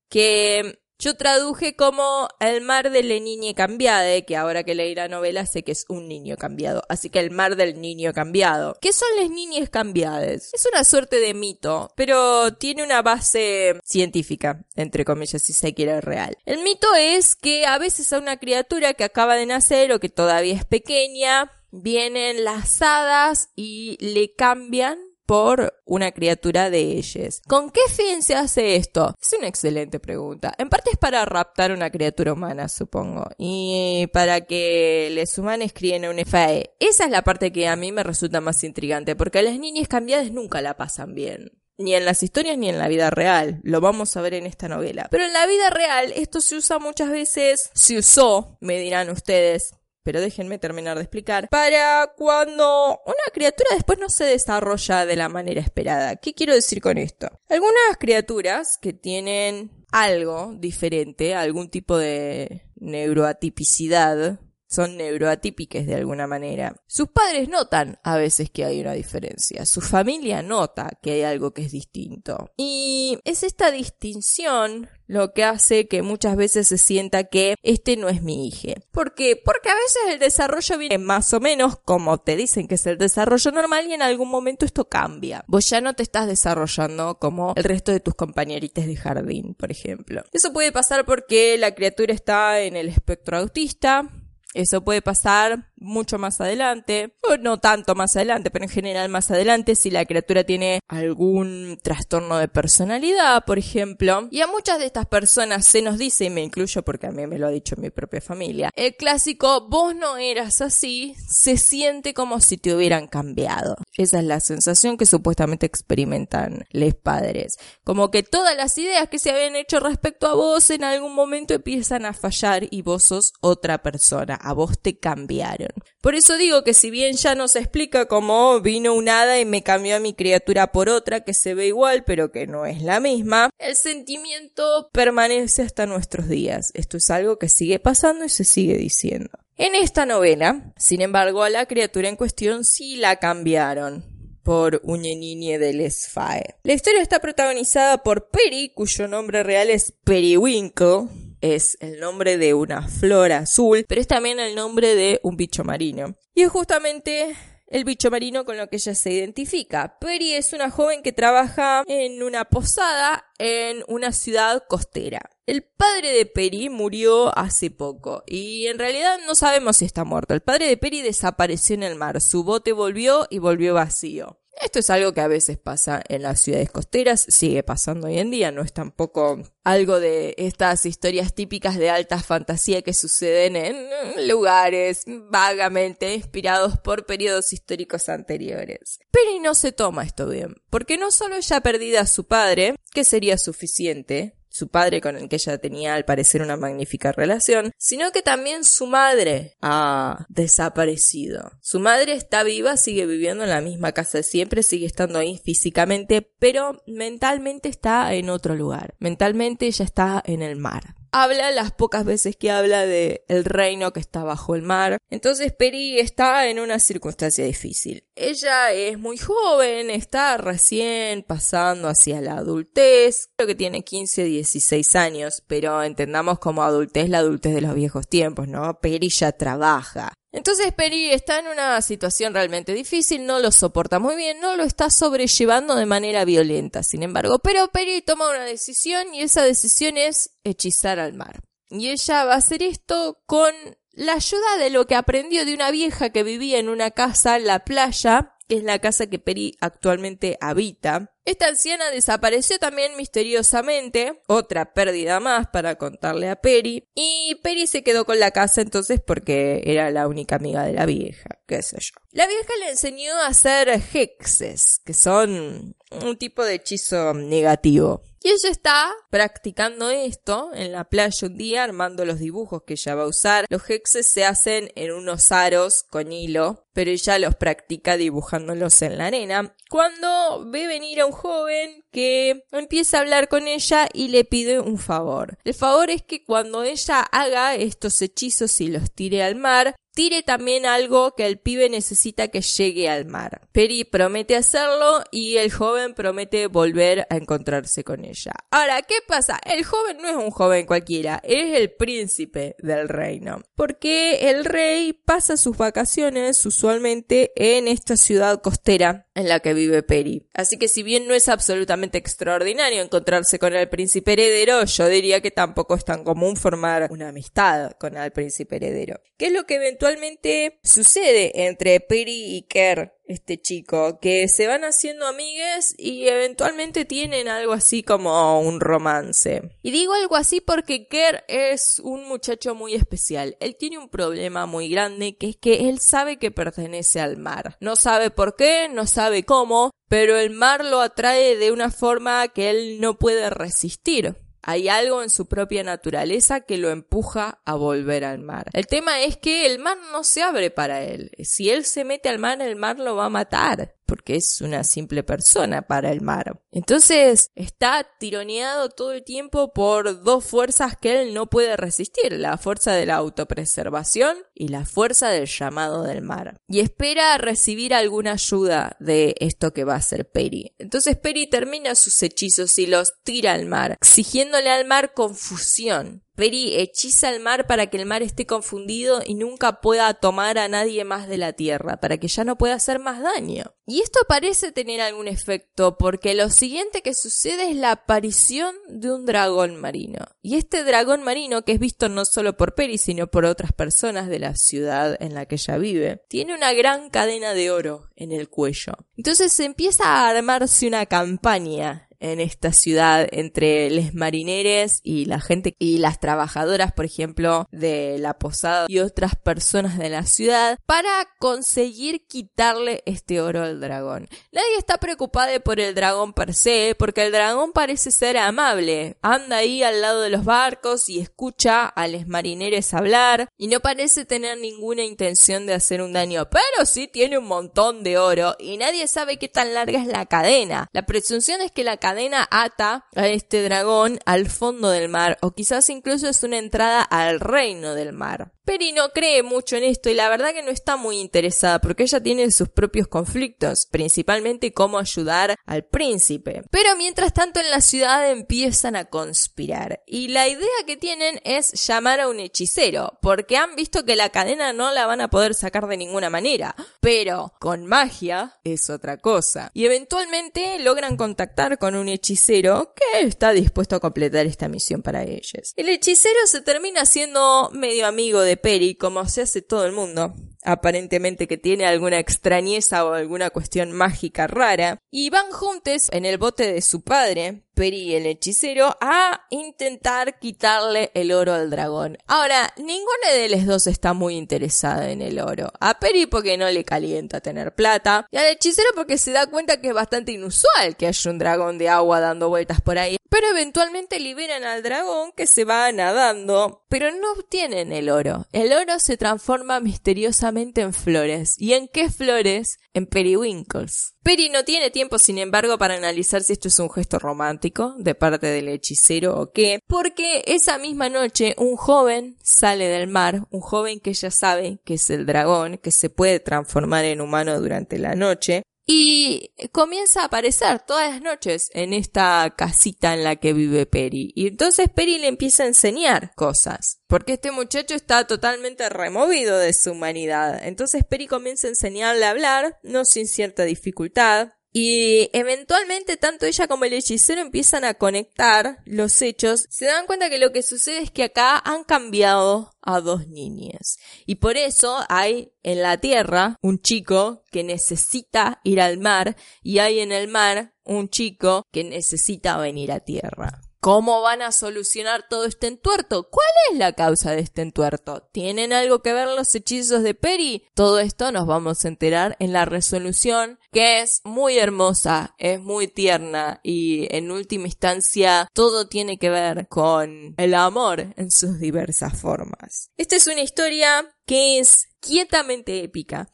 que 0.08 0.78
yo 1.00 1.16
traduje 1.16 1.76
como 1.76 2.28
El 2.40 2.62
mar 2.62 2.92
de 2.92 3.04
la 3.04 3.20
niña 3.20 3.54
cambiada, 3.54 4.22
que 4.22 4.36
ahora 4.36 4.64
que 4.64 4.76
leí 4.76 4.96
la 4.96 5.08
novela 5.08 5.46
sé 5.46 5.64
que 5.64 5.72
es 5.72 5.86
un 5.90 6.08
niño 6.08 6.38
cambiado, 6.38 6.84
así 6.90 7.10
que 7.10 7.20
el 7.20 7.32
mar 7.32 7.56
del 7.56 7.80
niño 7.80 8.14
cambiado. 8.14 8.78
¿Qué 8.82 8.94
son 8.94 9.10
las 9.20 9.30
niñas 9.30 9.70
cambiadas? 9.70 10.54
Es 10.54 10.68
una 10.72 10.84
suerte 10.84 11.20
de 11.20 11.34
mito, 11.34 11.92
pero 11.96 12.54
tiene 12.54 12.84
una 12.84 13.02
base 13.02 13.80
científica, 13.84 14.66
entre 14.76 15.06
comillas, 15.06 15.42
si 15.42 15.54
se 15.54 15.74
quiere 15.74 16.02
real. 16.02 16.38
El 16.46 16.64
mito 16.64 16.88
es 16.96 17.36
que 17.36 17.66
a 17.66 17.78
veces 17.78 18.12
a 18.14 18.20
una 18.20 18.38
criatura 18.38 18.94
que 18.94 19.04
acaba 19.04 19.36
de 19.36 19.46
nacer 19.46 19.92
o 19.92 20.00
que 20.00 20.10
todavía 20.10 20.56
es 20.56 20.66
pequeña, 20.66 21.52
vienen 21.72 22.44
las 22.44 22.82
hadas 22.82 23.50
y 23.56 23.98
le 24.00 24.34
cambian 24.34 25.07
por 25.28 25.76
una 25.86 26.12
criatura 26.12 26.72
de 26.72 26.80
ellos. 26.80 27.42
¿Con 27.48 27.70
qué 27.70 27.82
fin 27.90 28.24
se 28.24 28.34
hace 28.34 28.78
esto? 28.78 29.16
Es 29.22 29.34
una 29.38 29.48
excelente 29.48 30.00
pregunta. 30.00 30.56
En 30.58 30.70
parte 30.70 30.92
es 30.92 30.98
para 30.98 31.24
raptar 31.26 31.72
una 31.72 31.92
criatura 31.92 32.34
humana, 32.34 32.70
supongo. 32.70 33.28
Y 33.38 34.08
para 34.14 34.42
que 34.42 35.10
los 35.12 35.38
humanos 35.38 35.72
críen 35.74 36.08
un 36.08 36.26
FAE. 36.26 36.72
Esa 36.80 37.06
es 37.06 37.12
la 37.12 37.22
parte 37.22 37.52
que 37.52 37.68
a 37.68 37.76
mí 37.76 37.92
me 37.92 38.04
resulta 38.04 38.42
más 38.42 38.64
intrigante, 38.64 39.16
porque 39.16 39.44
las 39.44 39.60
niñas 39.60 39.88
cambiadas 39.88 40.32
nunca 40.32 40.62
la 40.62 40.78
pasan 40.78 41.14
bien 41.14 41.52
ni 41.78 41.94
en 41.94 42.06
las 42.06 42.24
historias 42.24 42.58
ni 42.58 42.70
en 42.70 42.80
la 42.80 42.88
vida 42.88 43.10
real. 43.10 43.60
Lo 43.64 43.82
vamos 43.82 44.18
a 44.18 44.22
ver 44.22 44.34
en 44.34 44.46
esta 44.46 44.68
novela. 44.68 45.08
Pero 45.12 45.26
en 45.26 45.34
la 45.34 45.46
vida 45.46 45.70
real 45.70 46.12
esto 46.16 46.42
se 46.42 46.56
usa 46.56 46.80
muchas 46.80 47.10
veces, 47.10 47.70
se 47.74 48.00
usó, 48.00 48.58
me 48.62 48.80
dirán 48.80 49.10
ustedes, 49.10 49.76
pero 50.08 50.22
déjenme 50.22 50.58
terminar 50.58 50.96
de 50.96 51.04
explicar, 51.04 51.50
para 51.50 52.14
cuando 52.16 53.02
una 53.06 53.34
criatura 53.34 53.72
después 53.74 54.00
no 54.00 54.08
se 54.08 54.24
desarrolla 54.24 55.06
de 55.06 55.18
la 55.18 55.28
manera 55.28 55.60
esperada. 55.60 56.16
¿Qué 56.16 56.34
quiero 56.34 56.54
decir 56.54 56.80
con 56.80 56.98
esto? 56.98 57.28
Algunas 57.50 57.98
criaturas 58.00 58.78
que 58.82 58.94
tienen 58.94 59.86
algo 59.92 60.54
diferente, 60.56 61.36
algún 61.36 61.70
tipo 61.70 61.98
de 61.98 62.62
neuroatipicidad, 62.78 64.40
son 64.68 64.98
neuroatípicas 64.98 65.86
de 65.86 65.96
alguna 65.96 66.28
manera. 66.28 66.76
Sus 66.88 67.10
padres 67.10 67.50
notan 67.50 68.00
a 68.04 68.18
veces 68.18 68.50
que 68.50 68.66
hay 68.66 68.82
una 68.82 68.94
diferencia, 68.94 69.66
su 69.66 69.82
familia 69.82 70.42
nota 70.42 70.90
que 71.02 71.12
hay 71.12 71.24
algo 71.24 71.54
que 71.54 71.64
es 71.64 71.72
distinto. 71.72 72.52
Y 72.58 73.20
es 73.24 73.44
esta 73.44 73.72
distinción 73.72 74.90
lo 75.08 75.32
que 75.34 75.44
hace 75.44 75.88
que 75.88 76.02
muchas 76.02 76.36
veces 76.36 76.68
se 76.68 76.78
sienta 76.78 77.26
que 77.26 77.56
este 77.64 77.96
no 77.96 78.10
es 78.10 78.22
mi 78.22 78.48
hijo. 78.48 78.74
¿Por 78.92 79.14
qué? 79.14 79.42
Porque 79.44 79.70
a 79.70 79.76
veces 79.76 80.02
el 80.14 80.20
desarrollo 80.20 80.78
viene 80.78 80.98
más 80.98 81.34
o 81.34 81.40
menos 81.40 81.78
como 81.80 82.18
te 82.18 82.36
dicen 82.36 82.68
que 82.68 82.76
es 82.76 82.86
el 82.88 82.98
desarrollo 82.98 83.52
normal 83.52 83.88
y 83.88 83.94
en 83.94 84.02
algún 84.02 84.30
momento 84.30 84.66
esto 84.66 84.90
cambia. 84.90 85.46
Vos 85.48 85.70
ya 85.70 85.80
no 85.80 85.94
te 85.94 86.04
estás 86.04 86.28
desarrollando 86.28 87.20
como 87.20 87.54
el 87.56 87.64
resto 87.64 87.92
de 87.92 88.00
tus 88.00 88.16
compañeritas 88.16 88.86
de 88.86 88.96
jardín, 88.96 89.56
por 89.56 89.72
ejemplo. 89.72 90.24
Eso 90.32 90.52
puede 90.52 90.72
pasar 90.72 91.06
porque 91.06 91.58
la 91.58 91.74
criatura 91.74 92.14
está 92.14 92.62
en 92.62 92.76
el 92.76 92.90
espectro 92.90 93.38
autista, 93.38 94.10
eso 94.54 94.84
puede 94.84 95.02
pasar 95.02 95.72
mucho 95.78 96.18
más 96.18 96.42
adelante, 96.42 97.16
o 97.30 97.38
no 97.38 97.60
tanto 97.60 97.96
más 97.96 98.16
adelante, 98.16 98.52
pero 98.52 98.66
en 98.66 98.70
general 98.70 99.10
más 99.10 99.32
adelante 99.32 99.76
si 99.76 99.92
la 99.92 100.06
criatura 100.06 100.44
tiene 100.44 100.80
algún 100.88 101.78
trastorno 101.82 102.38
de 102.38 102.48
personalidad, 102.48 103.46
por 103.46 103.60
ejemplo. 103.60 104.28
Y 104.32 104.42
a 104.42 104.48
muchas 104.48 104.80
de 104.80 104.86
estas 104.86 105.06
personas 105.06 105.66
se 105.66 105.82
nos 105.82 105.98
dice, 105.98 106.26
y 106.26 106.30
me 106.30 106.44
incluyo 106.44 106.84
porque 106.84 107.08
a 107.08 107.12
mí 107.12 107.26
me 107.28 107.38
lo 107.38 107.48
ha 107.48 107.52
dicho 107.52 107.76
mi 107.78 107.90
propia 107.90 108.22
familia, 108.22 108.72
el 108.76 108.96
clásico 108.96 109.68
vos 109.68 109.96
no 109.96 110.18
eras 110.18 110.62
así, 110.62 111.16
se 111.28 111.58
siente 111.58 112.14
como 112.14 112.40
si 112.40 112.58
te 112.58 112.74
hubieran 112.74 113.08
cambiado. 113.08 113.76
Esa 113.98 114.20
es 114.20 114.26
la 114.26 114.40
sensación 114.40 114.98
que 114.98 115.06
supuestamente 115.06 115.66
experimentan 115.66 116.66
los 116.72 116.96
padres. 116.96 117.58
Como 117.84 118.12
que 118.12 118.24
todas 118.24 118.56
las 118.56 118.78
ideas 118.78 119.10
que 119.10 119.20
se 119.20 119.32
habían 119.32 119.56
hecho 119.56 119.80
respecto 119.80 120.28
a 120.28 120.36
vos 120.36 120.70
en 120.70 120.84
algún 120.84 121.14
momento 121.14 121.54
empiezan 121.54 122.06
a 122.06 122.14
fallar 122.14 122.68
y 122.70 122.82
vos 122.82 123.04
sos 123.04 123.34
otra 123.42 123.82
persona, 123.82 124.36
a 124.36 124.54
vos 124.54 124.80
te 124.80 124.98
cambiaron. 124.98 125.67
Por 126.02 126.16
eso 126.16 126.38
digo 126.38 126.64
que 126.64 126.74
si 126.74 126.90
bien 126.90 127.16
ya 127.16 127.36
nos 127.36 127.56
explica 127.56 128.08
cómo 128.08 128.60
vino 128.62 128.94
un 128.94 129.10
hada 129.10 129.40
y 129.40 129.46
me 129.46 129.64
cambió 129.64 129.96
a 129.96 130.00
mi 130.00 130.14
criatura 130.14 130.72
por 130.72 130.90
otra 130.90 131.22
que 131.22 131.34
se 131.34 131.54
ve 131.54 131.68
igual 131.68 132.04
pero 132.06 132.32
que 132.32 132.48
no 132.48 132.66
es 132.66 132.82
la 132.82 133.00
misma, 133.00 133.50
el 133.58 133.76
sentimiento 133.76 134.90
permanece 134.92 135.62
hasta 135.62 135.86
nuestros 135.86 136.30
días. 136.30 136.72
Esto 136.74 136.98
es 136.98 137.10
algo 137.10 137.38
que 137.38 137.50
sigue 137.50 137.80
pasando 137.80 138.26
y 138.26 138.30
se 138.30 138.44
sigue 138.44 138.78
diciendo. 138.78 139.30
En 139.58 139.74
esta 139.74 140.06
novela, 140.06 140.74
sin 140.78 141.02
embargo, 141.02 141.44
a 141.44 141.50
la 141.50 141.66
criatura 141.66 142.10
en 142.10 142.16
cuestión 142.16 142.64
sí 142.64 142.98
la 142.98 143.16
cambiaron 143.16 144.18
por 144.44 144.80
Uñeninie 144.84 145.60
del 145.60 145.82
Esfae. 145.82 146.56
La 146.64 146.74
historia 146.74 147.02
está 147.02 147.20
protagonizada 147.20 148.02
por 148.04 148.30
Peri, 148.30 148.72
cuyo 148.74 149.08
nombre 149.08 149.44
real 149.44 149.70
es 149.70 149.94
Periwinkle, 150.06 151.08
es 151.42 151.78
el 151.80 152.00
nombre 152.00 152.38
de 152.38 152.54
una 152.54 152.88
flor 152.88 153.32
azul, 153.32 153.86
pero 153.88 154.02
es 154.02 154.08
también 154.08 154.40
el 154.40 154.56
nombre 154.56 154.96
de 154.96 155.20
un 155.24 155.38
bicho 155.38 155.64
marino. 155.64 156.16
Y 156.34 156.44
es 156.44 156.50
justamente 156.50 157.36
el 157.68 157.84
bicho 157.84 158.10
marino 158.10 158.46
con 158.46 158.58
lo 158.58 158.68
que 158.70 158.78
ella 158.78 158.96
se 158.96 159.12
identifica. 159.12 159.98
Peri 160.00 160.34
es 160.34 160.54
una 160.54 160.70
joven 160.70 161.04
que 161.04 161.12
trabaja 161.12 161.84
en 161.88 162.24
una 162.24 162.46
posada 162.46 163.26
en 163.38 163.84
una 163.88 164.12
ciudad 164.12 164.64
costera. 164.68 165.30
El 165.46 165.64
padre 165.64 166.12
de 166.12 166.26
Peri 166.26 166.70
murió 166.70 167.38
hace 167.38 167.70
poco 167.72 168.24
y 168.26 168.68
en 168.68 168.80
realidad 168.80 169.18
no 169.26 169.36
sabemos 169.36 169.78
si 169.78 169.86
está 169.86 170.04
muerto. 170.04 170.34
El 170.34 170.42
padre 170.42 170.68
de 170.68 170.78
Peri 170.78 171.02
desapareció 171.02 171.76
en 171.76 171.84
el 171.84 171.96
mar. 171.96 172.22
Su 172.22 172.44
bote 172.44 172.72
volvió 172.72 173.28
y 173.30 173.40
volvió 173.40 173.74
vacío. 173.74 174.40
Esto 174.60 174.80
es 174.80 174.90
algo 174.90 175.14
que 175.14 175.22
a 175.22 175.28
veces 175.28 175.58
pasa 175.58 176.02
en 176.10 176.24
las 176.24 176.42
ciudades 176.42 176.72
costeras, 176.72 177.26
sigue 177.30 177.62
pasando 177.64 178.08
hoy 178.08 178.18
en 178.18 178.32
día, 178.32 178.52
no 178.52 178.64
es 178.64 178.74
tampoco 178.74 179.42
algo 179.64 180.00
de 180.00 180.34
estas 180.38 180.86
historias 180.86 181.36
típicas 181.36 181.78
de 181.78 181.90
alta 181.90 182.20
fantasía 182.20 182.82
que 182.82 182.94
suceden 182.94 183.56
en 183.56 184.28
lugares 184.28 185.04
vagamente 185.06 186.16
inspirados 186.16 186.78
por 186.80 187.06
periodos 187.06 187.54
históricos 187.54 188.10
anteriores. 188.10 189.00
Pero 189.12 189.42
no 189.42 189.54
se 189.54 189.72
toma 189.72 190.04
esto 190.04 190.28
bien, 190.28 190.56
porque 190.70 190.98
no 190.98 191.12
solo 191.12 191.36
ella 191.36 191.62
perdida 191.62 192.02
a 192.02 192.08
su 192.08 192.26
padre, 192.26 192.76
que 192.94 193.04
sería 193.04 193.38
suficiente, 193.38 194.37
su 194.58 194.70
padre 194.70 195.02
con 195.02 195.16
el 195.16 195.30
que 195.30 195.36
ella 195.36 195.60
tenía 195.60 195.94
al 195.94 196.04
parecer 196.04 196.42
una 196.42 196.58
magnífica 196.58 197.12
relación, 197.12 197.72
sino 197.78 198.12
que 198.12 198.24
también 198.24 198.64
su 198.64 198.88
madre 198.88 199.56
ha 199.62 200.26
desaparecido. 200.30 201.52
Su 201.62 201.80
madre 201.80 202.14
está 202.14 202.42
viva, 202.42 202.76
sigue 202.76 203.06
viviendo 203.06 203.44
en 203.44 203.52
la 203.52 203.62
misma 203.62 203.92
casa 203.92 204.18
de 204.18 204.24
siempre, 204.24 204.64
sigue 204.64 204.88
estando 204.88 205.20
ahí 205.20 205.40
físicamente, 205.44 206.24
pero 206.40 206.82
mentalmente 206.88 207.70
está 207.70 208.12
en 208.16 208.32
otro 208.32 208.56
lugar. 208.56 208.96
Mentalmente 209.00 209.68
ella 209.68 209.86
está 209.86 210.24
en 210.26 210.42
el 210.42 210.56
mar 210.56 210.96
habla 211.24 211.52
las 211.52 211.72
pocas 211.72 212.06
veces 212.06 212.36
que 212.36 212.52
habla 212.52 212.86
de 212.86 213.24
el 213.28 213.46
reino 213.46 213.92
que 213.92 214.00
está 214.00 214.24
bajo 214.24 214.56
el 214.56 214.62
mar. 214.62 214.98
Entonces 215.10 215.54
Peri 215.54 216.00
está 216.00 216.48
en 216.48 216.60
una 216.60 216.80
circunstancia 216.80 217.46
difícil. 217.46 218.04
Ella 218.16 218.72
es 218.72 219.00
muy 219.00 219.18
joven, 219.18 219.90
está 219.90 220.38
recién 220.38 221.24
pasando 221.24 221.88
hacia 221.88 222.22
la 222.22 222.38
adultez. 222.38 223.30
Creo 223.36 223.48
que 223.48 223.56
tiene 223.56 223.84
15, 223.84 224.24
16 224.24 224.96
años, 224.96 225.44
pero 225.48 225.82
entendamos 225.84 226.40
como 226.40 226.64
adultez 226.64 227.10
la 227.10 227.20
adultez 227.20 227.54
de 227.54 227.62
los 227.62 227.74
viejos 227.74 228.08
tiempos, 228.08 228.48
¿no? 228.48 228.80
Peri 228.80 229.10
ya 229.10 229.32
trabaja. 229.32 230.14
Entonces 230.32 230.74
Peri 230.74 231.12
está 231.12 231.40
en 231.40 231.48
una 231.48 231.82
situación 231.82 232.34
realmente 232.34 232.74
difícil, 232.74 233.26
no 233.26 233.40
lo 233.40 233.52
soporta 233.52 234.00
muy 234.00 234.16
bien, 234.16 234.40
no 234.40 234.56
lo 234.56 234.64
está 234.64 234.90
sobrellevando 234.90 235.76
de 235.76 235.86
manera 235.86 236.26
violenta, 236.26 236.84
sin 236.84 237.04
embargo, 237.04 237.40
pero 237.40 237.70
Peri 237.70 238.02
toma 238.02 238.30
una 238.30 238.44
decisión 238.44 239.14
y 239.14 239.22
esa 239.22 239.44
decisión 239.44 239.98
es 239.98 240.32
hechizar 240.44 241.00
al 241.00 241.14
mar. 241.14 241.42
Y 241.70 241.90
ella 241.90 242.26
va 242.26 242.34
a 242.34 242.38
hacer 242.38 242.64
esto 242.64 243.22
con 243.26 243.54
la 243.92 244.14
ayuda 244.14 244.58
de 244.60 244.70
lo 244.70 244.86
que 244.86 244.96
aprendió 244.96 245.46
de 245.46 245.54
una 245.54 245.72
vieja 245.72 246.12
que 246.12 246.24
vivía 246.24 246.60
en 246.60 246.70
una 246.70 246.92
casa 246.92 247.38
en 247.38 247.48
la 247.48 247.66
playa 247.66 248.37
que 248.48 248.58
es 248.58 248.64
la 248.64 248.80
casa 248.80 249.08
que 249.08 249.20
Peri 249.20 249.56
actualmente 249.60 250.38
habita. 250.42 251.14
Esta 251.26 251.48
anciana 251.48 251.90
desapareció 251.90 252.58
también 252.58 252.96
misteriosamente, 252.96 254.22
otra 254.28 254.74
pérdida 254.74 255.20
más 255.20 255.48
para 255.48 255.76
contarle 255.76 256.30
a 256.30 256.38
Peri, 256.38 256.88
y 256.96 257.36
Peri 257.44 257.68
se 257.68 257.84
quedó 257.84 258.06
con 258.06 258.20
la 258.20 258.32
casa 258.32 258.62
entonces 258.62 259.02
porque 259.06 259.62
era 259.66 259.92
la 259.92 260.08
única 260.08 260.38
amiga 260.38 260.66
de 260.66 260.74
la 260.74 260.86
vieja, 260.86 261.42
qué 261.46 261.62
sé 261.62 261.78
yo. 261.80 261.92
La 262.12 262.28
vieja 262.28 262.54
le 262.60 262.70
enseñó 262.70 263.14
a 263.16 263.28
hacer 263.28 263.70
hexes, 263.94 264.80
que 264.86 264.94
son 264.94 265.76
un 265.92 266.18
tipo 266.18 266.46
de 266.46 266.56
hechizo 266.56 267.14
negativo. 267.14 268.04
Y 268.24 268.30
ella 268.30 268.50
está 268.50 268.92
practicando 269.10 269.90
esto 269.90 270.52
en 270.54 270.72
la 270.72 270.86
playa 270.86 271.28
un 271.28 271.38
día, 271.38 271.64
armando 271.64 272.04
los 272.06 272.20
dibujos 272.20 272.64
que 272.64 272.74
ella 272.74 272.96
va 272.96 273.04
a 273.04 273.08
usar. 273.08 273.46
Los 273.50 273.70
hexes 273.70 274.08
se 274.08 274.26
hacen 274.26 274.72
en 274.76 274.92
unos 274.92 275.32
aros 275.32 275.84
con 275.90 276.12
hilo, 276.12 276.66
pero 276.74 276.92
ella 276.92 277.20
los 277.20 277.36
practica 277.36 277.98
dibujándolos 277.98 278.82
en 278.82 278.98
la 278.98 279.08
arena. 279.08 279.56
Cuando 279.70 280.46
ve 280.46 280.68
venir 280.68 281.02
a 281.02 281.06
un 281.06 281.12
joven 281.12 281.84
que 281.92 282.46
empieza 282.52 282.98
a 282.98 283.02
hablar 283.02 283.28
con 283.28 283.48
ella 283.48 283.88
y 283.94 284.10
le 284.10 284.24
pide 284.26 284.60
un 284.60 284.78
favor. 284.78 285.38
El 285.44 285.54
favor 285.54 285.90
es 285.90 286.04
que 286.04 286.24
cuando 286.24 286.64
ella 286.64 287.02
haga 287.02 287.56
estos 287.56 288.02
hechizos 288.02 288.62
y 288.62 288.68
los 288.68 288.92
tire 288.92 289.24
al 289.24 289.36
mar, 289.36 289.76
tire 289.98 290.22
también 290.22 290.68
algo 290.68 291.16
que 291.16 291.26
el 291.26 291.40
pibe 291.40 291.70
necesita 291.70 292.28
que 292.28 292.42
llegue 292.42 292.88
al 292.88 293.06
mar. 293.06 293.42
Peri 293.52 293.84
promete 293.84 294.36
hacerlo 294.36 295.02
y 295.10 295.38
el 295.38 295.52
joven 295.52 295.96
promete 295.96 296.46
volver 296.46 297.08
a 297.10 297.18
encontrarse 297.18 297.84
con 297.84 298.06
ella. 298.06 298.07
Ahora, 298.52 298.82
¿qué 298.82 298.96
pasa? 299.08 299.40
El 299.46 299.64
joven 299.64 299.98
no 300.02 300.10
es 300.10 300.16
un 300.16 300.32
joven 300.32 300.66
cualquiera, 300.66 301.22
es 301.24 301.56
el 301.58 301.72
príncipe 301.72 302.56
del 302.60 302.90
reino. 302.90 303.42
Porque 303.56 304.30
el 304.30 304.46
rey 304.46 304.94
pasa 304.94 305.38
sus 305.38 305.58
vacaciones 305.58 306.46
usualmente 306.46 307.32
en 307.36 307.68
esta 307.68 307.96
ciudad 307.96 308.42
costera 308.42 309.08
en 309.16 309.28
la 309.28 309.40
que 309.40 309.54
vive 309.54 309.84
Peri. 309.84 310.28
Así 310.34 310.58
que 310.58 310.68
si 310.68 310.84
bien 310.84 311.08
no 311.08 311.14
es 311.14 311.30
absolutamente 311.30 311.98
extraordinario 311.98 312.82
encontrarse 312.82 313.40
con 313.40 313.56
el 313.56 313.70
príncipe 313.70 314.14
heredero, 314.14 314.64
yo 314.64 314.88
diría 314.88 315.22
que 315.22 315.32
tampoco 315.32 315.76
es 315.76 315.86
tan 315.86 316.04
común 316.04 316.36
formar 316.36 316.88
una 316.92 317.10
amistad 317.10 317.72
con 317.80 317.98
el 317.98 318.12
príncipe 318.12 318.58
heredero. 318.58 319.00
¿Qué 319.18 319.28
es 319.28 319.34
lo 319.34 319.46
que 319.46 319.56
eventualmente 319.56 320.60
sucede 320.64 321.48
entre 321.48 321.80
Peri 321.80 322.36
y 322.38 322.44
Kerr? 322.44 322.97
Este 323.08 323.42
chico, 323.42 324.00
que 324.00 324.28
se 324.28 324.48
van 324.48 324.64
haciendo 324.64 325.08
amigues 325.08 325.76
y 325.78 326.08
eventualmente 326.08 326.86
tienen 326.86 327.28
algo 327.28 327.54
así 327.54 327.84
como 327.84 328.40
un 328.42 328.60
romance. 328.60 329.42
Y 329.62 329.72
digo 329.72 329.94
algo 329.94 330.16
así 330.16 330.42
porque 330.42 330.88
Kerr 330.88 331.24
es 331.28 331.80
un 331.80 332.08
muchacho 332.08 332.56
muy 332.56 332.74
especial. 332.74 333.38
Él 333.40 333.56
tiene 333.58 333.78
un 333.78 333.90
problema 333.90 334.46
muy 334.46 334.70
grande 334.70 335.16
que 335.16 335.30
es 335.30 335.38
que 335.38 335.70
él 335.70 335.80
sabe 335.80 336.18
que 336.18 336.32
pertenece 336.32 337.00
al 337.00 337.18
mar. 337.18 337.58
No 337.60 337.76
sabe 337.76 338.12
por 338.12 338.36
qué, 338.36 338.70
no 338.70 338.88
sabe 338.88 339.24
cómo, 339.24 339.72
pero 339.88 340.18
el 340.18 340.32
mar 340.32 340.66
lo 340.66 340.82
atrae 340.82 341.38
de 341.38 341.52
una 341.52 341.72
forma 341.72 342.28
que 342.30 342.50
él 342.50 342.82
no 342.82 342.98
puede 342.98 343.30
resistir. 343.30 344.16
Hay 344.50 344.70
algo 344.70 345.04
en 345.04 345.10
su 345.10 345.28
propia 345.28 345.62
naturaleza 345.62 346.40
que 346.40 346.58
lo 346.58 346.70
empuja 346.70 347.42
a 347.44 347.56
volver 347.56 348.06
al 348.06 348.20
mar. 348.20 348.46
El 348.54 348.66
tema 348.66 349.02
es 349.02 349.18
que 349.18 349.46
el 349.46 349.60
mar 349.60 349.78
no 349.92 350.06
se 350.06 350.24
abre 350.24 350.52
para 350.52 350.84
él. 350.84 351.12
Si 351.22 351.50
él 351.50 351.66
se 351.66 351.84
mete 351.84 352.08
al 352.08 352.18
mar, 352.18 352.42
el 352.42 352.56
mar 352.56 352.80
lo 352.80 352.96
va 352.96 353.08
a 353.08 353.10
matar 353.10 353.77
porque 353.88 354.18
es 354.18 354.42
una 354.42 354.64
simple 354.64 355.04
persona 355.04 355.64
para 355.64 355.92
el 355.92 356.02
mar. 356.02 356.40
Entonces 356.52 357.32
está 357.36 357.88
tironeado 358.00 358.70
todo 358.70 358.92
el 358.92 359.04
tiempo 359.04 359.54
por 359.54 360.04
dos 360.04 360.26
fuerzas 360.26 360.78
que 360.78 361.02
él 361.02 361.14
no 361.14 361.28
puede 361.28 361.58
resistir, 361.58 362.12
la 362.14 362.38
fuerza 362.38 362.74
de 362.74 362.86
la 362.86 362.96
autopreservación 362.96 364.18
y 364.36 364.50
la 364.50 364.66
fuerza 364.66 365.10
del 365.10 365.26
llamado 365.26 365.84
del 365.84 366.02
mar. 366.02 366.38
Y 366.48 366.60
espera 366.60 367.18
recibir 367.18 367.74
alguna 367.74 368.14
ayuda 368.14 368.76
de 368.80 369.16
esto 369.20 369.54
que 369.54 369.64
va 369.64 369.74
a 369.74 369.78
hacer 369.78 370.10
Peri. 370.10 370.54
Entonces 370.60 370.98
Peri 370.98 371.30
termina 371.30 371.76
sus 371.76 372.04
hechizos 372.04 372.58
y 372.60 372.68
los 372.68 372.94
tira 373.04 373.34
al 373.34 373.46
mar, 373.46 373.78
exigiéndole 373.82 374.50
al 374.50 374.66
mar 374.66 374.94
confusión, 374.94 376.04
Peri 376.18 376.56
hechiza 376.56 377.12
el 377.12 377.20
mar 377.20 377.46
para 377.46 377.68
que 377.68 377.78
el 377.78 377.86
mar 377.86 378.02
esté 378.02 378.26
confundido 378.26 379.04
y 379.06 379.14
nunca 379.14 379.62
pueda 379.62 379.94
tomar 379.94 380.40
a 380.40 380.48
nadie 380.48 380.84
más 380.84 381.08
de 381.08 381.20
la 381.20 381.34
tierra, 381.34 381.78
para 381.78 382.00
que 382.00 382.08
ya 382.08 382.24
no 382.24 382.40
pueda 382.40 382.56
hacer 382.56 382.80
más 382.80 383.04
daño. 383.04 383.54
Y 383.68 383.82
esto 383.82 384.00
parece 384.08 384.52
tener 384.52 384.82
algún 384.82 385.08
efecto, 385.08 385.78
porque 385.78 386.16
lo 386.16 386.32
siguiente 386.32 386.82
que 386.82 386.96
sucede 386.96 387.52
es 387.52 387.56
la 387.56 387.70
aparición 387.70 388.56
de 388.68 388.92
un 388.92 389.06
dragón 389.06 389.58
marino. 389.58 390.08
Y 390.24 390.38
este 390.38 390.64
dragón 390.64 391.04
marino, 391.04 391.44
que 391.44 391.52
es 391.52 391.60
visto 391.60 391.88
no 391.88 392.04
solo 392.04 392.36
por 392.36 392.56
Peri, 392.56 392.80
sino 392.80 393.06
por 393.06 393.24
otras 393.26 393.54
personas 393.54 394.10
de 394.10 394.18
la 394.18 394.36
ciudad 394.36 394.98
en 395.00 395.14
la 395.14 395.28
que 395.28 395.36
ella 395.36 395.60
vive, 395.60 396.02
tiene 396.10 396.34
una 396.34 396.52
gran 396.54 396.90
cadena 396.90 397.36
de 397.36 397.52
oro 397.52 397.92
en 397.96 398.12
el 398.12 398.28
cuello. 398.28 398.74
Entonces 398.96 399.40
empieza 399.40 399.84
a 399.84 400.10
armarse 400.10 400.68
una 400.68 400.88
campaña 400.88 401.87
en 402.00 402.20
esta 402.20 402.54
ciudad 402.54 403.08
entre 403.12 403.70
les 403.70 403.94
marineres 403.94 404.80
y 404.84 405.06
la 405.06 405.20
gente 405.20 405.56
y 405.60 405.78
las 405.78 406.00
trabajadoras, 406.00 406.72
por 406.74 406.86
ejemplo, 406.86 407.48
de 407.52 407.98
la 408.00 408.18
posada 408.18 408.66
y 408.70 408.80
otras 408.80 409.16
personas 409.16 409.78
de 409.78 409.90
la 409.90 410.06
ciudad 410.06 410.60
para 410.66 410.90
conseguir 411.20 412.06
quitarle 412.08 412.84
este 412.86 413.22
oro 413.22 413.44
al 413.44 413.60
dragón. 413.60 414.08
Nadie 414.32 414.58
está 414.58 414.78
preocupado 414.78 415.40
por 415.42 415.60
el 415.60 415.76
dragón 415.76 416.14
per 416.14 416.34
se, 416.34 416.76
porque 416.78 417.06
el 417.06 417.12
dragón 417.12 417.52
parece 417.52 417.92
ser 417.92 418.18
amable. 418.18 418.98
Anda 419.02 419.38
ahí 419.38 419.64
al 419.64 419.82
lado 419.82 420.02
de 420.02 420.10
los 420.10 420.24
barcos 420.24 420.90
y 420.90 421.00
escucha 421.00 421.66
a 421.66 421.88
los 421.88 422.08
marineres 422.08 422.74
hablar 422.74 423.30
y 423.38 423.48
no 423.48 423.60
parece 423.60 424.06
tener 424.06 424.38
ninguna 424.38 424.84
intención 424.84 425.46
de 425.46 425.54
hacer 425.54 425.82
un 425.82 425.94
daño, 425.94 426.30
pero 426.30 426.66
sí 426.66 426.88
tiene 426.88 427.18
un 427.18 427.26
montón 427.26 427.84
de 427.84 427.98
oro 427.98 428.36
y 428.40 428.58
nadie 428.58 428.88
sabe 428.88 429.18
qué 429.18 429.28
tan 429.28 429.54
larga 429.54 429.80
es 429.80 429.88
la 429.88 430.06
cadena. 430.06 430.68
La 430.74 430.86
presunción 430.86 431.42
es 431.42 431.52
que 431.52 431.64
la 431.64 431.78
cadena 431.78 431.87
ata 432.32 432.86
a 432.96 433.08
este 433.08 433.44
dragón 433.44 434.00
al 434.06 434.30
fondo 434.30 434.70
del 434.70 434.90
mar 434.90 435.18
o 435.22 435.32
quizás 435.32 435.70
incluso 435.70 436.08
es 436.10 436.24
una 436.24 436.38
entrada 436.38 436.82
al 436.82 437.20
reino 437.20 437.76
del 437.76 437.94
mar. 437.94 438.34
Peri 438.48 438.72
no 438.72 438.92
cree 438.94 439.24
mucho 439.24 439.58
en 439.58 439.66
esto 439.66 439.90
y 439.90 439.94
la 439.94 440.08
verdad 440.08 440.34
que 440.34 440.42
no 440.42 440.52
está 440.52 440.78
muy 440.78 441.02
interesada 441.02 441.60
porque 441.60 441.84
ella 441.84 442.02
tiene 442.02 442.32
sus 442.32 442.48
propios 442.48 442.88
conflictos, 442.88 443.68
principalmente 443.70 444.54
cómo 444.54 444.80
ayudar 444.80 445.36
al 445.46 445.66
príncipe. 445.66 446.44
Pero 446.50 446.78
mientras 446.78 447.14
tanto 447.14 447.42
en 447.42 447.52
la 447.52 447.60
ciudad 447.60 448.10
empiezan 448.10 448.78
a 448.78 448.86
conspirar 448.86 449.84
y 449.86 450.08
la 450.08 450.30
idea 450.30 450.48
que 450.66 450.78
tienen 450.78 451.20
es 451.26 451.68
llamar 451.68 452.00
a 452.00 452.08
un 452.08 452.22
hechicero 452.22 452.98
porque 453.02 453.36
han 453.36 453.54
visto 453.58 453.84
que 453.84 453.98
la 453.98 454.12
cadena 454.12 454.54
no 454.54 454.72
la 454.72 454.86
van 454.86 455.02
a 455.02 455.10
poder 455.10 455.34
sacar 455.34 455.68
de 455.68 455.76
ninguna 455.76 456.10
manera, 456.10 456.56
pero 456.80 457.34
con 457.42 457.66
magia 457.66 458.40
es 458.46 458.70
otra 458.70 458.96
cosa. 458.96 459.52
Y 459.54 459.66
eventualmente 459.66 460.58
logran 460.60 460.96
contactar 460.96 461.58
con 461.58 461.76
un 461.78 461.90
hechicero 461.90 462.74
que 462.76 463.02
está 463.02 463.32
dispuesto 463.32 463.76
a 463.76 463.80
completar 463.80 464.26
esta 464.26 464.48
misión 464.48 464.82
para 464.82 465.04
ellos. 465.04 465.54
El 465.56 465.70
hechicero 465.70 466.20
se 466.26 466.42
termina 466.42 466.86
siendo 466.86 467.50
medio 467.54 467.88
amigo 467.88 468.22
de 468.22 468.38
Peri, 468.38 468.76
como 468.76 469.08
se 469.08 469.22
hace 469.22 469.42
todo 469.42 469.66
el 469.66 469.72
mundo, 469.72 470.14
aparentemente 470.44 471.28
que 471.28 471.38
tiene 471.38 471.66
alguna 471.66 472.00
extrañeza 472.00 472.86
o 472.86 472.94
alguna 472.94 473.30
cuestión 473.30 473.72
mágica 473.72 474.28
rara, 474.28 474.80
y 474.92 475.10
van 475.10 475.32
juntos 475.32 475.90
en 475.92 476.06
el 476.06 476.18
bote 476.18 476.52
de 476.52 476.62
su 476.62 476.82
padre, 476.82 477.44
Peri 477.58 477.96
el 477.96 478.06
hechicero, 478.06 478.78
a 478.80 479.26
intentar 479.32 480.20
quitarle 480.20 480.92
el 480.94 481.12
oro 481.12 481.34
al 481.34 481.50
dragón. 481.50 481.98
Ahora, 482.06 482.54
ninguna 482.58 483.14
de 483.14 483.30
los 483.30 483.48
dos 483.48 483.66
está 483.66 483.94
muy 483.94 484.16
interesada 484.16 484.92
en 484.92 485.02
el 485.02 485.20
oro. 485.20 485.52
A 485.60 485.80
Peri 485.80 486.06
porque 486.06 486.38
no 486.38 486.48
le 486.52 486.64
calienta 486.64 487.20
tener 487.20 487.56
plata, 487.56 488.08
y 488.12 488.18
al 488.18 488.28
hechicero 488.28 488.68
porque 488.76 489.00
se 489.00 489.12
da 489.12 489.26
cuenta 489.26 489.60
que 489.60 489.70
es 489.70 489.74
bastante 489.74 490.12
inusual 490.12 490.78
que 490.78 490.86
haya 490.86 491.10
un 491.10 491.18
dragón 491.18 491.58
de 491.58 491.70
agua 491.70 492.00
dando 492.00 492.30
vueltas 492.30 492.62
por 492.62 492.78
ahí. 492.78 492.98
Pero 493.10 493.28
eventualmente 493.30 494.00
liberan 494.00 494.44
al 494.44 494.62
dragón 494.62 495.12
que 495.18 495.26
se 495.26 495.44
va 495.44 495.72
nadando, 495.72 496.64
pero 496.70 496.92
no 496.92 497.14
obtienen 497.14 497.72
el 497.72 497.90
oro. 497.90 498.28
El 498.34 498.54
oro 498.54 498.78
se 498.78 498.98
transforma 498.98 499.60
misteriosamente 499.62 500.62
en 500.62 500.74
flores. 500.74 501.36
¿Y 501.40 501.54
en 501.54 501.68
qué 501.70 501.90
flores? 501.90 502.60
En 502.74 502.86
periwinkles. 502.86 503.96
Peri 504.04 504.30
no 504.30 504.44
tiene 504.44 504.72
tiempo, 504.72 505.00
sin 505.00 505.18
embargo, 505.18 505.58
para 505.58 505.76
analizar 505.76 506.22
si 506.22 506.34
esto 506.34 506.50
es 506.50 506.60
un 506.60 506.70
gesto 506.70 507.00
romántico 507.00 507.47
de 507.78 507.96
parte 507.96 508.28
del 508.28 508.50
hechicero 508.50 509.20
o 509.20 509.32
qué, 509.32 509.60
porque 509.68 510.24
esa 510.26 510.58
misma 510.58 510.90
noche 510.90 511.36
un 511.38 511.56
joven 511.56 512.18
sale 512.22 512.68
del 512.68 512.88
mar, 512.88 513.28
un 513.32 513.42
joven 513.42 513.80
que 513.80 513.94
ya 513.94 514.12
sabe 514.12 514.60
que 514.66 514.76
es 514.76 514.90
el 514.90 515.06
dragón, 515.06 515.58
que 515.58 515.72
se 515.72 515.90
puede 515.90 516.20
transformar 516.20 516.86
en 516.86 517.02
humano 517.02 517.40
durante 517.40 517.80
la 517.80 517.96
noche, 517.96 518.44
y 518.70 519.32
comienza 519.54 520.02
a 520.02 520.06
aparecer 520.06 520.60
todas 520.60 520.92
las 520.92 521.02
noches 521.02 521.50
en 521.54 521.72
esta 521.72 522.34
casita 522.38 522.94
en 522.94 523.06
la 523.06 523.16
que 523.16 523.32
vive 523.32 523.66
Peri. 523.66 524.12
Y 524.14 524.28
entonces 524.28 524.68
Peri 524.70 524.98
le 525.00 525.08
empieza 525.08 525.44
a 525.44 525.48
enseñar 525.48 526.12
cosas. 526.16 526.82
Porque 526.88 527.14
este 527.14 527.32
muchacho 527.32 527.76
está 527.76 528.06
totalmente 528.08 528.68
removido 528.68 529.38
de 529.38 529.54
su 529.54 529.72
humanidad. 529.72 530.46
Entonces 530.46 530.84
Peri 530.84 531.08
comienza 531.08 531.48
a 531.48 531.52
enseñarle 531.52 532.06
a 532.06 532.10
hablar, 532.10 532.60
no 532.62 532.84
sin 532.84 533.08
cierta 533.08 533.44
dificultad. 533.44 534.34
Y 534.54 535.10
eventualmente 535.14 535.98
tanto 535.98 536.26
ella 536.26 536.48
como 536.48 536.66
el 536.66 536.74
hechicero 536.74 537.22
empiezan 537.22 537.64
a 537.64 537.76
conectar 537.76 538.58
los 538.66 539.02
hechos. 539.02 539.46
Se 539.50 539.66
dan 539.66 539.86
cuenta 539.86 540.10
que 540.10 540.18
lo 540.18 540.32
que 540.32 540.42
sucede 540.42 540.80
es 540.80 540.92
que 540.92 541.04
acá 541.04 541.38
han 541.38 541.64
cambiado 541.64 542.56
a 542.62 542.80
dos 542.82 543.08
niñas. 543.08 543.78
Y 544.06 544.16
por 544.16 544.38
eso 544.38 544.80
hay 544.90 545.34
en 545.44 545.62
la 545.62 545.78
tierra 545.78 546.38
un 546.42 546.60
chico 546.60 547.24
que 547.32 547.44
necesita 547.44 548.40
ir 548.44 548.62
al 548.62 548.78
mar 548.78 549.16
y 549.44 549.60
hay 549.60 549.80
en 549.80 549.92
el 549.92 550.08
mar 550.08 550.54
un 550.64 550.90
chico 550.90 551.44
que 551.52 551.64
necesita 551.64 552.38
venir 552.38 552.72
a 552.72 552.80
tierra. 552.80 553.47
¿Cómo 553.60 554.02
van 554.02 554.22
a 554.22 554.32
solucionar 554.32 555.08
todo 555.10 555.26
este 555.26 555.48
entuerto? 555.48 556.10
¿Cuál 556.10 556.28
es 556.52 556.58
la 556.58 556.74
causa 556.74 557.12
de 557.12 557.22
este 557.22 557.42
entuerto? 557.42 558.08
¿Tienen 558.12 558.54
algo 558.54 558.82
que 558.82 558.94
ver 558.94 559.08
los 559.10 559.34
hechizos 559.34 559.84
de 559.84 559.94
Peri? 559.94 560.48
Todo 560.54 560.80
esto 560.80 561.12
nos 561.12 561.26
vamos 561.26 561.66
a 561.66 561.68
enterar 561.68 562.16
en 562.20 562.34
la 562.34 562.46
resolución, 562.46 563.40
que 563.52 563.82
es 563.82 564.02
muy 564.04 564.38
hermosa, 564.38 565.16
es 565.18 565.42
muy 565.42 565.68
tierna 565.68 566.40
y 566.44 566.88
en 566.96 567.12
última 567.12 567.48
instancia 567.48 568.30
todo 568.34 568.68
tiene 568.68 568.98
que 568.98 569.10
ver 569.10 569.48
con 569.48 570.14
el 570.18 570.34
amor 570.34 570.94
en 570.96 571.12
sus 571.12 571.40
diversas 571.40 572.00
formas. 572.00 572.70
Esta 572.78 572.96
es 572.96 573.08
una 573.08 573.22
historia 573.22 573.94
que 574.06 574.40
es 574.40 574.68
quietamente 574.80 575.64
épica 575.64 576.10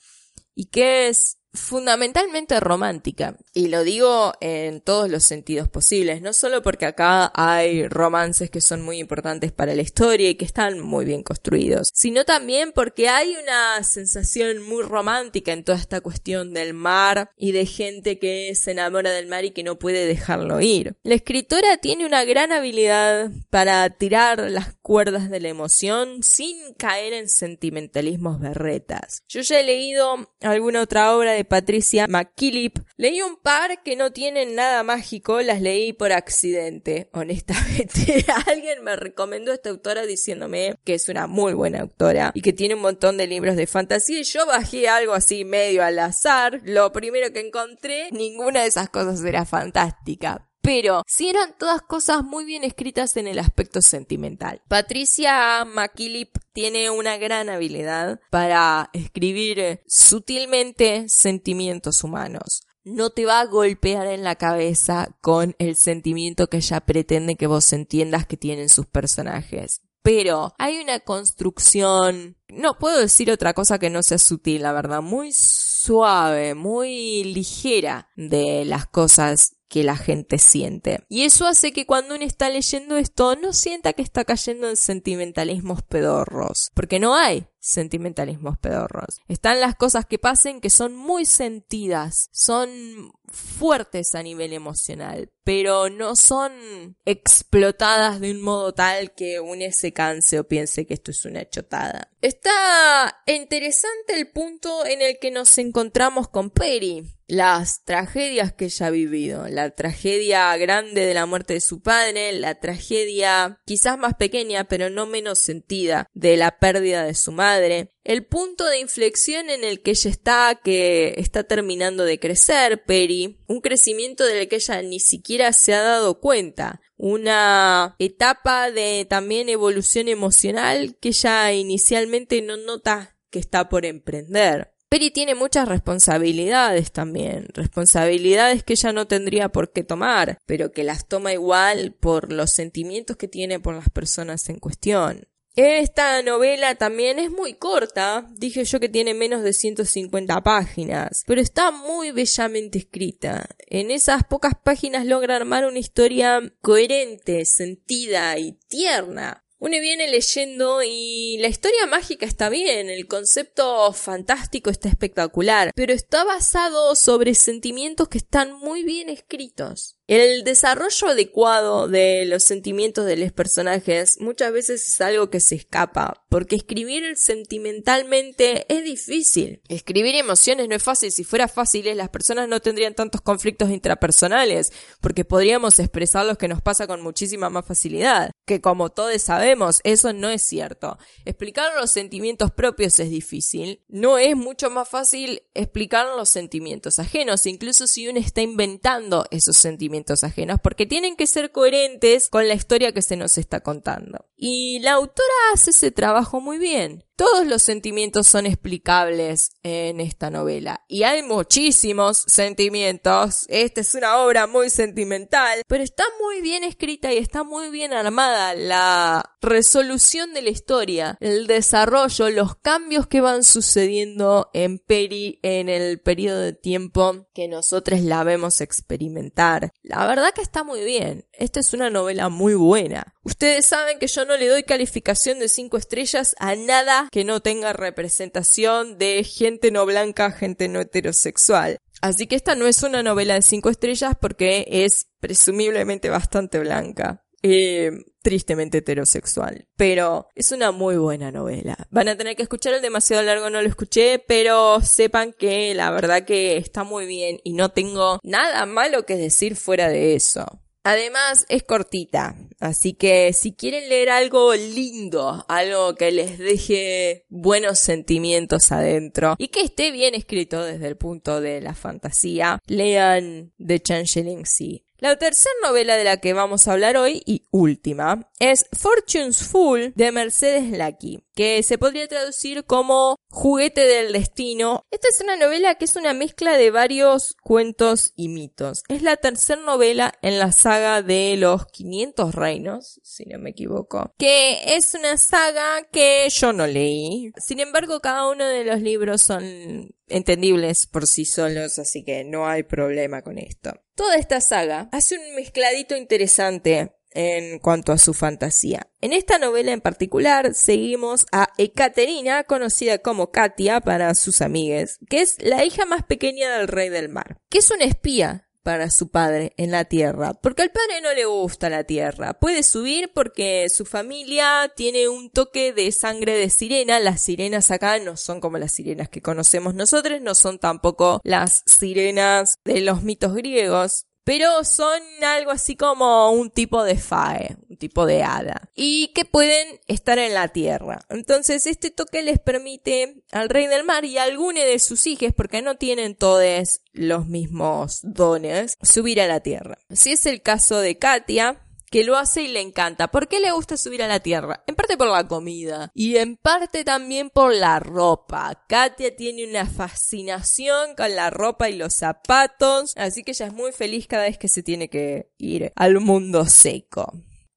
y 0.55 0.67
que 0.67 1.09
es 1.09 1.39
fundamentalmente 1.53 2.59
romántica. 2.59 3.37
Y 3.53 3.67
lo 3.67 3.83
digo 3.83 4.33
en 4.41 4.81
todos 4.81 5.09
los 5.09 5.23
sentidos 5.23 5.67
posibles, 5.69 6.21
no 6.21 6.33
solo 6.33 6.61
porque 6.61 6.85
acá 6.85 7.31
hay 7.35 7.87
romances 7.87 8.49
que 8.49 8.61
son 8.61 8.81
muy 8.81 8.97
importantes 8.97 9.51
para 9.51 9.75
la 9.75 9.81
historia 9.81 10.29
y 10.29 10.35
que 10.35 10.45
están 10.45 10.79
muy 10.79 11.05
bien 11.05 11.23
construidos, 11.23 11.89
sino 11.93 12.25
también 12.25 12.71
porque 12.71 13.09
hay 13.09 13.35
una 13.41 13.83
sensación 13.83 14.63
muy 14.63 14.83
romántica 14.83 15.53
en 15.53 15.63
toda 15.63 15.77
esta 15.77 16.01
cuestión 16.01 16.53
del 16.53 16.73
mar 16.73 17.29
y 17.37 17.51
de 17.51 17.65
gente 17.65 18.17
que 18.17 18.53
se 18.55 18.71
enamora 18.71 19.11
del 19.11 19.27
mar 19.27 19.45
y 19.45 19.51
que 19.51 19.63
no 19.63 19.77
puede 19.77 20.05
dejarlo 20.07 20.59
ir. 20.59 20.95
La 21.03 21.15
escritora 21.15 21.77
tiene 21.77 22.05
una 22.05 22.25
gran 22.25 22.51
habilidad 22.51 23.31
para 23.49 23.89
tirar 23.91 24.39
las 24.49 24.73
cuerdas 24.81 25.29
de 25.29 25.39
la 25.39 25.49
emoción 25.49 26.23
sin 26.23 26.73
caer 26.73 27.13
en 27.13 27.29
sentimentalismos 27.29 28.39
berretas. 28.39 29.23
Yo 29.27 29.41
ya 29.41 29.59
he 29.59 29.63
leído 29.63 30.29
alguna 30.41 30.81
otra 30.81 31.15
obra 31.15 31.33
de 31.33 31.42
Patricia 31.43 32.07
McKillip. 32.07 32.79
Leí 32.97 33.21
un 33.21 33.37
par 33.37 33.83
que 33.83 33.95
no 33.95 34.11
tienen 34.11 34.55
nada 34.55 34.83
mágico, 34.83 35.41
las 35.41 35.61
leí 35.61 35.93
por 35.93 36.11
accidente, 36.11 37.09
honestamente. 37.13 38.25
Alguien 38.47 38.83
me 38.83 38.95
recomendó 38.95 39.53
esta 39.53 39.69
autora 39.69 40.05
diciéndome 40.05 40.75
que 40.83 40.95
es 40.95 41.09
una 41.09 41.27
muy 41.27 41.53
buena 41.53 41.81
autora 41.81 42.31
y 42.33 42.41
que 42.41 42.53
tiene 42.53 42.75
un 42.75 42.81
montón 42.81 43.17
de 43.17 43.27
libros 43.27 43.55
de 43.55 43.67
fantasía 43.67 44.19
y 44.19 44.23
yo 44.23 44.45
bajé 44.45 44.87
algo 44.87 45.13
así 45.13 45.45
medio 45.45 45.83
al 45.83 45.99
azar. 45.99 46.61
Lo 46.63 46.91
primero 46.91 47.31
que 47.31 47.39
encontré, 47.39 48.09
ninguna 48.11 48.61
de 48.61 48.67
esas 48.67 48.89
cosas 48.89 49.23
era 49.23 49.45
fantástica 49.45 50.47
pero 50.64 51.03
si 51.05 51.28
eran 51.28 51.55
todas 51.59 51.82
cosas 51.82 52.24
muy 52.24 52.45
bien 52.45 52.64
escritas 52.64 53.18
en 53.18 53.28
el 53.28 53.38
aspecto 53.38 53.82
sentimental. 53.82 54.61
Patricia 54.70 55.66
McKillip 55.66 56.38
tiene 56.53 56.89
una 56.89 57.18
gran 57.18 57.49
habilidad 57.49 58.22
para 58.30 58.89
escribir 58.93 59.82
sutilmente 59.86 61.09
sentimientos 61.09 62.01
humanos. 62.05 62.64
No 62.86 63.09
te 63.09 63.26
va 63.26 63.41
a 63.41 63.45
golpear 63.45 64.07
en 64.07 64.24
la 64.24 64.36
cabeza 64.36 65.09
con 65.20 65.53
el 65.59 65.76
sentimiento 65.76 66.47
que 66.47 66.57
ella 66.57 66.80
pretende 66.80 67.36
que 67.36 67.47
vos 67.47 67.74
entiendas 67.74 68.26
que 68.26 68.38
tienen 68.38 68.70
sus 68.70 68.86
personajes. 68.86 69.82
Pero 70.01 70.53
hay 70.57 70.80
una 70.80 70.99
construcción, 71.01 72.38
no 72.49 72.78
puedo 72.78 72.99
decir 72.99 73.32
otra 73.32 73.53
cosa 73.53 73.80
que 73.80 73.89
no 73.89 74.01
sea 74.03 74.18
sutil, 74.18 74.61
la 74.61 74.74
verdad, 74.74 75.01
muy 75.01 75.32
suave, 75.34 76.55
muy 76.55 77.24
ligera 77.24 78.09
de 78.16 78.66
las 78.66 78.86
cosas 78.86 79.55
que 79.74 79.84
la 79.84 79.97
gente 79.97 80.38
siente. 80.38 80.99
Y 81.09 81.24
eso 81.24 81.47
hace 81.47 81.74
que 81.74 81.88
cuando 81.88 82.13
uno 82.13 82.24
está 82.24 82.47
leyendo 82.47 82.95
esto 82.95 83.36
no 83.36 83.53
sienta 83.53 83.93
que 83.93 84.03
está 84.03 84.24
cayendo 84.24 84.69
en 84.69 84.78
sentimentalismos 84.78 85.82
pedorros, 85.82 86.69
porque 86.76 86.99
no 86.99 87.15
hay 87.15 87.47
sentimentalismos 87.64 88.57
pedorros. 88.57 89.22
Están 89.30 89.61
las 89.61 89.76
cosas 89.76 90.05
que 90.05 90.20
pasen 90.20 90.59
que 90.59 90.70
son 90.70 90.95
muy 90.95 91.26
sentidas, 91.26 92.28
son 92.34 93.14
fuertes 93.32 94.16
a 94.16 94.22
nivel 94.22 94.51
emocional, 94.51 95.32
pero 95.45 95.89
no 95.89 96.18
son 96.18 96.97
explotadas 97.05 98.20
de 98.20 98.32
un 98.32 98.41
modo 98.41 98.74
tal 98.74 99.14
que 99.14 99.39
uno 99.39 99.66
se 99.72 99.93
canse 99.93 100.39
o 100.39 100.47
piense 100.47 100.86
que 100.86 100.93
esto 100.93 101.11
es 101.11 101.24
una 101.24 101.49
chotada. 101.49 102.11
Está 102.22 103.24
interesante 103.28 104.18
el 104.18 104.30
punto 104.30 104.86
en 104.86 105.01
el 105.01 105.18
que 105.20 105.32
nos 105.32 105.57
encontramos 105.57 106.28
con 106.28 106.49
Perry 106.49 107.05
las 107.28 107.84
tragedias 107.84 108.53
que 108.53 108.66
ella 108.66 108.88
ha 108.88 108.91
vivido, 108.91 109.47
la 109.47 109.72
tragedia 109.72 110.55
grande 110.57 111.05
de 111.05 111.14
la 111.14 111.26
muerte 111.26 111.53
de 111.53 111.61
su 111.61 111.82
padre, 111.82 112.34
la 112.34 112.55
tragedia 112.55 113.59
quizás 113.66 113.97
más 113.97 114.16
pequeña 114.16 114.66
pero 114.66 114.89
no 114.89 115.05
menos 115.05 115.39
sentida 115.39 116.07
de 116.14 116.38
la 116.38 116.59
pérdida 116.59 117.03
de 117.03 117.16
su 117.16 117.32
madre, 117.32 117.52
el 117.59 118.25
punto 118.25 118.65
de 118.65 118.79
inflexión 118.79 119.49
en 119.49 119.63
el 119.63 119.81
que 119.81 119.91
ella 119.91 120.09
está, 120.09 120.59
que 120.63 121.13
está 121.17 121.43
terminando 121.43 122.03
de 122.05 122.19
crecer, 122.19 122.83
Peri, 122.83 123.39
un 123.47 123.61
crecimiento 123.61 124.25
del 124.25 124.47
que 124.47 124.57
ella 124.57 124.81
ni 124.81 124.99
siquiera 124.99 125.53
se 125.53 125.73
ha 125.73 125.81
dado 125.81 126.19
cuenta, 126.19 126.81
una 126.97 127.95
etapa 127.99 128.71
de 128.71 129.05
también 129.09 129.49
evolución 129.49 130.07
emocional 130.07 130.97
que 130.99 131.09
ella 131.09 131.53
inicialmente 131.53 132.41
no 132.41 132.57
nota 132.57 133.17
que 133.29 133.39
está 133.39 133.69
por 133.69 133.85
emprender. 133.85 134.73
Peri 134.93 135.09
tiene 135.09 135.33
muchas 135.33 135.67
responsabilidades 135.67 136.91
también, 136.91 137.47
responsabilidades 137.53 138.63
que 138.63 138.73
ella 138.73 138.91
no 138.91 139.07
tendría 139.07 139.49
por 139.49 139.71
qué 139.71 139.83
tomar, 139.83 140.37
pero 140.45 140.71
que 140.71 140.83
las 140.83 141.07
toma 141.07 141.33
igual 141.33 141.95
por 141.99 142.31
los 142.31 142.51
sentimientos 142.51 143.17
que 143.17 143.27
tiene 143.27 143.59
por 143.59 143.73
las 143.73 143.89
personas 143.89 144.47
en 144.49 144.59
cuestión. 144.59 145.27
Esta 145.55 146.23
novela 146.23 146.73
también 146.73 147.19
es 147.19 147.29
muy 147.29 147.53
corta, 147.53 148.25
dije 148.31 148.63
yo 148.65 148.79
que 148.79 148.89
tiene 148.89 149.13
menos 149.13 149.43
de 149.43 149.53
150 149.53 150.41
páginas, 150.41 151.23
pero 151.27 151.41
está 151.41 151.69
muy 151.69 152.09
bellamente 152.09 152.79
escrita. 152.79 153.47
En 153.67 153.91
esas 153.91 154.23
pocas 154.23 154.53
páginas 154.63 155.05
logra 155.05 155.35
armar 155.35 155.65
una 155.65 155.77
historia 155.77 156.41
coherente, 156.61 157.45
sentida 157.45 158.35
y 158.39 158.53
tierna. 158.67 159.43
Uno 159.59 159.79
viene 159.79 160.09
leyendo 160.09 160.81
y 160.83 161.37
la 161.39 161.47
historia 161.47 161.85
mágica 161.85 162.25
está 162.25 162.49
bien, 162.49 162.89
el 162.89 163.07
concepto 163.07 163.93
fantástico 163.93 164.69
está 164.69 164.89
espectacular, 164.89 165.71
pero 165.73 165.93
está 165.93 166.25
basado 166.25 166.95
sobre 166.95 167.33
sentimientos 167.33 168.09
que 168.09 168.17
están 168.17 168.53
muy 168.53 168.83
bien 168.83 169.07
escritos. 169.07 169.99
El 170.16 170.43
desarrollo 170.43 171.07
adecuado 171.07 171.88
de 171.88 172.26
los 172.28 172.43
sentimientos 172.43 173.07
de 173.07 173.18
los 173.18 173.32
personajes 173.32 174.20
muchas 174.20 174.53
veces 174.53 174.88
es 174.88 175.01
algo 175.01 175.32
que 175.32 175.39
se 175.39 175.55
escapa, 175.55 176.24
porque 176.30 176.55
escribir 176.55 177.18
sentimentalmente 177.18 178.72
es 178.72 178.84
difícil. 178.84 179.64
Escribir 179.70 180.14
emociones 180.14 180.70
no 180.70 180.76
es 180.76 180.84
fácil, 180.84 181.11
si 181.11 181.24
fuera 181.24 181.47
fácil 181.47 181.97
las 181.97 182.09
personas 182.09 182.47
no 182.47 182.59
tendrían 182.59 182.93
tantos 182.93 183.22
conflictos 183.22 183.72
intrapersonales, 183.72 184.72
porque 185.01 185.26
podríamos 185.26 185.80
expresar 185.80 186.28
lo 186.28 186.38
que 186.38 186.47
nos 186.47 186.61
pasa 186.61 186.86
con 186.86 187.01
muchísima 187.01 187.49
más 187.49 187.66
facilidad, 187.66 188.30
que 188.45 188.61
como 188.61 188.91
todos 188.91 189.20
sabemos, 189.20 189.82
eso 189.84 190.14
no 190.14 190.30
es 190.30 190.43
cierto. 190.43 190.99
Explicar 191.26 191.72
los 191.76 191.89
sentimientos 191.89 192.51
propios 192.51 192.99
es 192.99 193.09
difícil, 193.09 193.82
no 193.88 194.20
es 194.20 194.36
mucho 194.36 194.70
más 194.70 194.88
fácil 194.88 195.41
explicar 195.55 196.05
los 196.16 196.30
sentimientos 196.30 196.99
ajenos, 196.99 197.47
incluso 197.47 197.88
si 197.88 198.07
uno 198.07 198.20
está 198.20 198.41
inventando 198.41 199.26
esos 199.32 199.57
sentimientos 199.57 200.02
ajenos 200.23 200.59
porque 200.61 200.85
tienen 200.85 201.15
que 201.15 201.27
ser 201.27 201.51
coherentes 201.51 202.29
con 202.29 202.47
la 202.47 202.53
historia 202.53 202.91
que 202.91 203.01
se 203.01 203.15
nos 203.15 203.37
está 203.37 203.61
contando. 203.61 204.25
Y 204.35 204.79
la 204.79 204.93
autora 204.93 205.33
hace 205.53 205.71
ese 205.71 205.91
trabajo 205.91 206.41
muy 206.41 206.57
bien. 206.57 207.03
Todos 207.16 207.45
los 207.45 207.61
sentimientos 207.61 208.28
son 208.28 208.47
explicables 208.47 209.51
en 209.61 209.99
esta 209.99 210.32
novela 210.32 210.84
y 210.88 211.03
hay 211.03 211.22
muchísimos 211.22 212.24
sentimientos. 212.26 213.45
Esta 213.49 213.82
es 213.82 213.93
una 213.93 214.18
obra 214.18 214.47
muy 214.47 214.72
sentimental, 214.72 215.61
pero 215.68 215.84
está 215.84 216.03
muy 216.20 216.41
bien 216.41 216.64
escrita 216.64 217.14
y 217.14 217.18
está 217.18 217.43
muy 217.43 217.70
bien 217.70 217.93
armada 217.93 218.55
la 218.55 219.38
resolución 219.41 220.34
de 220.34 220.41
la 220.41 220.49
historia, 220.49 221.18
el 221.20 221.45
desarrollo, 221.45 222.32
los 222.32 222.55
cambios 222.55 223.05
que 223.05 223.22
van 223.22 223.43
sucediendo 223.43 224.49
en 224.53 224.80
Peri 224.80 225.39
en 225.43 225.70
el 225.70 226.01
periodo 226.01 226.39
de 226.39 226.53
tiempo 226.53 227.28
que 227.36 227.47
nosotros 227.47 228.01
la 228.01 228.24
vemos 228.24 228.59
experimentar. 228.59 229.72
La 229.84 230.07
verdad 230.07 230.34
que 230.34 230.41
está 230.41 230.64
muy 230.64 230.84
bien. 230.84 231.28
Esta 231.34 231.59
es 231.59 231.74
una 231.74 231.91
novela 231.91 232.30
muy 232.30 232.55
buena. 232.55 233.14
Ustedes 233.24 233.65
saben 233.65 233.99
que 233.99 234.07
yo 234.07 234.26
no 234.26 234.36
le 234.36 234.47
doy 234.47 234.63
calificación 234.63 235.39
de 235.39 235.47
5 235.47 235.78
estrellas 235.78 236.36
a 236.39 236.55
nada 236.55 237.07
que 237.11 237.24
no 237.24 237.39
tenga 237.41 237.71
representación 237.71 238.97
de 238.97 239.24
gente 239.24 239.71
no 239.71 239.86
blanca, 239.86 240.32
gente 240.32 240.67
no 240.67 240.82
heterosexual. 240.82 241.78
Así 242.01 242.28
que 242.28 242.36
esta 242.36 242.55
no 242.55 242.67
es 242.67 242.84
una 242.84 243.01
novela 243.01 243.36
de 243.36 243.41
5 243.41 243.69
estrellas 243.69 244.15
porque 244.19 244.65
es 244.67 245.07
presumiblemente 245.21 246.09
bastante 246.09 246.59
blanca. 246.59 247.24
Eh, 247.45 247.91
tristemente 248.21 248.78
heterosexual. 248.78 249.67
Pero 249.76 250.30
es 250.34 250.53
una 250.53 250.71
muy 250.71 250.95
buena 250.95 251.30
novela. 251.30 251.76
Van 251.91 252.07
a 252.07 252.17
tener 252.17 252.38
que 252.38 252.43
escuchar 252.43 252.74
el 252.74 252.82
demasiado 252.82 253.21
largo, 253.21 253.49
no 253.49 253.61
lo 253.61 253.67
escuché, 253.67 254.17
pero 254.19 254.80
sepan 254.80 255.34
que 255.34 255.74
la 255.76 255.91
verdad 255.91 256.24
que 256.24 256.55
está 256.55 256.86
muy 256.86 257.05
bien 257.05 257.39
y 257.43 257.53
no 257.53 257.69
tengo 257.69 258.19
nada 258.24 258.65
malo 258.65 259.05
que 259.05 259.17
decir 259.17 259.57
fuera 259.57 259.89
de 259.89 260.15
eso. 260.15 260.62
Además 260.86 261.45
es 261.47 261.63
cortita, 261.63 262.36
así 262.59 262.93
que 262.93 263.31
si 263.31 263.53
quieren 263.53 263.88
leer 263.88 264.09
algo 264.09 264.53
lindo, 264.53 265.45
algo 265.47 265.95
que 265.95 266.11
les 266.11 266.38
deje 266.38 267.25
buenos 267.29 267.79
sentimientos 267.79 268.69
adentro 268.73 269.36
y 269.38 269.47
que 269.47 269.61
esté 269.61 269.91
bien 269.91 270.13
escrito 270.13 270.61
desde 270.61 270.88
el 270.88 270.97
punto 270.97 271.39
de 271.39 271.61
la 271.61 271.73
fantasía, 271.73 272.59
lean 272.67 273.53
The 273.65 273.79
Changeling 273.79 274.45
Sea. 274.45 274.81
La 275.03 275.17
tercera 275.17 275.53
novela 275.61 275.97
de 275.97 276.05
la 276.05 276.21
que 276.21 276.31
vamos 276.31 276.65
a 276.65 276.71
hablar 276.71 276.95
hoy 276.95 277.21
y 277.25 277.45
última 277.51 278.31
es 278.39 278.65
Fortune's 278.71 279.43
Fool 279.43 279.91
de 279.97 280.13
Mercedes 280.13 280.71
Lackey, 280.71 281.25
que 281.35 281.61
se 281.61 281.77
podría 281.77 282.07
traducir 282.07 282.63
como 282.63 283.17
Juguete 283.27 283.81
del 283.85 284.13
Destino. 284.13 284.85
Esta 284.91 285.09
es 285.09 285.19
una 285.19 285.35
novela 285.35 285.75
que 285.75 285.83
es 285.83 285.97
una 285.97 286.13
mezcla 286.13 286.55
de 286.55 286.71
varios 286.71 287.35
cuentos 287.43 288.13
y 288.15 288.29
mitos. 288.29 288.83
Es 288.87 289.01
la 289.01 289.17
tercera 289.17 289.61
novela 289.61 290.13
en 290.21 290.39
la 290.39 290.53
saga 290.53 291.01
de 291.01 291.35
los 291.35 291.65
500 291.65 292.33
reinos, 292.33 293.01
si 293.03 293.25
no 293.25 293.39
me 293.39 293.49
equivoco, 293.49 294.13
que 294.17 294.77
es 294.77 294.93
una 294.93 295.17
saga 295.17 295.85
que 295.91 296.29
yo 296.29 296.53
no 296.53 296.65
leí. 296.65 297.33
Sin 297.45 297.59
embargo, 297.59 297.99
cada 297.99 298.29
uno 298.29 298.47
de 298.47 298.63
los 298.63 298.79
libros 298.79 299.21
son 299.21 299.93
entendibles 300.07 300.87
por 300.87 301.07
sí 301.07 301.25
solos, 301.25 301.77
así 301.77 302.05
que 302.05 302.23
no 302.23 302.47
hay 302.47 302.63
problema 302.63 303.21
con 303.21 303.37
esto. 303.37 303.73
Toda 303.95 304.15
esta 304.15 304.41
saga 304.41 304.89
hace 304.91 305.17
un 305.17 305.35
mezcladito 305.35 305.95
interesante 305.95 306.95
en 307.11 307.59
cuanto 307.59 307.91
a 307.91 307.99
su 307.99 308.13
fantasía. 308.13 308.87
En 309.01 309.13
esta 309.13 309.37
novela 309.37 309.71
en 309.71 309.81
particular 309.81 310.55
seguimos 310.55 311.27
a 311.31 311.49
Ekaterina, 311.57 312.43
conocida 312.43 312.97
como 312.97 313.31
Katia 313.31 313.81
para 313.81 314.15
sus 314.15 314.41
amigues, 314.41 314.97
que 315.09 315.21
es 315.21 315.37
la 315.39 315.63
hija 315.63 315.85
más 315.85 316.03
pequeña 316.03 316.57
del 316.57 316.67
rey 316.67 316.89
del 316.89 317.09
mar, 317.09 317.37
que 317.49 317.59
es 317.59 317.69
una 317.69 317.85
espía 317.85 318.49
para 318.64 318.89
su 318.89 319.09
padre 319.09 319.53
en 319.57 319.72
la 319.72 319.86
tierra, 319.86 320.34
porque 320.34 320.64
al 320.64 320.72
padre 320.72 321.01
no 321.01 321.14
le 321.14 321.26
gusta 321.26 321.70
la 321.70 321.84
tierra. 321.84 322.34
Puede 322.34 322.64
subir 322.64 323.11
porque 323.14 323.68
su 323.70 323.86
familia 323.86 324.72
tiene 324.76 325.07
un 325.09 325.30
toque 325.30 325.74
de 325.74 325.91
sangre 325.91 326.38
de 326.38 326.49
sirena. 326.49 326.99
Las 326.99 327.22
sirenas 327.22 327.72
acá 327.72 327.99
no 327.99 328.18
son 328.18 328.39
como 328.39 328.57
las 328.57 328.72
sirenas 328.72 329.09
que 329.09 329.22
conocemos 329.22 329.76
nosotros, 329.76 330.22
no 330.22 330.34
son 330.34 330.59
tampoco 330.59 331.22
las 331.24 331.64
sirenas 331.66 332.57
de 332.64 332.82
los 332.82 333.03
mitos 333.03 333.36
griegos 333.36 334.05
pero 334.24 334.64
son 334.64 335.01
algo 335.22 335.51
así 335.51 335.76
como 335.76 336.32
un 336.32 336.49
tipo 336.49 336.84
de 336.84 336.95
fae, 336.95 337.57
tipo 337.84 338.05
de 338.05 338.23
hada, 338.23 338.69
y 338.75 339.09
que 339.09 339.25
pueden 339.25 339.81
estar 339.88 340.17
en 340.17 340.34
la 340.34 340.47
tierra. 340.47 341.01
Entonces 341.09 341.67
este 341.67 341.91
toque 341.91 342.23
les 342.23 342.39
permite 342.39 343.25
al 343.31 343.49
rey 343.49 343.67
del 343.67 343.84
mar 343.84 344.05
y 344.05 344.17
a 344.17 344.23
alguno 344.23 344.61
de 344.61 344.79
sus 344.79 345.05
hijos, 345.05 345.34
porque 345.36 345.61
no 345.61 345.75
tienen 345.75 346.15
todos 346.15 346.79
los 346.93 347.27
mismos 347.27 347.99
dones, 348.03 348.77
subir 348.81 349.19
a 349.19 349.27
la 349.27 349.41
tierra. 349.41 349.77
Si 349.91 350.13
es 350.13 350.25
el 350.25 350.41
caso 350.41 350.79
de 350.79 350.97
Katia, 350.97 351.59
que 351.91 352.05
lo 352.05 352.17
hace 352.17 352.43
y 352.43 352.47
le 352.47 352.61
encanta. 352.61 353.09
¿Por 353.09 353.27
qué 353.27 353.39
le 353.39 353.51
gusta 353.51 353.75
subir 353.77 354.01
a 354.01 354.07
la 354.07 354.19
tierra? 354.21 354.63
En 354.65 354.75
parte 354.75 354.97
por 354.97 355.09
la 355.09 355.27
comida 355.27 355.91
y 355.93 356.15
en 356.17 356.38
parte 356.38 356.84
también 356.84 357.29
por 357.29 357.53
la 357.53 357.79
ropa. 357.79 358.63
Katia 358.67 359.15
tiene 359.15 359.45
una 359.47 359.67
fascinación 359.67 360.95
con 360.95 361.15
la 361.15 361.29
ropa 361.29 361.69
y 361.69 361.75
los 361.75 361.93
zapatos, 361.93 362.93
así 362.95 363.23
que 363.23 363.31
ella 363.31 363.45
es 363.47 363.53
muy 363.53 363.73
feliz 363.73 364.07
cada 364.07 364.23
vez 364.23 364.39
que 364.39 364.47
se 364.47 364.63
tiene 364.63 364.89
que 364.89 365.29
ir 365.38 365.71
al 365.75 365.99
mundo 365.99 366.45
seco. 366.45 367.13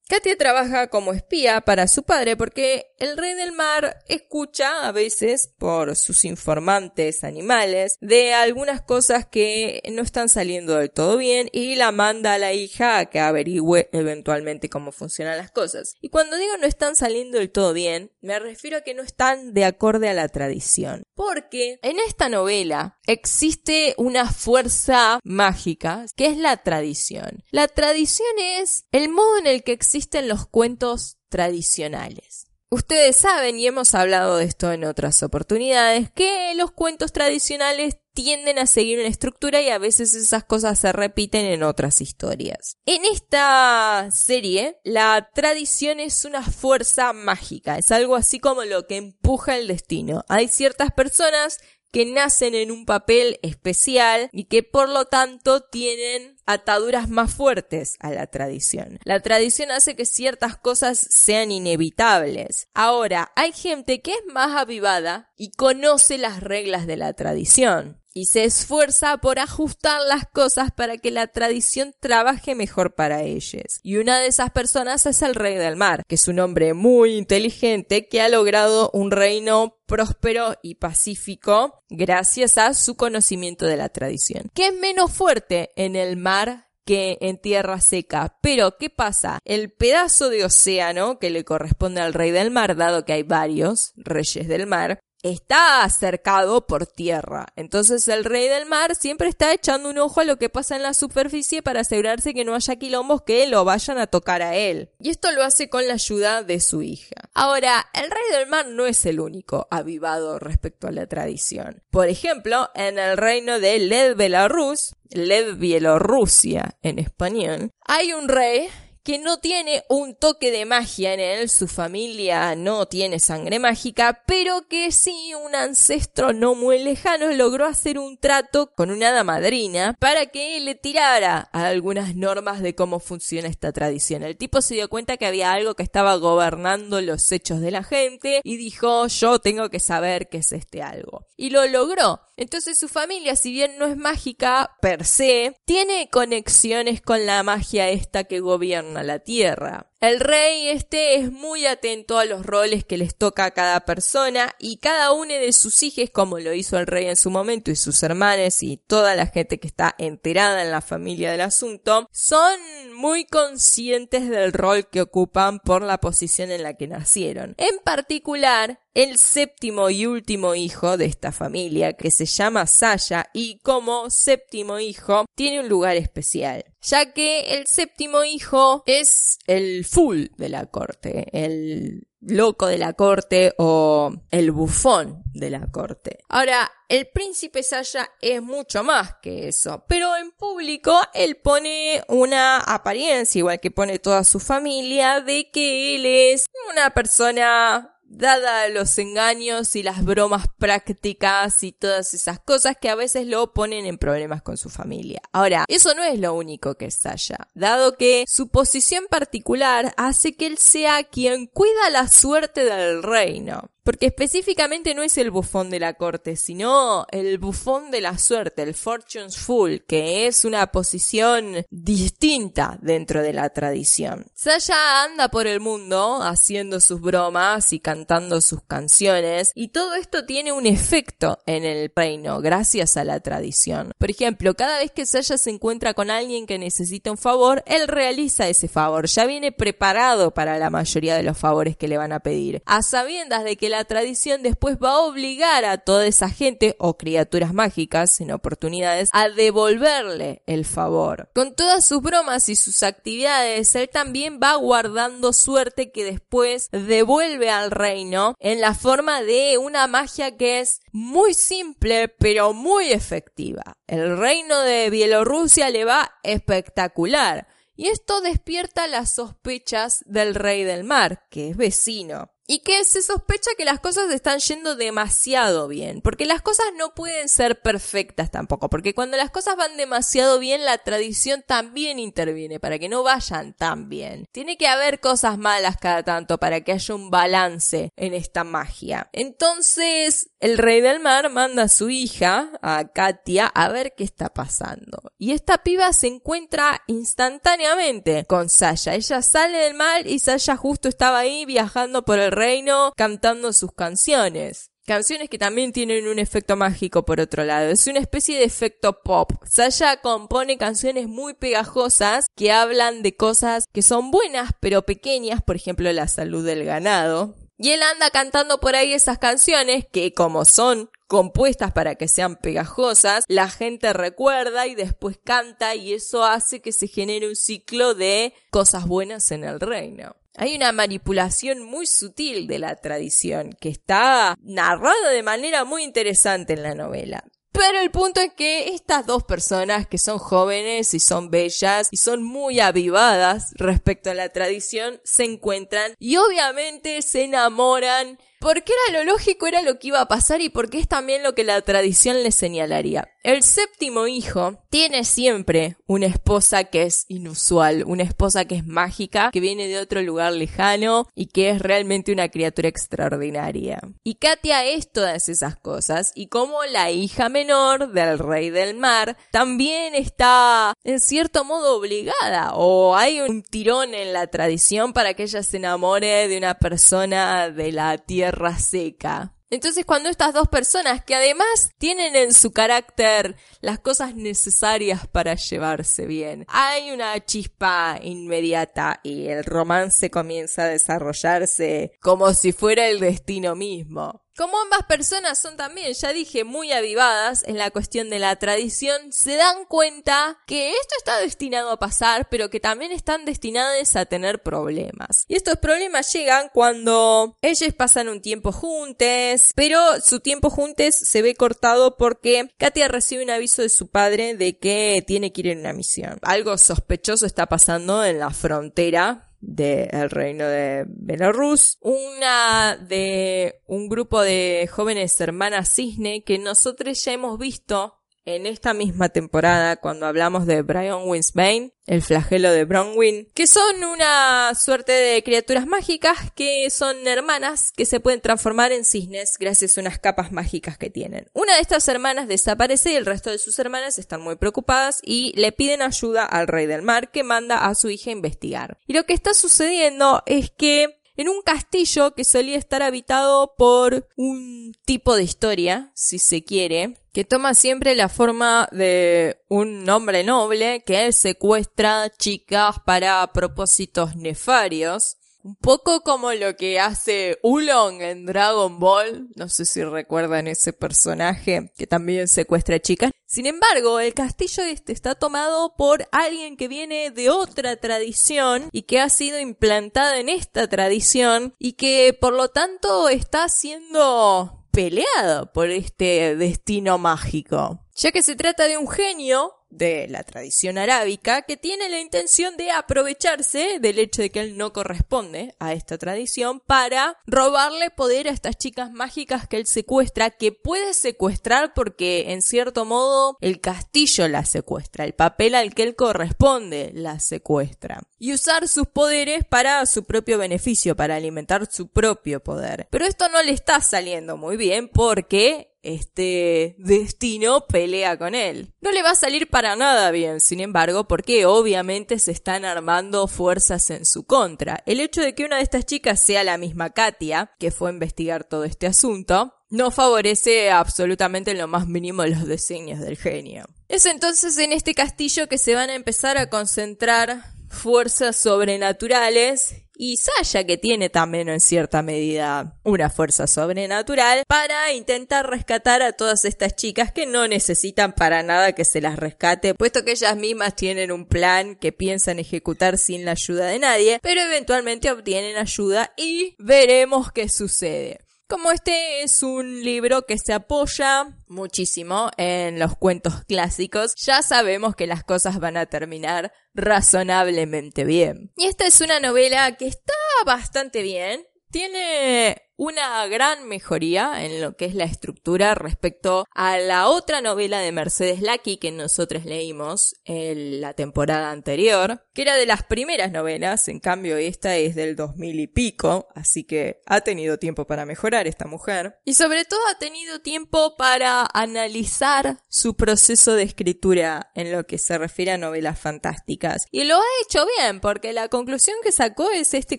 Katia 0.08 0.36
trabaja 0.36 0.86
como 0.86 1.12
espía 1.12 1.60
para 1.62 1.88
su 1.88 2.04
padre 2.04 2.36
porque 2.36 2.92
el 2.98 3.16
rey 3.16 3.34
del 3.34 3.52
mar 3.52 4.02
escucha 4.08 4.86
a 4.86 4.92
veces 4.92 5.52
por 5.58 5.96
sus 5.96 6.24
informantes 6.24 7.24
animales 7.24 7.96
de 8.00 8.34
algunas 8.34 8.80
cosas 8.80 9.26
que 9.26 9.82
no 9.92 10.02
están 10.02 10.28
saliendo 10.28 10.76
del 10.76 10.90
todo 10.90 11.16
bien 11.16 11.48
y 11.52 11.74
la 11.74 11.92
manda 11.92 12.34
a 12.34 12.38
la 12.38 12.52
hija 12.52 12.98
a 12.98 13.06
que 13.06 13.20
averigüe 13.20 13.88
eventualmente 13.92 14.70
cómo 14.70 14.92
funcionan 14.92 15.36
las 15.36 15.50
cosas. 15.50 15.94
Y 16.00 16.08
cuando 16.08 16.36
digo 16.36 16.56
no 16.58 16.66
están 16.66 16.96
saliendo 16.96 17.38
del 17.38 17.50
todo 17.50 17.72
bien, 17.72 18.12
me 18.20 18.38
refiero 18.38 18.78
a 18.78 18.80
que 18.80 18.94
no 18.94 19.02
están 19.02 19.52
de 19.52 19.64
acorde 19.64 20.08
a 20.08 20.14
la 20.14 20.28
tradición. 20.28 21.02
Porque 21.14 21.78
en 21.82 21.98
esta 22.00 22.28
novela 22.28 22.98
existe 23.06 23.94
una 23.98 24.30
fuerza 24.32 25.20
mágica 25.22 26.06
que 26.16 26.26
es 26.26 26.36
la 26.36 26.56
tradición. 26.58 27.44
La 27.50 27.68
tradición 27.68 28.28
es 28.38 28.84
el 28.92 29.08
modo 29.08 29.38
en 29.38 29.46
el 29.46 29.62
que 29.62 29.72
existen 29.72 30.28
los 30.28 30.46
cuentos 30.46 31.18
tradicionales. 31.28 32.45
Ustedes 32.68 33.16
saben, 33.16 33.58
y 33.58 33.66
hemos 33.66 33.94
hablado 33.94 34.38
de 34.38 34.44
esto 34.44 34.72
en 34.72 34.84
otras 34.84 35.22
oportunidades, 35.22 36.10
que 36.10 36.52
los 36.56 36.72
cuentos 36.72 37.12
tradicionales 37.12 37.98
tienden 38.12 38.58
a 38.58 38.66
seguir 38.66 38.98
una 38.98 39.08
estructura 39.08 39.60
y 39.60 39.68
a 39.68 39.78
veces 39.78 40.14
esas 40.14 40.42
cosas 40.42 40.78
se 40.80 40.90
repiten 40.90 41.44
en 41.44 41.62
otras 41.62 42.00
historias. 42.00 42.76
En 42.84 43.04
esta 43.04 44.08
serie, 44.10 44.80
la 44.82 45.30
tradición 45.32 46.00
es 46.00 46.24
una 46.24 46.42
fuerza 46.42 47.12
mágica, 47.12 47.78
es 47.78 47.92
algo 47.92 48.16
así 48.16 48.40
como 48.40 48.64
lo 48.64 48.86
que 48.88 48.96
empuja 48.96 49.56
el 49.56 49.68
destino. 49.68 50.24
Hay 50.28 50.48
ciertas 50.48 50.90
personas 50.90 51.60
que 51.92 52.04
nacen 52.04 52.54
en 52.54 52.72
un 52.72 52.84
papel 52.84 53.38
especial 53.42 54.28
y 54.32 54.44
que 54.46 54.62
por 54.62 54.88
lo 54.88 55.04
tanto 55.04 55.60
tienen 55.60 56.35
ataduras 56.46 57.08
más 57.08 57.34
fuertes 57.34 57.96
a 58.00 58.10
la 58.10 58.26
tradición. 58.26 58.98
La 59.04 59.20
tradición 59.20 59.70
hace 59.70 59.96
que 59.96 60.06
ciertas 60.06 60.56
cosas 60.56 60.98
sean 60.98 61.50
inevitables. 61.50 62.68
Ahora, 62.74 63.32
hay 63.36 63.52
gente 63.52 64.00
que 64.00 64.12
es 64.12 64.22
más 64.32 64.56
avivada 64.56 65.32
y 65.36 65.50
conoce 65.50 66.18
las 66.18 66.40
reglas 66.40 66.86
de 66.86 66.96
la 66.96 67.12
tradición 67.12 68.00
y 68.16 68.24
se 68.24 68.44
esfuerza 68.44 69.18
por 69.18 69.38
ajustar 69.38 70.00
las 70.08 70.26
cosas 70.26 70.70
para 70.72 70.96
que 70.96 71.10
la 71.10 71.26
tradición 71.26 71.94
trabaje 72.00 72.54
mejor 72.54 72.94
para 72.94 73.22
ellos. 73.22 73.78
Y 73.82 73.98
una 73.98 74.18
de 74.18 74.28
esas 74.28 74.52
personas 74.52 75.04
es 75.04 75.20
el 75.20 75.34
rey 75.34 75.56
del 75.56 75.76
mar, 75.76 76.02
que 76.08 76.14
es 76.14 76.26
un 76.26 76.38
hombre 76.38 76.72
muy 76.72 77.14
inteligente 77.14 78.08
que 78.08 78.22
ha 78.22 78.30
logrado 78.30 78.90
un 78.94 79.10
reino 79.10 79.76
próspero 79.84 80.54
y 80.62 80.76
pacífico 80.76 81.74
gracias 81.90 82.56
a 82.56 82.72
su 82.72 82.96
conocimiento 82.96 83.66
de 83.66 83.76
la 83.76 83.90
tradición, 83.90 84.50
que 84.54 84.68
es 84.68 84.74
menos 84.74 85.12
fuerte 85.12 85.72
en 85.76 85.94
el 85.94 86.16
mar 86.16 86.70
que 86.86 87.18
en 87.20 87.36
tierra 87.36 87.80
seca. 87.80 88.38
Pero, 88.40 88.78
¿qué 88.78 88.88
pasa? 88.88 89.40
El 89.44 89.72
pedazo 89.72 90.30
de 90.30 90.44
océano 90.44 91.18
que 91.18 91.30
le 91.30 91.44
corresponde 91.44 92.00
al 92.00 92.14
rey 92.14 92.30
del 92.30 92.50
mar, 92.50 92.76
dado 92.76 93.04
que 93.04 93.12
hay 93.12 93.24
varios 93.24 93.92
reyes 93.96 94.48
del 94.48 94.66
mar, 94.66 95.00
está 95.32 95.88
cercado 95.88 96.66
por 96.66 96.86
tierra. 96.86 97.46
Entonces 97.56 98.06
el 98.08 98.24
rey 98.24 98.48
del 98.48 98.66
mar 98.66 98.94
siempre 98.94 99.28
está 99.28 99.52
echando 99.52 99.90
un 99.90 99.98
ojo 99.98 100.20
a 100.20 100.24
lo 100.24 100.38
que 100.38 100.48
pasa 100.48 100.76
en 100.76 100.82
la 100.82 100.94
superficie 100.94 101.62
para 101.62 101.80
asegurarse 101.80 102.34
que 102.34 102.44
no 102.44 102.54
haya 102.54 102.76
quilombos 102.76 103.22
que 103.22 103.46
lo 103.46 103.64
vayan 103.64 103.98
a 103.98 104.06
tocar 104.06 104.42
a 104.42 104.56
él. 104.56 104.90
Y 105.00 105.10
esto 105.10 105.30
lo 105.32 105.42
hace 105.42 105.68
con 105.68 105.86
la 105.86 105.94
ayuda 105.94 106.42
de 106.42 106.60
su 106.60 106.82
hija. 106.82 107.16
Ahora, 107.34 107.86
el 107.94 108.10
rey 108.10 108.38
del 108.38 108.48
mar 108.48 108.66
no 108.68 108.86
es 108.86 109.04
el 109.06 109.20
único 109.20 109.66
avivado 109.70 110.38
respecto 110.38 110.88
a 110.88 110.92
la 110.92 111.06
tradición. 111.06 111.82
Por 111.90 112.08
ejemplo, 112.08 112.70
en 112.74 112.98
el 112.98 113.16
reino 113.16 113.58
de 113.60 113.78
Led 113.78 114.16
Belarus, 114.16 114.96
Led 115.10 115.56
Bielorrusia 115.56 116.76
en 116.82 116.98
español, 116.98 117.70
hay 117.86 118.12
un 118.12 118.28
rey 118.28 118.68
que 119.06 119.18
no 119.20 119.38
tiene 119.38 119.84
un 119.88 120.16
toque 120.16 120.50
de 120.50 120.64
magia 120.64 121.14
en 121.14 121.20
él, 121.20 121.48
su 121.48 121.68
familia 121.68 122.56
no 122.56 122.86
tiene 122.86 123.20
sangre 123.20 123.60
mágica, 123.60 124.24
pero 124.26 124.66
que 124.68 124.90
sí 124.90 125.32
un 125.32 125.54
ancestro 125.54 126.32
no 126.32 126.56
muy 126.56 126.82
lejano 126.82 127.30
logró 127.30 127.66
hacer 127.66 128.00
un 128.00 128.18
trato 128.18 128.72
con 128.74 128.90
una 128.90 129.10
hada 129.10 129.22
madrina 129.22 129.94
para 130.00 130.26
que 130.26 130.58
le 130.58 130.74
tirara 130.74 131.38
algunas 131.52 132.16
normas 132.16 132.60
de 132.62 132.74
cómo 132.74 132.98
funciona 132.98 133.46
esta 133.46 133.70
tradición. 133.70 134.24
El 134.24 134.36
tipo 134.36 134.60
se 134.60 134.74
dio 134.74 134.88
cuenta 134.88 135.16
que 135.16 135.26
había 135.26 135.52
algo 135.52 135.76
que 135.76 135.84
estaba 135.84 136.16
gobernando 136.16 137.00
los 137.00 137.30
hechos 137.30 137.60
de 137.60 137.70
la 137.70 137.84
gente 137.84 138.40
y 138.42 138.56
dijo 138.56 139.06
yo 139.06 139.38
tengo 139.38 139.70
que 139.70 139.78
saber 139.78 140.28
qué 140.28 140.38
es 140.38 140.50
este 140.50 140.82
algo. 140.82 141.28
Y 141.36 141.50
lo 141.50 141.64
logró. 141.68 142.22
Entonces 142.36 142.76
su 142.76 142.88
familia, 142.88 143.36
si 143.36 143.52
bien 143.52 143.78
no 143.78 143.86
es 143.86 143.96
mágica 143.96 144.76
per 144.82 145.04
se, 145.04 145.54
tiene 145.64 146.10
conexiones 146.10 147.00
con 147.00 147.24
la 147.24 147.42
magia 147.44 147.88
esta 147.88 148.24
que 148.24 148.40
gobierna 148.40 148.95
la 149.02 149.18
tierra. 149.20 149.92
El 149.98 150.20
rey 150.20 150.68
este 150.68 151.14
es 151.14 151.32
muy 151.32 151.64
atento 151.64 152.18
a 152.18 152.26
los 152.26 152.44
roles 152.44 152.84
que 152.84 152.98
les 152.98 153.16
toca 153.16 153.46
a 153.46 153.50
cada 153.52 153.80
persona 153.86 154.54
y 154.58 154.76
cada 154.76 155.12
uno 155.12 155.32
de 155.32 155.54
sus 155.54 155.82
hijos, 155.82 156.10
como 156.12 156.38
lo 156.38 156.52
hizo 156.52 156.78
el 156.78 156.86
rey 156.86 157.06
en 157.06 157.16
su 157.16 157.30
momento 157.30 157.70
y 157.70 157.76
sus 157.76 158.02
hermanos 158.02 158.62
y 158.62 158.76
toda 158.76 159.14
la 159.14 159.26
gente 159.26 159.58
que 159.58 159.66
está 159.66 159.94
enterada 159.96 160.62
en 160.62 160.70
la 160.70 160.82
familia 160.82 161.30
del 161.30 161.40
asunto, 161.40 162.10
son 162.12 162.60
muy 162.94 163.24
conscientes 163.24 164.28
del 164.28 164.52
rol 164.52 164.86
que 164.86 165.00
ocupan 165.00 165.60
por 165.60 165.80
la 165.80 165.98
posición 165.98 166.50
en 166.50 166.62
la 166.62 166.74
que 166.74 166.88
nacieron. 166.88 167.54
En 167.56 167.78
particular, 167.82 168.80
el 168.96 169.18
séptimo 169.18 169.90
y 169.90 170.06
último 170.06 170.54
hijo 170.54 170.96
de 170.96 171.04
esta 171.04 171.30
familia, 171.30 171.92
que 171.92 172.10
se 172.10 172.24
llama 172.24 172.66
Saya, 172.66 173.28
y 173.34 173.58
como 173.58 174.08
séptimo 174.08 174.78
hijo 174.78 175.26
tiene 175.34 175.60
un 175.60 175.68
lugar 175.68 175.96
especial, 175.96 176.64
ya 176.80 177.12
que 177.12 177.58
el 177.58 177.66
séptimo 177.66 178.24
hijo 178.24 178.82
es 178.86 179.38
el 179.46 179.84
full 179.86 180.26
de 180.36 180.48
la 180.48 180.66
corte, 180.66 181.26
el 181.32 182.06
loco 182.20 182.66
de 182.66 182.78
la 182.78 182.92
corte 182.94 183.54
o 183.58 184.12
el 184.30 184.50
bufón 184.50 185.22
de 185.32 185.50
la 185.50 185.70
corte. 185.70 186.18
Ahora, 186.28 186.70
el 186.88 187.08
príncipe 187.08 187.62
Saya 187.62 188.10
es 188.20 188.42
mucho 188.42 188.82
más 188.82 189.16
que 189.22 189.48
eso, 189.48 189.84
pero 189.88 190.16
en 190.16 190.32
público 190.32 190.98
él 191.14 191.36
pone 191.36 192.02
una 192.08 192.58
apariencia, 192.58 193.38
igual 193.38 193.60
que 193.60 193.70
pone 193.70 193.98
toda 193.98 194.24
su 194.24 194.40
familia, 194.40 195.20
de 195.20 195.50
que 195.50 195.96
él 195.96 196.06
es 196.06 196.46
una 196.72 196.90
persona 196.90 197.95
dada 198.08 198.68
los 198.68 198.98
engaños 198.98 199.76
y 199.76 199.82
las 199.82 200.04
bromas 200.04 200.46
prácticas 200.58 201.62
y 201.62 201.72
todas 201.72 202.14
esas 202.14 202.38
cosas 202.40 202.76
que 202.80 202.88
a 202.88 202.94
veces 202.94 203.26
lo 203.26 203.52
ponen 203.52 203.86
en 203.86 203.98
problemas 203.98 204.42
con 204.42 204.56
su 204.56 204.68
familia. 204.68 205.20
Ahora, 205.32 205.64
eso 205.68 205.94
no 205.94 206.02
es 206.02 206.18
lo 206.18 206.34
único 206.34 206.76
que 206.76 206.86
es 206.86 206.94
Saya, 206.94 207.48
dado 207.54 207.96
que 207.96 208.24
su 208.28 208.48
posición 208.48 209.04
particular 209.10 209.92
hace 209.96 210.34
que 210.34 210.46
él 210.46 210.58
sea 210.58 211.04
quien 211.04 211.46
cuida 211.46 211.90
la 211.90 212.08
suerte 212.08 212.64
del 212.64 213.02
reino. 213.02 213.70
Porque 213.86 214.06
específicamente 214.06 214.94
no 214.94 215.04
es 215.04 215.16
el 215.16 215.30
bufón 215.30 215.70
de 215.70 215.78
la 215.78 215.94
corte, 215.94 216.34
sino 216.34 217.06
el 217.12 217.38
bufón 217.38 217.92
de 217.92 218.00
la 218.00 218.18
suerte, 218.18 218.62
el 218.62 218.74
Fortune's 218.74 219.38
Fool, 219.38 219.84
que 219.86 220.26
es 220.26 220.44
una 220.44 220.66
posición 220.72 221.64
distinta 221.70 222.80
dentro 222.82 223.22
de 223.22 223.32
la 223.32 223.48
tradición. 223.50 224.26
Saya 224.34 225.04
anda 225.04 225.28
por 225.28 225.46
el 225.46 225.60
mundo 225.60 226.20
haciendo 226.20 226.80
sus 226.80 227.00
bromas 227.00 227.72
y 227.72 227.78
cantando 227.78 228.40
sus 228.40 228.60
canciones, 228.60 229.52
y 229.54 229.68
todo 229.68 229.94
esto 229.94 230.26
tiene 230.26 230.50
un 230.50 230.66
efecto 230.66 231.38
en 231.46 231.64
el 231.64 231.92
reino, 231.94 232.40
gracias 232.40 232.96
a 232.96 233.04
la 233.04 233.20
tradición. 233.20 233.92
Por 233.98 234.10
ejemplo, 234.10 234.54
cada 234.54 234.80
vez 234.80 234.90
que 234.90 235.06
Saya 235.06 235.38
se 235.38 235.50
encuentra 235.50 235.94
con 235.94 236.10
alguien 236.10 236.48
que 236.48 236.58
necesita 236.58 237.12
un 237.12 237.18
favor, 237.18 237.62
él 237.66 237.86
realiza 237.86 238.48
ese 238.48 238.66
favor, 238.66 239.06
ya 239.06 239.26
viene 239.26 239.52
preparado 239.52 240.34
para 240.34 240.58
la 240.58 240.70
mayoría 240.70 241.14
de 241.14 241.22
los 241.22 241.38
favores 241.38 241.76
que 241.76 241.86
le 241.86 241.98
van 241.98 242.12
a 242.12 242.18
pedir, 242.18 242.64
a 242.66 242.82
sabiendas 242.82 243.44
de 243.44 243.56
que 243.56 243.68
la 243.68 243.75
tradición 243.84 244.42
después 244.42 244.78
va 244.82 244.92
a 244.92 245.00
obligar 245.00 245.64
a 245.64 245.78
toda 245.78 246.06
esa 246.06 246.30
gente 246.30 246.76
o 246.78 246.96
criaturas 246.96 247.52
mágicas 247.52 248.20
en 248.20 248.32
oportunidades 248.32 249.10
a 249.12 249.28
devolverle 249.28 250.42
el 250.46 250.64
favor. 250.64 251.28
Con 251.34 251.54
todas 251.54 251.84
sus 251.84 252.02
bromas 252.02 252.48
y 252.48 252.56
sus 252.56 252.82
actividades, 252.82 253.74
él 253.74 253.88
también 253.88 254.40
va 254.42 254.54
guardando 254.54 255.32
suerte 255.32 255.92
que 255.92 256.04
después 256.04 256.68
devuelve 256.70 257.50
al 257.50 257.70
reino 257.70 258.34
en 258.38 258.60
la 258.60 258.74
forma 258.74 259.22
de 259.22 259.58
una 259.58 259.86
magia 259.86 260.36
que 260.36 260.60
es 260.60 260.80
muy 260.92 261.34
simple 261.34 262.08
pero 262.08 262.52
muy 262.52 262.92
efectiva. 262.92 263.76
El 263.86 264.16
reino 264.18 264.60
de 264.62 264.90
Bielorrusia 264.90 265.70
le 265.70 265.84
va 265.84 266.12
espectacular. 266.22 267.46
Y 267.78 267.88
esto 267.88 268.22
despierta 268.22 268.86
las 268.86 269.14
sospechas 269.14 270.02
del 270.06 270.34
rey 270.34 270.64
del 270.64 270.84
mar, 270.84 271.26
que 271.28 271.50
es 271.50 271.56
vecino 271.58 272.30
y 272.46 272.60
que 272.60 272.84
se 272.84 273.02
sospecha 273.02 273.50
que 273.56 273.64
las 273.64 273.80
cosas 273.80 274.10
están 274.10 274.38
yendo 274.38 274.76
demasiado 274.76 275.68
bien, 275.68 276.00
porque 276.00 276.26
las 276.26 276.42
cosas 276.42 276.66
no 276.76 276.94
pueden 276.94 277.28
ser 277.28 277.60
perfectas 277.60 278.30
tampoco, 278.30 278.70
porque 278.70 278.94
cuando 278.94 279.16
las 279.16 279.30
cosas 279.30 279.56
van 279.56 279.76
demasiado 279.76 280.38
bien, 280.38 280.64
la 280.64 280.78
tradición 280.78 281.42
también 281.46 281.98
interviene 281.98 282.60
para 282.60 282.78
que 282.78 282.88
no 282.88 283.02
vayan 283.02 283.54
tan 283.54 283.88
bien. 283.88 284.26
Tiene 284.32 284.56
que 284.56 284.68
haber 284.68 285.00
cosas 285.00 285.38
malas 285.38 285.76
cada 285.76 286.02
tanto 286.02 286.38
para 286.38 286.60
que 286.60 286.72
haya 286.72 286.94
un 286.94 287.10
balance 287.10 287.90
en 287.96 288.14
esta 288.14 288.44
magia. 288.44 289.08
Entonces, 289.12 290.30
el 290.40 290.58
rey 290.58 290.80
del 290.80 291.00
mar 291.00 291.30
manda 291.30 291.64
a 291.64 291.68
su 291.68 291.90
hija, 291.90 292.50
a 292.62 292.92
Katia, 292.92 293.46
a 293.46 293.68
ver 293.68 293.94
qué 293.96 294.04
está 294.04 294.32
pasando. 294.32 295.12
Y 295.18 295.32
esta 295.32 295.58
piba 295.58 295.92
se 295.92 296.06
encuentra 296.06 296.82
instantáneamente 296.86 298.24
con 298.26 298.48
Saya. 298.48 298.94
Ella 298.94 299.22
sale 299.22 299.58
del 299.58 299.74
mar 299.74 300.06
y 300.06 300.18
Saya 300.18 300.56
justo 300.56 300.88
estaba 300.88 301.18
ahí 301.18 301.44
viajando 301.44 302.04
por 302.04 302.18
el 302.18 302.35
reino 302.36 302.92
cantando 302.94 303.52
sus 303.52 303.72
canciones. 303.72 304.70
Canciones 304.86 305.28
que 305.28 305.38
también 305.38 305.72
tienen 305.72 306.06
un 306.06 306.20
efecto 306.20 306.54
mágico 306.54 307.04
por 307.04 307.20
otro 307.20 307.42
lado. 307.42 307.70
Es 307.70 307.88
una 307.88 307.98
especie 307.98 308.38
de 308.38 308.44
efecto 308.44 309.00
pop. 309.02 309.32
Saya 309.44 310.00
compone 310.00 310.58
canciones 310.58 311.08
muy 311.08 311.34
pegajosas 311.34 312.26
que 312.36 312.52
hablan 312.52 313.02
de 313.02 313.16
cosas 313.16 313.64
que 313.72 313.82
son 313.82 314.12
buenas 314.12 314.50
pero 314.60 314.82
pequeñas, 314.82 315.42
por 315.42 315.56
ejemplo 315.56 315.90
la 315.92 316.06
salud 316.06 316.46
del 316.46 316.64
ganado. 316.64 317.34
Y 317.58 317.70
él 317.70 317.82
anda 317.82 318.10
cantando 318.10 318.60
por 318.60 318.76
ahí 318.76 318.92
esas 318.92 319.18
canciones 319.18 319.86
que 319.90 320.12
como 320.12 320.44
son 320.44 320.90
compuestas 321.08 321.72
para 321.72 321.94
que 321.94 322.06
sean 322.06 322.36
pegajosas, 322.36 323.24
la 323.28 323.48
gente 323.48 323.92
recuerda 323.92 324.66
y 324.66 324.74
después 324.74 325.18
canta 325.24 325.74
y 325.74 325.94
eso 325.94 326.24
hace 326.24 326.60
que 326.60 326.72
se 326.72 326.86
genere 326.86 327.28
un 327.28 327.36
ciclo 327.36 327.94
de 327.94 328.34
cosas 328.50 328.86
buenas 328.86 329.30
en 329.30 329.44
el 329.44 329.58
reino. 329.58 330.16
Hay 330.36 330.54
una 330.54 330.72
manipulación 330.72 331.62
muy 331.62 331.86
sutil 331.86 332.46
de 332.46 332.58
la 332.58 332.76
tradición 332.76 333.56
que 333.60 333.70
está 333.70 334.36
narrada 334.42 335.10
de 335.10 335.22
manera 335.22 335.64
muy 335.64 335.82
interesante 335.82 336.52
en 336.52 336.62
la 336.62 336.74
novela. 336.74 337.24
Pero 337.52 337.80
el 337.80 337.90
punto 337.90 338.20
es 338.20 338.34
que 338.34 338.74
estas 338.74 339.06
dos 339.06 339.24
personas 339.24 339.86
que 339.86 339.96
son 339.96 340.18
jóvenes 340.18 340.92
y 340.92 341.00
son 341.00 341.30
bellas 341.30 341.88
y 341.90 341.96
son 341.96 342.22
muy 342.22 342.60
avivadas 342.60 343.54
respecto 343.54 344.10
a 344.10 344.14
la 344.14 344.28
tradición 344.28 345.00
se 345.04 345.24
encuentran 345.24 345.94
y 345.98 346.18
obviamente 346.18 347.00
se 347.00 347.24
enamoran 347.24 348.18
porque 348.40 348.72
era 348.88 348.98
lo 348.98 349.12
lógico, 349.12 349.46
era 349.46 349.62
lo 349.62 349.78
que 349.78 349.88
iba 349.88 350.00
a 350.00 350.08
pasar 350.08 350.40
y 350.40 350.48
porque 350.48 350.78
es 350.78 350.88
también 350.88 351.22
lo 351.22 351.34
que 351.34 351.44
la 351.44 351.60
tradición 351.62 352.22
le 352.22 352.32
señalaría. 352.32 353.08
El 353.22 353.42
séptimo 353.42 354.06
hijo 354.06 354.62
tiene 354.70 355.04
siempre 355.04 355.76
una 355.86 356.06
esposa 356.06 356.64
que 356.64 356.84
es 356.84 357.06
inusual, 357.08 357.82
una 357.86 358.04
esposa 358.04 358.44
que 358.44 358.56
es 358.56 358.66
mágica, 358.66 359.30
que 359.32 359.40
viene 359.40 359.66
de 359.66 359.78
otro 359.78 360.00
lugar 360.02 360.32
lejano 360.32 361.08
y 361.14 361.26
que 361.26 361.50
es 361.50 361.60
realmente 361.60 362.12
una 362.12 362.28
criatura 362.28 362.68
extraordinaria. 362.68 363.80
Y 364.04 364.16
Katia 364.16 364.64
es 364.64 364.92
todas 364.92 365.28
esas 365.28 365.56
cosas 365.56 366.12
y 366.14 366.28
como 366.28 366.62
la 366.64 366.90
hija 366.90 367.28
menor 367.28 367.92
del 367.92 368.18
rey 368.18 368.50
del 368.50 368.76
mar 368.76 369.16
también 369.32 369.94
está 369.94 370.72
en 370.84 371.00
cierto 371.00 371.44
modo 371.44 371.76
obligada 371.76 372.52
o 372.54 372.94
hay 372.94 373.20
un 373.20 373.42
tirón 373.42 373.94
en 373.94 374.12
la 374.12 374.28
tradición 374.28 374.92
para 374.92 375.14
que 375.14 375.24
ella 375.24 375.42
se 375.42 375.56
enamore 375.56 376.28
de 376.28 376.38
una 376.38 376.54
persona 376.54 377.50
de 377.50 377.72
la 377.72 377.98
tierra 377.98 378.25
seca. 378.58 379.32
Entonces 379.48 379.84
cuando 379.84 380.08
estas 380.08 380.34
dos 380.34 380.48
personas 380.48 381.04
que 381.04 381.14
además 381.14 381.70
tienen 381.78 382.16
en 382.16 382.34
su 382.34 382.52
carácter 382.52 383.36
las 383.60 383.78
cosas 383.78 384.16
necesarias 384.16 385.06
para 385.06 385.34
llevarse 385.36 386.06
bien, 386.06 386.44
hay 386.48 386.90
una 386.90 387.24
chispa 387.24 388.00
inmediata 388.02 389.00
y 389.04 389.28
el 389.28 389.44
romance 389.44 390.10
comienza 390.10 390.64
a 390.64 390.68
desarrollarse 390.68 391.92
como 392.00 392.34
si 392.34 392.52
fuera 392.52 392.88
el 392.88 392.98
destino 392.98 393.54
mismo. 393.54 394.25
Como 394.36 394.60
ambas 394.60 394.82
personas 394.82 395.38
son 395.38 395.56
también, 395.56 395.94
ya 395.94 396.12
dije, 396.12 396.44
muy 396.44 396.70
avivadas 396.70 397.42
en 397.46 397.56
la 397.56 397.70
cuestión 397.70 398.10
de 398.10 398.18
la 398.18 398.36
tradición, 398.36 399.10
se 399.10 399.36
dan 399.36 399.64
cuenta 399.64 400.38
que 400.46 400.68
esto 400.68 400.94
está 400.98 401.18
destinado 401.20 401.70
a 401.70 401.78
pasar, 401.78 402.28
pero 402.28 402.50
que 402.50 402.60
también 402.60 402.92
están 402.92 403.24
destinadas 403.24 403.96
a 403.96 404.04
tener 404.04 404.42
problemas. 404.42 405.24
Y 405.28 405.36
estos 405.36 405.56
problemas 405.56 406.12
llegan 406.12 406.50
cuando 406.52 407.38
ellos 407.40 407.72
pasan 407.74 408.08
un 408.08 408.20
tiempo 408.20 408.52
juntos, 408.52 409.52
pero 409.54 409.80
su 410.04 410.20
tiempo 410.20 410.50
juntos 410.50 410.94
se 410.94 411.22
ve 411.22 411.34
cortado 411.34 411.96
porque 411.96 412.50
Katia 412.58 412.88
recibe 412.88 413.24
un 413.24 413.30
aviso 413.30 413.62
de 413.62 413.70
su 413.70 413.88
padre 413.88 414.36
de 414.36 414.58
que 414.58 415.02
tiene 415.06 415.32
que 415.32 415.40
ir 415.40 415.46
en 415.48 415.60
una 415.60 415.72
misión. 415.72 416.18
Algo 416.20 416.58
sospechoso 416.58 417.24
está 417.24 417.46
pasando 417.46 418.04
en 418.04 418.18
la 418.18 418.30
frontera 418.30 419.26
del 419.46 420.10
reino 420.10 420.44
de 420.44 420.84
Belarus, 420.88 421.78
una 421.80 422.76
de 422.76 423.60
un 423.66 423.88
grupo 423.88 424.20
de 424.20 424.68
jóvenes 424.70 425.20
hermanas 425.20 425.72
cisne 425.72 426.24
que 426.24 426.38
nosotros 426.38 427.02
ya 427.04 427.12
hemos 427.12 427.38
visto 427.38 427.94
en 428.26 428.44
esta 428.46 428.74
misma 428.74 429.08
temporada 429.08 429.76
cuando 429.76 430.06
hablamos 430.06 430.46
de 430.46 430.62
Brian 430.62 431.08
Winsbane, 431.08 431.72
el 431.86 432.02
flagelo 432.02 432.50
de 432.50 432.64
Bronwyn, 432.64 433.28
que 433.32 433.46
son 433.46 433.84
una 433.84 434.52
suerte 434.54 434.90
de 434.90 435.22
criaturas 435.22 435.66
mágicas 435.66 436.32
que 436.34 436.68
son 436.70 437.06
hermanas 437.06 437.70
que 437.70 437.86
se 437.86 438.00
pueden 438.00 438.20
transformar 438.20 438.72
en 438.72 438.84
cisnes 438.84 439.36
gracias 439.38 439.78
a 439.78 439.80
unas 439.80 440.00
capas 440.00 440.32
mágicas 440.32 440.76
que 440.76 440.90
tienen. 440.90 441.30
Una 441.32 441.54
de 441.54 441.60
estas 441.60 441.86
hermanas 441.86 442.26
desaparece 442.26 442.92
y 442.92 442.96
el 442.96 443.06
resto 443.06 443.30
de 443.30 443.38
sus 443.38 443.58
hermanas 443.60 443.98
están 443.98 444.20
muy 444.20 444.34
preocupadas 444.34 445.00
y 445.04 445.32
le 445.40 445.52
piden 445.52 445.80
ayuda 445.80 446.24
al 446.24 446.48
rey 446.48 446.66
del 446.66 446.82
mar 446.82 447.12
que 447.12 447.22
manda 447.22 447.64
a 447.64 447.74
su 447.76 447.88
hija 447.90 448.10
a 448.10 448.14
investigar. 448.14 448.78
Y 448.88 448.94
lo 448.94 449.04
que 449.04 449.14
está 449.14 449.34
sucediendo 449.34 450.24
es 450.26 450.50
que 450.50 450.98
en 451.16 451.28
un 451.28 451.42
castillo 451.42 452.14
que 452.14 452.24
solía 452.24 452.58
estar 452.58 452.82
habitado 452.82 453.54
por 453.56 454.08
un 454.16 454.74
tipo 454.84 455.16
de 455.16 455.22
historia, 455.22 455.90
si 455.94 456.18
se 456.18 456.44
quiere, 456.44 456.98
que 457.16 457.24
toma 457.24 457.54
siempre 457.54 457.96
la 457.96 458.10
forma 458.10 458.68
de 458.72 459.38
un 459.48 459.88
hombre 459.88 460.22
noble 460.22 460.82
que 460.84 461.10
secuestra 461.12 462.10
chicas 462.10 462.76
para 462.84 463.26
propósitos 463.32 464.16
nefarios 464.16 465.16
un 465.42 465.56
poco 465.56 466.02
como 466.02 466.32
lo 466.34 466.56
que 466.56 466.78
hace 466.78 467.38
Ulong 467.42 468.02
en 468.02 468.26
Dragon 468.26 468.78
Ball. 468.78 469.30
No 469.34 469.48
sé 469.48 469.64
si 469.64 469.82
recuerdan 469.82 470.46
ese 470.46 470.74
personaje 470.74 471.72
que 471.78 471.86
también 471.86 472.28
secuestra 472.28 472.80
chicas. 472.80 473.12
Sin 473.24 473.46
embargo, 473.46 473.98
el 473.98 474.12
castillo 474.12 474.64
este 474.64 474.92
está 474.92 475.14
tomado 475.14 475.74
por 475.74 476.06
alguien 476.12 476.58
que 476.58 476.68
viene 476.68 477.10
de 477.12 477.30
otra 477.30 477.76
tradición 477.76 478.68
y 478.72 478.82
que 478.82 479.00
ha 479.00 479.08
sido 479.08 479.40
implantada 479.40 480.20
en 480.20 480.28
esta 480.28 480.68
tradición 480.68 481.54
y 481.58 481.74
que 481.74 482.14
por 482.20 482.34
lo 482.34 482.48
tanto 482.48 483.08
está 483.08 483.48
siendo 483.48 484.65
peleado 484.76 485.50
por 485.54 485.70
este 485.70 486.36
destino 486.36 486.98
mágico. 486.98 487.80
Ya 487.94 488.12
que 488.12 488.22
se 488.22 488.36
trata 488.36 488.64
de 488.64 488.76
un 488.76 488.86
genio 488.86 489.54
de 489.76 490.08
la 490.08 490.22
tradición 490.22 490.78
arábica 490.78 491.42
que 491.42 491.56
tiene 491.56 491.88
la 491.88 492.00
intención 492.00 492.56
de 492.56 492.70
aprovecharse 492.70 493.78
del 493.80 493.98
hecho 493.98 494.22
de 494.22 494.30
que 494.30 494.40
él 494.40 494.56
no 494.56 494.72
corresponde 494.72 495.54
a 495.58 495.72
esta 495.72 495.98
tradición 495.98 496.60
para 496.60 497.18
robarle 497.26 497.90
poder 497.90 498.28
a 498.28 498.32
estas 498.32 498.56
chicas 498.56 498.90
mágicas 498.90 499.46
que 499.48 499.56
él 499.56 499.66
secuestra, 499.66 500.30
que 500.30 500.52
puede 500.52 500.94
secuestrar 500.94 501.74
porque 501.74 502.32
en 502.32 502.42
cierto 502.42 502.84
modo 502.84 503.36
el 503.40 503.60
castillo 503.60 504.28
la 504.28 504.44
secuestra, 504.44 505.04
el 505.04 505.14
papel 505.14 505.54
al 505.54 505.74
que 505.74 505.82
él 505.82 505.94
corresponde 505.94 506.90
la 506.94 507.20
secuestra. 507.20 508.02
Y 508.18 508.32
usar 508.32 508.66
sus 508.68 508.86
poderes 508.86 509.44
para 509.44 509.84
su 509.84 510.04
propio 510.04 510.38
beneficio, 510.38 510.96
para 510.96 511.16
alimentar 511.16 511.70
su 511.70 511.88
propio 511.88 512.42
poder. 512.42 512.88
Pero 512.90 513.04
esto 513.04 513.28
no 513.28 513.42
le 513.42 513.52
está 513.52 513.80
saliendo 513.80 514.36
muy 514.36 514.56
bien 514.56 514.88
porque 514.88 515.75
este 515.86 516.76
destino 516.78 517.66
pelea 517.66 518.18
con 518.18 518.34
él. 518.34 518.74
No 518.80 518.90
le 518.90 519.02
va 519.02 519.10
a 519.10 519.16
salir 519.16 519.48
para 519.48 519.76
nada 519.76 520.10
bien, 520.10 520.40
sin 520.40 520.60
embargo, 520.60 521.08
porque 521.08 521.46
obviamente 521.46 522.18
se 522.18 522.32
están 522.32 522.64
armando 522.64 523.28
fuerzas 523.28 523.90
en 523.90 524.04
su 524.04 524.24
contra. 524.24 524.82
El 524.86 525.00
hecho 525.00 525.20
de 525.20 525.34
que 525.34 525.44
una 525.44 525.56
de 525.56 525.62
estas 525.62 525.86
chicas 525.86 526.20
sea 526.20 526.44
la 526.44 526.58
misma 526.58 526.90
Katia, 526.90 527.52
que 527.58 527.70
fue 527.70 527.90
a 527.90 527.92
investigar 527.92 528.44
todo 528.44 528.64
este 528.64 528.86
asunto, 528.86 529.54
no 529.68 529.90
favorece 529.90 530.70
absolutamente 530.70 531.50
en 531.50 531.58
lo 531.58 531.68
más 531.68 531.86
mínimo 531.86 532.24
los 532.24 532.48
diseños 532.48 533.00
del 533.00 533.16
genio. 533.16 533.66
Es 533.88 534.06
entonces 534.06 534.58
en 534.58 534.72
este 534.72 534.94
castillo 534.94 535.48
que 535.48 535.58
se 535.58 535.74
van 535.74 535.90
a 535.90 535.94
empezar 535.94 536.38
a 536.38 536.50
concentrar 536.50 537.55
fuerzas 537.76 538.36
sobrenaturales 538.36 539.86
y 539.98 540.16
Sasha 540.16 540.64
que 540.64 540.76
tiene 540.76 541.08
también 541.08 541.48
en 541.48 541.60
cierta 541.60 542.02
medida 542.02 542.78
una 542.84 543.10
fuerza 543.10 543.46
sobrenatural 543.46 544.42
para 544.46 544.92
intentar 544.92 545.48
rescatar 545.48 546.02
a 546.02 546.12
todas 546.12 546.44
estas 546.44 546.76
chicas 546.76 547.12
que 547.12 547.26
no 547.26 547.48
necesitan 547.48 548.12
para 548.12 548.42
nada 548.42 548.72
que 548.72 548.84
se 548.84 549.00
las 549.00 549.16
rescate, 549.16 549.74
puesto 549.74 550.04
que 550.04 550.12
ellas 550.12 550.36
mismas 550.36 550.76
tienen 550.76 551.12
un 551.12 551.26
plan 551.26 551.76
que 551.76 551.92
piensan 551.92 552.38
ejecutar 552.38 552.98
sin 552.98 553.24
la 553.24 553.32
ayuda 553.32 553.66
de 553.66 553.78
nadie, 553.78 554.18
pero 554.22 554.40
eventualmente 554.40 555.10
obtienen 555.10 555.56
ayuda 555.56 556.12
y 556.16 556.54
veremos 556.58 557.32
qué 557.32 557.48
sucede. 557.48 558.25
Como 558.48 558.70
este 558.70 559.22
es 559.22 559.42
un 559.42 559.82
libro 559.82 560.22
que 560.22 560.38
se 560.38 560.52
apoya 560.52 561.36
muchísimo 561.48 562.30
en 562.36 562.78
los 562.78 562.96
cuentos 562.96 563.42
clásicos, 563.48 564.14
ya 564.14 564.40
sabemos 564.40 564.94
que 564.94 565.08
las 565.08 565.24
cosas 565.24 565.58
van 565.58 565.76
a 565.76 565.86
terminar 565.86 566.52
razonablemente 566.72 568.04
bien. 568.04 568.52
Y 568.56 568.66
esta 568.66 568.86
es 568.86 569.00
una 569.00 569.18
novela 569.18 569.72
que 569.76 569.88
está 569.88 570.12
bastante 570.44 571.02
bien, 571.02 571.44
tiene 571.72 572.62
una 572.76 573.26
gran 573.26 573.66
mejoría 573.66 574.44
en 574.44 574.60
lo 574.60 574.76
que 574.76 574.84
es 574.84 574.94
la 574.94 575.04
estructura 575.04 575.74
respecto 575.74 576.46
a 576.54 576.78
la 576.78 577.08
otra 577.08 577.40
novela 577.40 577.80
de 577.80 577.90
Mercedes 577.90 578.42
Lackey 578.42 578.76
que 578.76 578.92
nosotros 578.92 579.44
leímos 579.44 580.14
en 580.24 580.80
la 580.80 580.94
temporada 580.94 581.50
anterior, 581.50 582.25
que 582.36 582.42
era 582.42 582.54
de 582.54 582.66
las 582.66 582.82
primeras 582.82 583.32
novelas, 583.32 583.88
en 583.88 583.98
cambio 583.98 584.36
esta 584.36 584.76
es 584.76 584.94
del 584.94 585.16
2000 585.16 585.58
y 585.58 585.66
pico, 585.68 586.28
así 586.34 586.64
que 586.64 587.00
ha 587.06 587.22
tenido 587.22 587.58
tiempo 587.58 587.86
para 587.86 588.04
mejorar 588.04 588.46
esta 588.46 588.66
mujer, 588.66 589.18
y 589.24 589.32
sobre 589.32 589.64
todo 589.64 589.80
ha 589.90 589.98
tenido 589.98 590.42
tiempo 590.42 590.96
para 590.98 591.48
analizar 591.54 592.58
su 592.68 592.94
proceso 592.94 593.54
de 593.54 593.62
escritura 593.62 594.50
en 594.54 594.70
lo 594.70 594.86
que 594.86 594.98
se 594.98 595.16
refiere 595.16 595.52
a 595.52 595.56
novelas 595.56 595.98
fantásticas. 595.98 596.84
Y 596.90 597.04
lo 597.04 597.16
ha 597.16 597.24
hecho 597.42 597.64
bien, 597.78 598.00
porque 598.00 598.34
la 598.34 598.48
conclusión 598.48 598.98
que 599.02 599.12
sacó 599.12 599.50
es 599.50 599.72
este 599.72 599.98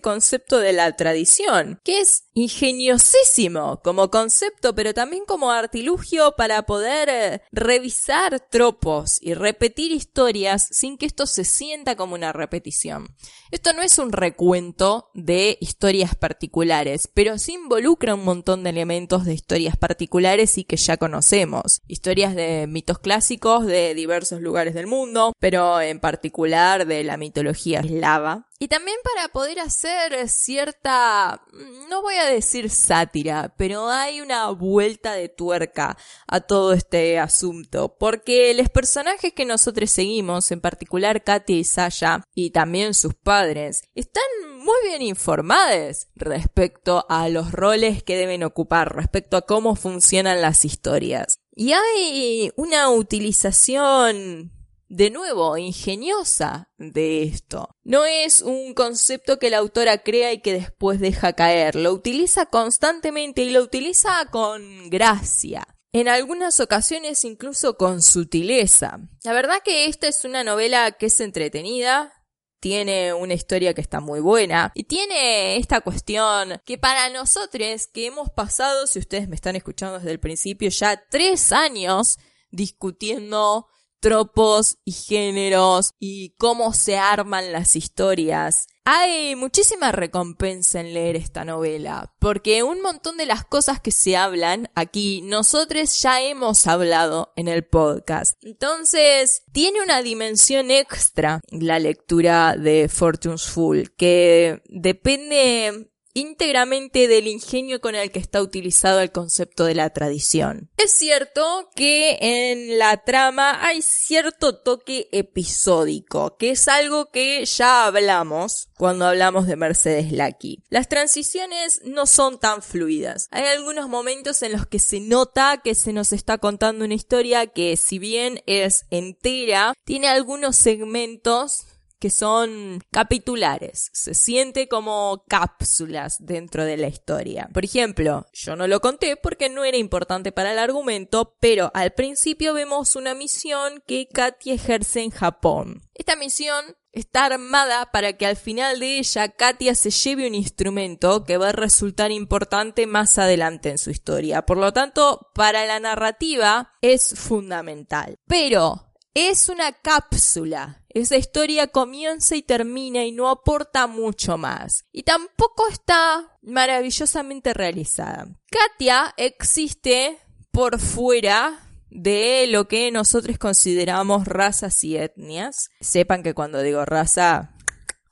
concepto 0.00 0.60
de 0.60 0.72
la 0.72 0.94
tradición, 0.94 1.80
que 1.82 1.98
es 1.98 2.28
ingeniosísimo 2.34 3.80
como 3.82 4.12
concepto, 4.12 4.76
pero 4.76 4.94
también 4.94 5.24
como 5.26 5.50
artilugio 5.50 6.36
para 6.36 6.62
poder 6.62 7.08
eh, 7.08 7.42
revisar 7.50 8.38
tropos 8.48 9.18
y 9.20 9.34
repetir 9.34 9.90
historias 9.90 10.68
sin 10.70 10.98
que 10.98 11.06
esto 11.06 11.26
se 11.26 11.44
sienta 11.44 11.96
como 11.96 12.14
una 12.14 12.27
repetición. 12.32 13.14
Esto 13.50 13.72
no 13.72 13.82
es 13.82 13.98
un 13.98 14.12
recuento 14.12 15.10
de 15.14 15.56
historias 15.60 16.14
particulares, 16.14 17.08
pero 17.12 17.38
sí 17.38 17.54
involucra 17.54 18.14
un 18.14 18.24
montón 18.24 18.64
de 18.64 18.70
elementos 18.70 19.24
de 19.24 19.34
historias 19.34 19.76
particulares 19.76 20.58
y 20.58 20.64
que 20.64 20.76
ya 20.76 20.96
conocemos. 20.96 21.80
Historias 21.86 22.34
de 22.34 22.66
mitos 22.66 22.98
clásicos 22.98 23.66
de 23.66 23.94
diversos 23.94 24.40
lugares 24.40 24.74
del 24.74 24.86
mundo, 24.86 25.32
pero 25.38 25.80
en 25.80 26.00
particular 26.00 26.86
de 26.86 27.04
la 27.04 27.16
mitología 27.16 27.80
eslava 27.80 28.47
Y 28.60 28.66
también 28.66 28.96
para 29.04 29.28
poder 29.28 29.60
hacer 29.60 30.28
cierta, 30.28 31.44
no 31.88 32.02
voy 32.02 32.16
a 32.16 32.28
decir 32.28 32.70
sátira, 32.70 33.54
pero 33.56 33.88
hay 33.88 34.20
una 34.20 34.50
vuelta 34.50 35.12
de 35.12 35.28
tuerca 35.28 35.96
a 36.26 36.40
todo 36.40 36.72
este 36.72 37.20
asunto, 37.20 37.96
porque 38.00 38.52
los 38.54 38.68
personajes 38.68 39.32
que 39.32 39.44
nosotros 39.44 39.92
seguimos, 39.92 40.50
en 40.50 40.60
particular 40.60 41.22
Katia 41.22 41.56
y 41.56 41.62
Sasha, 41.62 42.24
y 42.34 42.50
también 42.50 42.94
sus 42.94 43.14
padres, 43.14 43.82
están 43.94 44.24
muy 44.56 44.88
bien 44.88 45.02
informados 45.02 46.08
respecto 46.16 47.06
a 47.08 47.28
los 47.28 47.52
roles 47.52 48.02
que 48.02 48.16
deben 48.16 48.42
ocupar, 48.42 48.96
respecto 48.96 49.36
a 49.36 49.42
cómo 49.42 49.76
funcionan 49.76 50.42
las 50.42 50.64
historias. 50.64 51.38
Y 51.54 51.74
hay 51.74 52.50
una 52.56 52.90
utilización 52.90 54.57
de 54.88 55.10
nuevo, 55.10 55.56
ingeniosa 55.58 56.70
de 56.78 57.22
esto. 57.22 57.76
No 57.84 58.04
es 58.04 58.40
un 58.40 58.74
concepto 58.74 59.38
que 59.38 59.50
la 59.50 59.58
autora 59.58 59.98
crea 59.98 60.32
y 60.32 60.40
que 60.40 60.54
después 60.54 61.00
deja 61.00 61.34
caer, 61.34 61.74
lo 61.74 61.92
utiliza 61.92 62.46
constantemente 62.46 63.42
y 63.42 63.50
lo 63.50 63.62
utiliza 63.62 64.26
con 64.30 64.88
gracia. 64.90 65.66
En 65.92 66.08
algunas 66.08 66.60
ocasiones 66.60 67.24
incluso 67.24 67.76
con 67.76 68.02
sutileza. 68.02 69.00
La 69.24 69.32
verdad 69.32 69.62
que 69.64 69.86
esta 69.86 70.06
es 70.08 70.24
una 70.24 70.44
novela 70.44 70.92
que 70.92 71.06
es 71.06 71.20
entretenida, 71.20 72.12
tiene 72.60 73.14
una 73.14 73.34
historia 73.34 73.72
que 73.72 73.80
está 73.80 74.00
muy 74.00 74.20
buena 74.20 74.72
y 74.74 74.84
tiene 74.84 75.56
esta 75.56 75.80
cuestión 75.80 76.60
que 76.64 76.76
para 76.76 77.08
nosotros 77.08 77.86
que 77.86 78.06
hemos 78.06 78.30
pasado, 78.30 78.86
si 78.86 78.98
ustedes 78.98 79.28
me 79.28 79.36
están 79.36 79.56
escuchando 79.56 79.98
desde 79.98 80.10
el 80.10 80.20
principio, 80.20 80.68
ya 80.70 81.02
tres 81.08 81.52
años 81.52 82.18
discutiendo 82.50 83.68
tropos 84.00 84.78
y 84.84 84.92
géneros 84.92 85.94
y 85.98 86.30
cómo 86.38 86.72
se 86.72 86.98
arman 86.98 87.52
las 87.52 87.76
historias. 87.76 88.66
Hay 88.84 89.36
muchísima 89.36 89.92
recompensa 89.92 90.80
en 90.80 90.94
leer 90.94 91.14
esta 91.16 91.44
novela, 91.44 92.14
porque 92.18 92.62
un 92.62 92.80
montón 92.80 93.18
de 93.18 93.26
las 93.26 93.44
cosas 93.44 93.80
que 93.80 93.90
se 93.90 94.16
hablan 94.16 94.70
aquí, 94.74 95.20
nosotros 95.22 96.00
ya 96.00 96.22
hemos 96.22 96.66
hablado 96.66 97.34
en 97.36 97.48
el 97.48 97.66
podcast. 97.66 98.42
Entonces, 98.42 99.42
tiene 99.52 99.82
una 99.82 100.00
dimensión 100.00 100.70
extra 100.70 101.42
la 101.50 101.78
lectura 101.78 102.56
de 102.56 102.88
Fortune's 102.88 103.46
Full, 103.48 103.88
que 103.98 104.62
depende 104.70 105.90
íntegramente 106.18 107.06
del 107.06 107.28
ingenio 107.28 107.80
con 107.80 107.94
el 107.94 108.10
que 108.10 108.18
está 108.18 108.42
utilizado 108.42 109.00
el 109.00 109.12
concepto 109.12 109.64
de 109.64 109.74
la 109.74 109.90
tradición. 109.90 110.68
Es 110.76 110.92
cierto 110.92 111.70
que 111.74 112.18
en 112.20 112.78
la 112.78 112.96
trama 113.04 113.64
hay 113.64 113.82
cierto 113.82 114.56
toque 114.56 115.08
episódico, 115.12 116.36
que 116.36 116.50
es 116.50 116.66
algo 116.68 117.10
que 117.10 117.44
ya 117.44 117.86
hablamos 117.86 118.68
cuando 118.76 119.06
hablamos 119.06 119.46
de 119.46 119.56
Mercedes 119.56 120.12
Lucky. 120.12 120.64
Las 120.68 120.88
transiciones 120.88 121.82
no 121.84 122.06
son 122.06 122.40
tan 122.40 122.62
fluidas. 122.62 123.28
Hay 123.30 123.44
algunos 123.44 123.88
momentos 123.88 124.42
en 124.42 124.52
los 124.52 124.66
que 124.66 124.78
se 124.80 125.00
nota 125.00 125.60
que 125.62 125.74
se 125.74 125.92
nos 125.92 126.12
está 126.12 126.38
contando 126.38 126.84
una 126.84 126.94
historia 126.94 127.46
que 127.46 127.76
si 127.76 127.98
bien 127.98 128.42
es 128.46 128.86
entera, 128.90 129.74
tiene 129.84 130.08
algunos 130.08 130.56
segmentos 130.56 131.66
que 131.98 132.10
son 132.10 132.82
capitulares, 132.90 133.90
se 133.92 134.14
siente 134.14 134.68
como 134.68 135.24
cápsulas 135.28 136.16
dentro 136.18 136.64
de 136.64 136.76
la 136.76 136.88
historia. 136.88 137.48
Por 137.52 137.64
ejemplo, 137.64 138.26
yo 138.32 138.56
no 138.56 138.66
lo 138.66 138.80
conté 138.80 139.16
porque 139.16 139.48
no 139.48 139.64
era 139.64 139.76
importante 139.76 140.32
para 140.32 140.52
el 140.52 140.58
argumento, 140.58 141.36
pero 141.40 141.70
al 141.74 141.92
principio 141.92 142.54
vemos 142.54 142.96
una 142.96 143.14
misión 143.14 143.82
que 143.86 144.08
Katy 144.08 144.52
ejerce 144.52 145.00
en 145.02 145.10
Japón. 145.10 145.82
Esta 145.94 146.16
misión 146.16 146.76
está 146.92 147.26
armada 147.26 147.90
para 147.92 148.14
que 148.14 148.26
al 148.26 148.36
final 148.36 148.80
de 148.80 148.98
ella 148.98 149.28
Katia 149.28 149.74
se 149.74 149.90
lleve 149.90 150.26
un 150.26 150.34
instrumento 150.34 151.24
que 151.24 151.36
va 151.36 151.50
a 151.50 151.52
resultar 151.52 152.10
importante 152.10 152.86
más 152.86 153.18
adelante 153.18 153.70
en 153.70 153.78
su 153.78 153.90
historia. 153.90 154.42
Por 154.42 154.58
lo 154.58 154.72
tanto, 154.72 155.30
para 155.34 155.66
la 155.66 155.80
narrativa 155.80 156.72
es 156.80 157.14
fundamental. 157.18 158.16
Pero 158.26 158.88
es 159.14 159.48
una 159.48 159.72
cápsula. 159.72 160.84
Esa 160.98 161.16
historia 161.16 161.68
comienza 161.68 162.34
y 162.34 162.42
termina 162.42 163.04
y 163.04 163.12
no 163.12 163.30
aporta 163.30 163.86
mucho 163.86 164.36
más. 164.36 164.84
Y 164.90 165.04
tampoco 165.04 165.68
está 165.68 166.36
maravillosamente 166.42 167.54
realizada. 167.54 168.26
Katia 168.50 169.14
existe 169.16 170.18
por 170.50 170.80
fuera 170.80 171.60
de 171.88 172.48
lo 172.48 172.66
que 172.66 172.90
nosotros 172.90 173.38
consideramos 173.38 174.26
razas 174.26 174.82
y 174.82 174.96
etnias. 174.96 175.70
Sepan 175.80 176.24
que 176.24 176.34
cuando 176.34 176.62
digo 176.62 176.84
raza, 176.84 177.54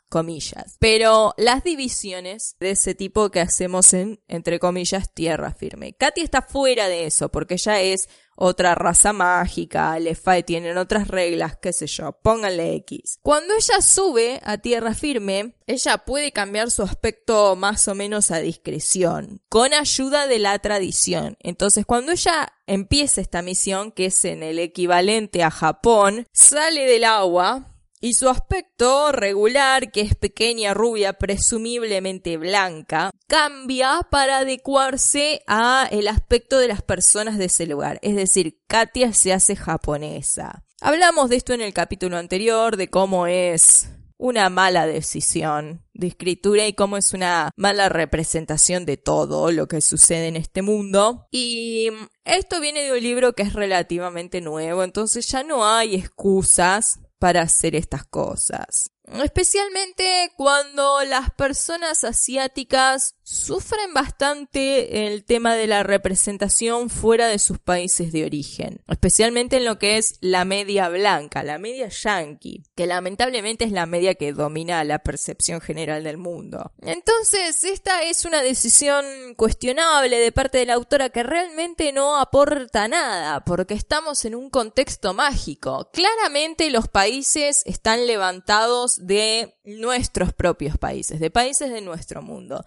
comillas. 0.08 0.76
Pero 0.78 1.34
las 1.36 1.64
divisiones 1.64 2.56
de 2.60 2.70
ese 2.70 2.94
tipo 2.94 3.30
que 3.30 3.40
hacemos 3.40 3.92
en, 3.92 4.20
entre 4.28 4.58
comillas, 4.58 5.12
tierra 5.12 5.52
firme. 5.52 5.94
Katia 5.94 6.24
está 6.24 6.42
fuera 6.42 6.88
de 6.88 7.06
eso 7.06 7.28
porque 7.30 7.54
ella 7.54 7.80
es 7.80 8.08
otra 8.36 8.74
raza 8.74 9.12
mágica, 9.12 9.98
Lefay 9.98 10.42
tienen 10.42 10.76
otras 10.76 11.08
reglas, 11.08 11.56
qué 11.56 11.72
sé 11.72 11.86
yo, 11.86 12.12
pónganle 12.22 12.74
X. 12.76 13.18
Cuando 13.22 13.54
ella 13.54 13.80
sube 13.80 14.40
a 14.44 14.58
tierra 14.58 14.94
firme, 14.94 15.54
ella 15.66 15.98
puede 15.98 16.32
cambiar 16.32 16.70
su 16.70 16.82
aspecto 16.82 17.56
más 17.56 17.88
o 17.88 17.94
menos 17.94 18.30
a 18.30 18.38
discreción, 18.38 19.42
con 19.48 19.72
ayuda 19.72 20.26
de 20.26 20.38
la 20.38 20.58
tradición. 20.58 21.36
Entonces, 21.40 21.86
cuando 21.86 22.12
ella 22.12 22.52
empieza 22.66 23.22
esta 23.22 23.40
misión, 23.40 23.90
que 23.90 24.06
es 24.06 24.24
en 24.26 24.42
el 24.42 24.58
equivalente 24.58 25.42
a 25.42 25.50
Japón, 25.50 26.26
sale 26.32 26.84
del 26.84 27.04
agua, 27.04 27.75
y 28.00 28.14
su 28.14 28.28
aspecto 28.28 29.12
regular, 29.12 29.90
que 29.90 30.02
es 30.02 30.14
pequeña, 30.14 30.74
rubia, 30.74 31.14
presumiblemente 31.14 32.36
blanca, 32.36 33.10
cambia 33.26 34.00
para 34.10 34.38
adecuarse 34.38 35.42
a 35.46 35.88
el 35.90 36.08
aspecto 36.08 36.58
de 36.58 36.68
las 36.68 36.82
personas 36.82 37.38
de 37.38 37.46
ese 37.46 37.66
lugar. 37.66 37.98
Es 38.02 38.16
decir, 38.16 38.60
Katia 38.66 39.12
se 39.12 39.32
hace 39.32 39.56
japonesa. 39.56 40.64
Hablamos 40.80 41.30
de 41.30 41.36
esto 41.36 41.54
en 41.54 41.62
el 41.62 41.72
capítulo 41.72 42.18
anterior, 42.18 42.76
de 42.76 42.88
cómo 42.88 43.26
es 43.26 43.88
una 44.18 44.48
mala 44.48 44.86
decisión 44.86 45.82
de 45.92 46.06
escritura 46.08 46.66
y 46.66 46.72
cómo 46.72 46.96
es 46.96 47.12
una 47.12 47.50
mala 47.56 47.88
representación 47.88 48.86
de 48.86 48.96
todo 48.96 49.50
lo 49.52 49.68
que 49.68 49.80
sucede 49.80 50.28
en 50.28 50.36
este 50.36 50.62
mundo. 50.62 51.26
Y 51.30 51.90
esto 52.24 52.60
viene 52.60 52.84
de 52.84 52.92
un 52.92 53.02
libro 53.02 53.34
que 53.34 53.42
es 53.42 53.52
relativamente 53.52 54.40
nuevo, 54.40 54.84
entonces 54.84 55.28
ya 55.28 55.42
no 55.42 55.66
hay 55.66 55.94
excusas 55.94 57.00
para 57.18 57.42
hacer 57.42 57.74
estas 57.74 58.04
cosas. 58.06 58.90
Especialmente 59.04 60.32
cuando 60.36 61.02
las 61.04 61.30
personas 61.32 62.04
asiáticas 62.04 63.15
sufren 63.26 63.92
bastante 63.92 65.08
el 65.08 65.24
tema 65.24 65.56
de 65.56 65.66
la 65.66 65.82
representación 65.82 66.88
fuera 66.88 67.26
de 67.26 67.40
sus 67.40 67.58
países 67.58 68.12
de 68.12 68.24
origen, 68.24 68.84
especialmente 68.86 69.56
en 69.56 69.64
lo 69.64 69.80
que 69.80 69.98
es 69.98 70.18
la 70.20 70.44
media 70.44 70.88
blanca, 70.88 71.42
la 71.42 71.58
media 71.58 71.88
yankee, 71.88 72.62
que 72.76 72.86
lamentablemente 72.86 73.64
es 73.64 73.72
la 73.72 73.84
media 73.86 74.14
que 74.14 74.32
domina 74.32 74.84
la 74.84 75.00
percepción 75.00 75.60
general 75.60 76.04
del 76.04 76.18
mundo. 76.18 76.70
Entonces, 76.82 77.64
esta 77.64 78.04
es 78.04 78.24
una 78.24 78.42
decisión 78.42 79.04
cuestionable 79.34 80.20
de 80.20 80.30
parte 80.30 80.58
de 80.58 80.66
la 80.66 80.74
autora 80.74 81.08
que 81.08 81.24
realmente 81.24 81.92
no 81.92 82.20
aporta 82.20 82.86
nada, 82.86 83.44
porque 83.44 83.74
estamos 83.74 84.24
en 84.24 84.36
un 84.36 84.50
contexto 84.50 85.14
mágico. 85.14 85.90
Claramente 85.92 86.70
los 86.70 86.86
países 86.86 87.64
están 87.66 88.06
levantados 88.06 89.04
de 89.04 89.56
nuestros 89.64 90.32
propios 90.32 90.78
países, 90.78 91.18
de 91.18 91.32
países 91.32 91.72
de 91.72 91.80
nuestro 91.80 92.22
mundo. 92.22 92.64